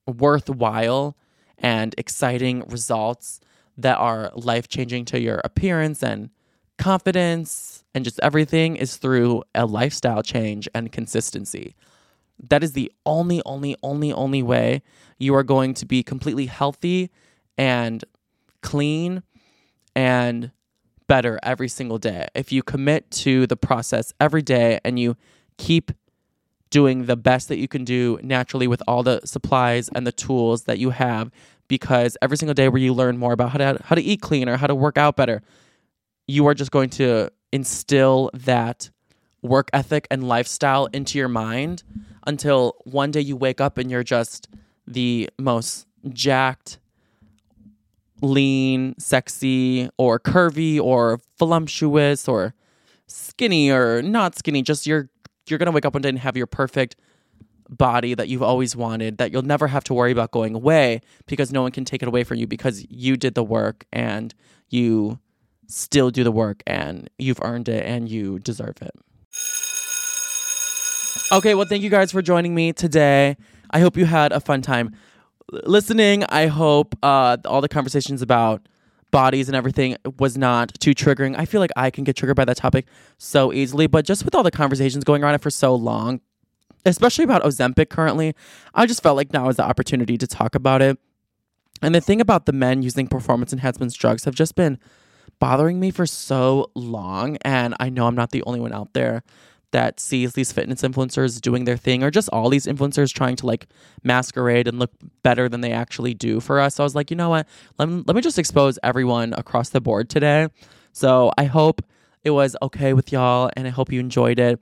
worthwhile 0.06 1.16
and 1.58 1.94
exciting 1.96 2.64
results 2.68 3.40
that 3.76 3.96
are 3.98 4.30
life 4.34 4.68
changing 4.68 5.04
to 5.06 5.20
your 5.20 5.40
appearance 5.44 6.02
and 6.02 6.30
confidence 6.78 7.84
and 7.94 8.04
just 8.04 8.20
everything 8.20 8.76
is 8.76 8.96
through 8.96 9.42
a 9.54 9.66
lifestyle 9.66 10.22
change 10.22 10.68
and 10.74 10.92
consistency. 10.92 11.74
That 12.48 12.64
is 12.64 12.72
the 12.72 12.90
only, 13.06 13.40
only, 13.46 13.76
only, 13.82 14.12
only 14.12 14.42
way 14.42 14.82
you 15.18 15.34
are 15.34 15.44
going 15.44 15.74
to 15.74 15.86
be 15.86 16.02
completely 16.02 16.46
healthy 16.46 17.10
and 17.56 18.04
clean 18.62 19.22
and 19.94 20.50
better 21.06 21.38
every 21.42 21.68
single 21.68 21.98
day. 21.98 22.26
If 22.34 22.52
you 22.52 22.62
commit 22.62 23.10
to 23.12 23.46
the 23.46 23.56
process 23.56 24.12
every 24.20 24.42
day 24.42 24.80
and 24.84 24.98
you 24.98 25.16
keep 25.58 25.92
doing 26.70 27.06
the 27.06 27.16
best 27.16 27.48
that 27.48 27.58
you 27.58 27.68
can 27.68 27.84
do 27.84 28.18
naturally 28.22 28.66
with 28.66 28.82
all 28.88 29.02
the 29.02 29.20
supplies 29.24 29.88
and 29.94 30.06
the 30.06 30.12
tools 30.12 30.64
that 30.64 30.78
you 30.78 30.90
have 30.90 31.30
because 31.68 32.16
every 32.20 32.36
single 32.36 32.54
day 32.54 32.68
where 32.68 32.80
you 32.80 32.92
learn 32.92 33.16
more 33.16 33.32
about 33.32 33.50
how 33.50 33.58
to 33.58 33.80
how 33.84 33.94
to 33.94 34.02
eat 34.02 34.20
clean 34.20 34.48
or 34.48 34.56
how 34.56 34.66
to 34.66 34.74
work 34.74 34.98
out 34.98 35.16
better, 35.16 35.42
you 36.26 36.46
are 36.46 36.54
just 36.54 36.70
going 36.70 36.90
to 36.90 37.30
instill 37.52 38.30
that 38.34 38.90
work 39.42 39.68
ethic 39.72 40.08
and 40.10 40.26
lifestyle 40.26 40.86
into 40.86 41.18
your 41.18 41.28
mind 41.28 41.82
until 42.26 42.74
one 42.84 43.10
day 43.10 43.20
you 43.20 43.36
wake 43.36 43.60
up 43.60 43.78
and 43.78 43.90
you're 43.90 44.02
just 44.02 44.48
the 44.86 45.28
most 45.38 45.86
jacked, 46.10 46.78
lean, 48.24 48.94
sexy, 48.98 49.88
or 49.98 50.18
curvy, 50.18 50.80
or 50.80 51.20
voluptuous, 51.38 52.26
or 52.28 52.54
skinny, 53.06 53.70
or 53.70 54.02
not 54.02 54.36
skinny. 54.36 54.62
Just 54.62 54.86
you're 54.86 55.08
you're 55.48 55.58
gonna 55.58 55.70
wake 55.70 55.84
up 55.84 55.94
one 55.94 56.02
day 56.02 56.08
and 56.08 56.18
have 56.18 56.36
your 56.36 56.46
perfect 56.46 56.96
body 57.68 58.14
that 58.14 58.28
you've 58.28 58.42
always 58.42 58.76
wanted 58.76 59.18
that 59.18 59.32
you'll 59.32 59.42
never 59.42 59.68
have 59.68 59.82
to 59.84 59.94
worry 59.94 60.12
about 60.12 60.30
going 60.30 60.54
away 60.54 61.00
because 61.26 61.50
no 61.50 61.62
one 61.62 61.72
can 61.72 61.84
take 61.84 62.02
it 62.02 62.08
away 62.08 62.22
from 62.22 62.36
you 62.36 62.46
because 62.46 62.86
you 62.90 63.16
did 63.16 63.34
the 63.34 63.42
work 63.42 63.86
and 63.92 64.34
you 64.68 65.18
still 65.66 66.10
do 66.10 66.22
the 66.22 66.32
work 66.32 66.62
and 66.66 67.08
you've 67.18 67.40
earned 67.42 67.68
it 67.68 67.84
and 67.86 68.08
you 68.08 68.38
deserve 68.38 68.76
it. 68.82 68.92
Okay, 71.32 71.54
well, 71.54 71.66
thank 71.66 71.82
you 71.82 71.90
guys 71.90 72.12
for 72.12 72.20
joining 72.20 72.54
me 72.54 72.72
today. 72.72 73.36
I 73.70 73.80
hope 73.80 73.96
you 73.96 74.04
had 74.04 74.30
a 74.32 74.40
fun 74.40 74.62
time 74.62 74.94
listening. 75.64 76.24
I 76.24 76.46
hope 76.46 76.94
uh, 77.02 77.36
all 77.44 77.60
the 77.60 77.68
conversations 77.68 78.22
about 78.22 78.66
bodies 79.10 79.48
and 79.48 79.54
everything 79.54 79.96
was 80.18 80.36
not 80.36 80.74
too 80.80 80.92
triggering. 80.92 81.36
I 81.38 81.44
feel 81.44 81.60
like 81.60 81.70
I 81.76 81.90
can 81.90 82.02
get 82.04 82.16
triggered 82.16 82.36
by 82.36 82.44
that 82.46 82.56
topic 82.56 82.86
so 83.16 83.52
easily, 83.52 83.86
but 83.86 84.04
just 84.04 84.24
with 84.24 84.34
all 84.34 84.42
the 84.42 84.50
conversations 84.50 85.04
going 85.04 85.22
around 85.22 85.36
it 85.36 85.40
for 85.40 85.50
so 85.50 85.74
long, 85.74 86.20
especially 86.84 87.24
about 87.24 87.42
Ozempic 87.44 87.88
currently, 87.88 88.34
I 88.74 88.86
just 88.86 89.02
felt 89.02 89.16
like 89.16 89.32
now 89.32 89.48
is 89.48 89.56
the 89.56 89.64
opportunity 89.64 90.18
to 90.18 90.26
talk 90.26 90.54
about 90.54 90.82
it. 90.82 90.98
And 91.80 91.94
the 91.94 92.00
thing 92.00 92.20
about 92.20 92.46
the 92.46 92.52
men 92.52 92.82
using 92.82 93.06
performance 93.06 93.52
enhancement 93.52 93.92
drugs 93.94 94.24
have 94.24 94.34
just 94.34 94.56
been 94.56 94.78
bothering 95.38 95.78
me 95.78 95.90
for 95.90 96.06
so 96.06 96.70
long. 96.74 97.36
And 97.42 97.74
I 97.78 97.90
know 97.90 98.06
I'm 98.06 98.14
not 98.14 98.30
the 98.30 98.42
only 98.44 98.60
one 98.60 98.72
out 98.72 98.94
there 98.94 99.22
that 99.74 99.98
sees 99.98 100.34
these 100.34 100.52
fitness 100.52 100.82
influencers 100.82 101.40
doing 101.40 101.64
their 101.64 101.76
thing 101.76 102.04
or 102.04 102.10
just 102.10 102.28
all 102.28 102.48
these 102.48 102.66
influencers 102.66 103.12
trying 103.12 103.34
to 103.34 103.44
like 103.44 103.66
masquerade 104.04 104.68
and 104.68 104.78
look 104.78 104.92
better 105.24 105.48
than 105.48 105.62
they 105.62 105.72
actually 105.72 106.14
do 106.14 106.38
for 106.38 106.60
us. 106.60 106.76
So 106.76 106.84
I 106.84 106.86
was 106.86 106.94
like, 106.94 107.10
you 107.10 107.16
know 107.16 107.30
what? 107.30 107.48
Let 107.76 107.88
me, 107.88 108.04
let 108.06 108.14
me 108.14 108.22
just 108.22 108.38
expose 108.38 108.78
everyone 108.84 109.34
across 109.36 109.70
the 109.70 109.80
board 109.80 110.08
today. 110.08 110.46
So 110.92 111.32
I 111.36 111.46
hope 111.46 111.82
it 112.22 112.30
was 112.30 112.54
okay 112.62 112.92
with 112.92 113.10
y'all 113.10 113.50
and 113.56 113.66
I 113.66 113.70
hope 113.70 113.90
you 113.90 113.98
enjoyed 113.98 114.38
it. 114.38 114.60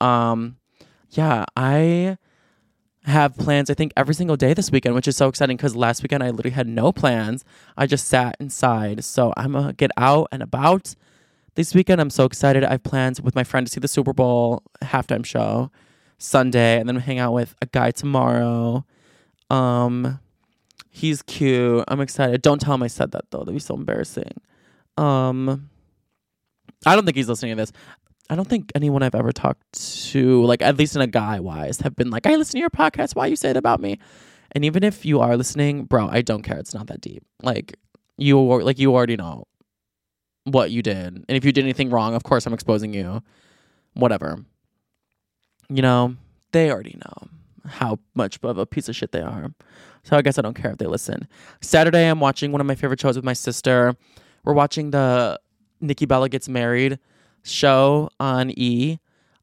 Um, 0.00 0.56
yeah, 1.10 1.46
I 1.56 2.16
have 3.06 3.36
plans, 3.36 3.70
I 3.70 3.74
think, 3.74 3.92
every 3.96 4.14
single 4.14 4.36
day 4.36 4.54
this 4.54 4.70
weekend, 4.70 4.94
which 4.94 5.08
is 5.08 5.16
so 5.16 5.26
exciting 5.26 5.56
because 5.56 5.74
last 5.74 6.00
weekend 6.04 6.22
I 6.22 6.30
literally 6.30 6.54
had 6.54 6.68
no 6.68 6.92
plans. 6.92 7.44
I 7.76 7.88
just 7.88 8.06
sat 8.06 8.36
inside. 8.38 9.04
So 9.04 9.32
I'm 9.36 9.54
to 9.54 9.72
get 9.76 9.90
out 9.96 10.28
and 10.30 10.44
about. 10.44 10.94
This 11.56 11.72
weekend, 11.72 12.00
I'm 12.00 12.10
so 12.10 12.24
excited. 12.24 12.64
I 12.64 12.72
have 12.72 12.82
plans 12.82 13.20
with 13.20 13.36
my 13.36 13.44
friend 13.44 13.64
to 13.64 13.72
see 13.72 13.78
the 13.78 13.86
Super 13.86 14.12
Bowl 14.12 14.64
halftime 14.82 15.24
show 15.24 15.70
Sunday, 16.18 16.80
and 16.80 16.88
then 16.88 16.96
hang 16.96 17.20
out 17.20 17.32
with 17.32 17.54
a 17.62 17.66
guy 17.66 17.92
tomorrow. 17.92 18.84
Um, 19.50 20.18
he's 20.90 21.22
cute. 21.22 21.84
I'm 21.86 22.00
excited. 22.00 22.42
Don't 22.42 22.60
tell 22.60 22.74
him 22.74 22.82
I 22.82 22.88
said 22.88 23.12
that 23.12 23.30
though. 23.30 23.40
That'd 23.40 23.54
be 23.54 23.60
so 23.60 23.74
embarrassing. 23.74 24.32
Um, 24.96 25.70
I 26.86 26.96
don't 26.96 27.04
think 27.04 27.16
he's 27.16 27.28
listening 27.28 27.56
to 27.56 27.62
this. 27.62 27.72
I 28.28 28.34
don't 28.34 28.48
think 28.48 28.72
anyone 28.74 29.04
I've 29.04 29.14
ever 29.14 29.30
talked 29.30 30.10
to, 30.10 30.44
like 30.44 30.60
at 30.60 30.76
least 30.76 30.96
in 30.96 31.02
a 31.02 31.06
guy 31.06 31.38
wise, 31.38 31.80
have 31.82 31.94
been 31.94 32.10
like, 32.10 32.26
I 32.26 32.34
listen 32.34 32.54
to 32.54 32.60
your 32.60 32.70
podcast. 32.70 33.14
Why 33.14 33.26
you 33.26 33.36
say 33.36 33.50
it 33.50 33.56
about 33.56 33.80
me? 33.80 34.00
And 34.52 34.64
even 34.64 34.82
if 34.82 35.04
you 35.04 35.20
are 35.20 35.36
listening, 35.36 35.84
bro, 35.84 36.08
I 36.08 36.22
don't 36.22 36.42
care. 36.42 36.58
It's 36.58 36.74
not 36.74 36.88
that 36.88 37.00
deep. 37.00 37.22
Like 37.42 37.76
you, 38.16 38.40
like 38.40 38.78
you 38.78 38.94
already 38.94 39.16
know 39.16 39.44
what 40.44 40.70
you 40.70 40.82
did, 40.82 40.96
and 40.96 41.24
if 41.28 41.44
you 41.44 41.52
did 41.52 41.64
anything 41.64 41.90
wrong, 41.90 42.14
of 42.14 42.22
course 42.22 42.46
I'm 42.46 42.52
exposing 42.54 42.94
you. 42.94 43.22
Whatever. 43.94 44.44
You 45.68 45.82
know, 45.82 46.16
they 46.52 46.70
already 46.70 46.98
know 47.04 47.28
how 47.66 47.98
much 48.14 48.38
of 48.42 48.58
a 48.58 48.66
piece 48.66 48.88
of 48.88 48.96
shit 48.96 49.12
they 49.12 49.22
are. 49.22 49.52
So 50.02 50.16
I 50.16 50.22
guess 50.22 50.38
I 50.38 50.42
don't 50.42 50.54
care 50.54 50.70
if 50.70 50.78
they 50.78 50.86
listen. 50.86 51.26
Saturday, 51.60 52.08
I'm 52.08 52.20
watching 52.20 52.52
one 52.52 52.60
of 52.60 52.66
my 52.66 52.74
favorite 52.74 53.00
shows 53.00 53.16
with 53.16 53.24
my 53.24 53.32
sister. 53.32 53.96
We're 54.44 54.52
watching 54.52 54.90
the 54.90 55.40
Nikki 55.80 56.04
Bella 56.04 56.28
Gets 56.28 56.48
Married 56.48 56.98
show 57.42 58.10
on 58.20 58.50
E. 58.50 58.98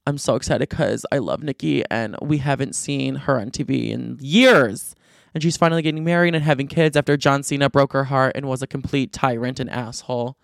I'm 0.05 0.17
so 0.17 0.35
excited 0.35 0.69
because 0.69 1.05
I 1.11 1.17
love 1.17 1.41
Nikki 1.41 1.83
and 1.89 2.15
we 2.21 2.37
haven't 2.37 2.75
seen 2.75 3.15
her 3.15 3.39
on 3.39 3.49
TV 3.49 3.89
in 3.89 4.17
years. 4.19 4.95
And 5.33 5.41
she's 5.41 5.57
finally 5.57 5.81
getting 5.81 6.03
married 6.03 6.35
and 6.35 6.43
having 6.43 6.67
kids 6.67 6.97
after 6.97 7.17
John 7.17 7.41
Cena 7.41 7.69
broke 7.69 7.93
her 7.93 8.05
heart 8.05 8.33
and 8.35 8.47
was 8.47 8.61
a 8.61 8.67
complete 8.67 9.13
tyrant 9.13 9.59
and 9.59 9.69
asshole. 9.69 10.37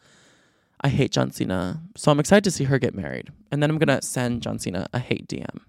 I 0.81 0.89
hate 0.89 1.11
John 1.11 1.31
Cena. 1.31 1.81
So 1.95 2.11
I'm 2.11 2.19
excited 2.19 2.43
to 2.43 2.51
see 2.51 2.65
her 2.65 2.79
get 2.79 2.93
married. 2.93 3.29
And 3.51 3.61
then 3.61 3.69
I'm 3.69 3.77
going 3.77 3.95
to 3.95 4.05
send 4.05 4.41
John 4.41 4.59
Cena 4.59 4.87
a 4.93 4.99
hate 4.99 5.27
DM. 5.27 5.59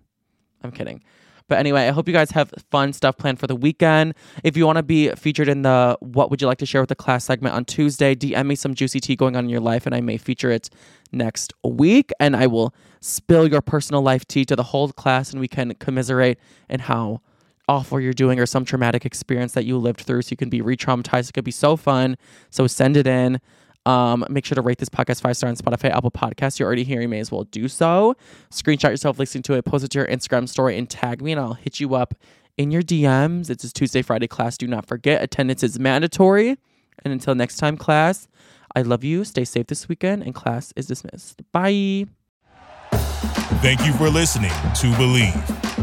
I'm 0.63 0.71
kidding. 0.71 1.03
But 1.49 1.59
anyway, 1.59 1.89
I 1.89 1.93
hope 1.93 2.07
you 2.07 2.13
guys 2.13 2.31
have 2.33 2.53
fun 2.71 2.93
stuff 2.93 3.17
planned 3.17 3.41
for 3.41 3.47
the 3.47 3.57
weekend. 3.57 4.15
If 4.45 4.55
you 4.55 4.67
want 4.67 4.77
to 4.77 4.83
be 4.83 5.09
featured 5.13 5.49
in 5.49 5.63
the 5.63 5.97
What 6.01 6.31
Would 6.31 6.43
You 6.43 6.47
Like 6.47 6.59
to 6.59 6.67
Share 6.67 6.83
with 6.83 6.91
the 6.91 6.95
Class 6.95 7.25
segment 7.25 7.55
on 7.55 7.65
Tuesday, 7.65 8.15
DM 8.15 8.47
me 8.47 8.55
some 8.55 8.75
juicy 8.75 9.01
tea 9.01 9.17
going 9.17 9.35
on 9.35 9.45
in 9.45 9.51
your 9.51 9.61
life, 9.61 9.87
and 9.87 9.95
I 9.95 10.03
may 10.03 10.19
feature 10.19 10.51
it 10.51 10.69
next 11.11 11.55
week. 11.65 12.11
And 12.21 12.37
I 12.37 12.47
will 12.47 12.75
spill 13.01 13.49
your 13.49 13.63
personal 13.63 14.03
life 14.03 14.27
tea 14.27 14.45
to 14.45 14.57
the 14.57 14.63
whole 14.63 14.93
class, 14.93 15.31
and 15.31 15.41
we 15.41 15.49
can 15.49 15.75
commiserate 15.77 16.39
in 16.69 16.81
how 16.81 17.23
awful 17.67 17.99
you're 17.99 18.13
doing 18.13 18.39
or 18.39 18.47
some 18.47 18.65
traumatic 18.65 19.07
experience 19.07 19.53
that 19.53 19.65
you 19.65 19.79
lived 19.79 20.01
through 20.01 20.23
so 20.23 20.33
you 20.33 20.37
can 20.37 20.51
be 20.51 20.61
re 20.61 20.77
traumatized. 20.77 21.31
It 21.31 21.33
could 21.33 21.45
be 21.45 21.51
so 21.51 21.77
fun. 21.77 22.17
So 22.51 22.67
send 22.67 22.97
it 22.97 23.07
in. 23.07 23.41
Um, 23.89 24.27
make 24.29 24.45
sure 24.45 24.55
to 24.55 24.61
rate 24.61 24.77
this 24.77 24.91
podcast 24.91 25.23
five 25.23 25.35
star 25.35 25.49
on 25.49 25.57
Spotify, 25.57 25.91
Apple 25.91 26.11
Podcasts. 26.11 26.59
You're 26.59 26.67
already 26.67 26.85
here. 26.85 27.01
You 27.01 27.09
may 27.09 27.21
as 27.21 27.33
well 27.33 27.45
do 27.45 27.69
so. 27.69 28.17
Screenshot 28.51 28.91
yourself 28.91 29.19
listening 29.19 29.43
to 29.45 29.55
it, 29.55 29.65
post 29.65 29.83
it 29.83 29.91
to 29.93 29.99
your 29.99 30.07
Instagram 30.09 30.47
story, 30.47 30.77
and 30.77 30.91
tag 30.91 31.23
me, 31.23 31.33
and 31.33 31.41
I'll 31.41 31.55
hit 31.55 31.81
you 31.81 31.95
up 31.95 32.15
in 32.59 32.71
your 32.71 32.83
DMs. 32.83 33.49
It's 33.49 33.65
a 33.65 33.73
Tuesday, 33.73 34.03
Friday 34.03 34.27
class. 34.27 34.59
Do 34.59 34.67
not 34.67 34.85
forget, 34.85 35.23
attendance 35.23 35.63
is 35.63 35.79
mandatory. 35.79 36.59
And 37.03 37.13
until 37.13 37.35
next 37.35 37.57
time, 37.57 37.79
class, 37.79 38.29
I 38.77 38.83
love 38.83 39.05
you. 39.05 39.25
Stay 39.25 39.47
safe 39.47 39.69
this 39.69 39.89
weekend, 39.89 40.23
and 40.23 40.35
class 40.35 40.75
is 40.77 40.87
dismissed. 40.87 41.41
Bye. 41.51 42.07
Thank 43.63 43.87
you 43.87 43.95
for 43.95 44.11
listening 44.11 44.51
to 44.51 44.93
Bleav. 44.99 45.68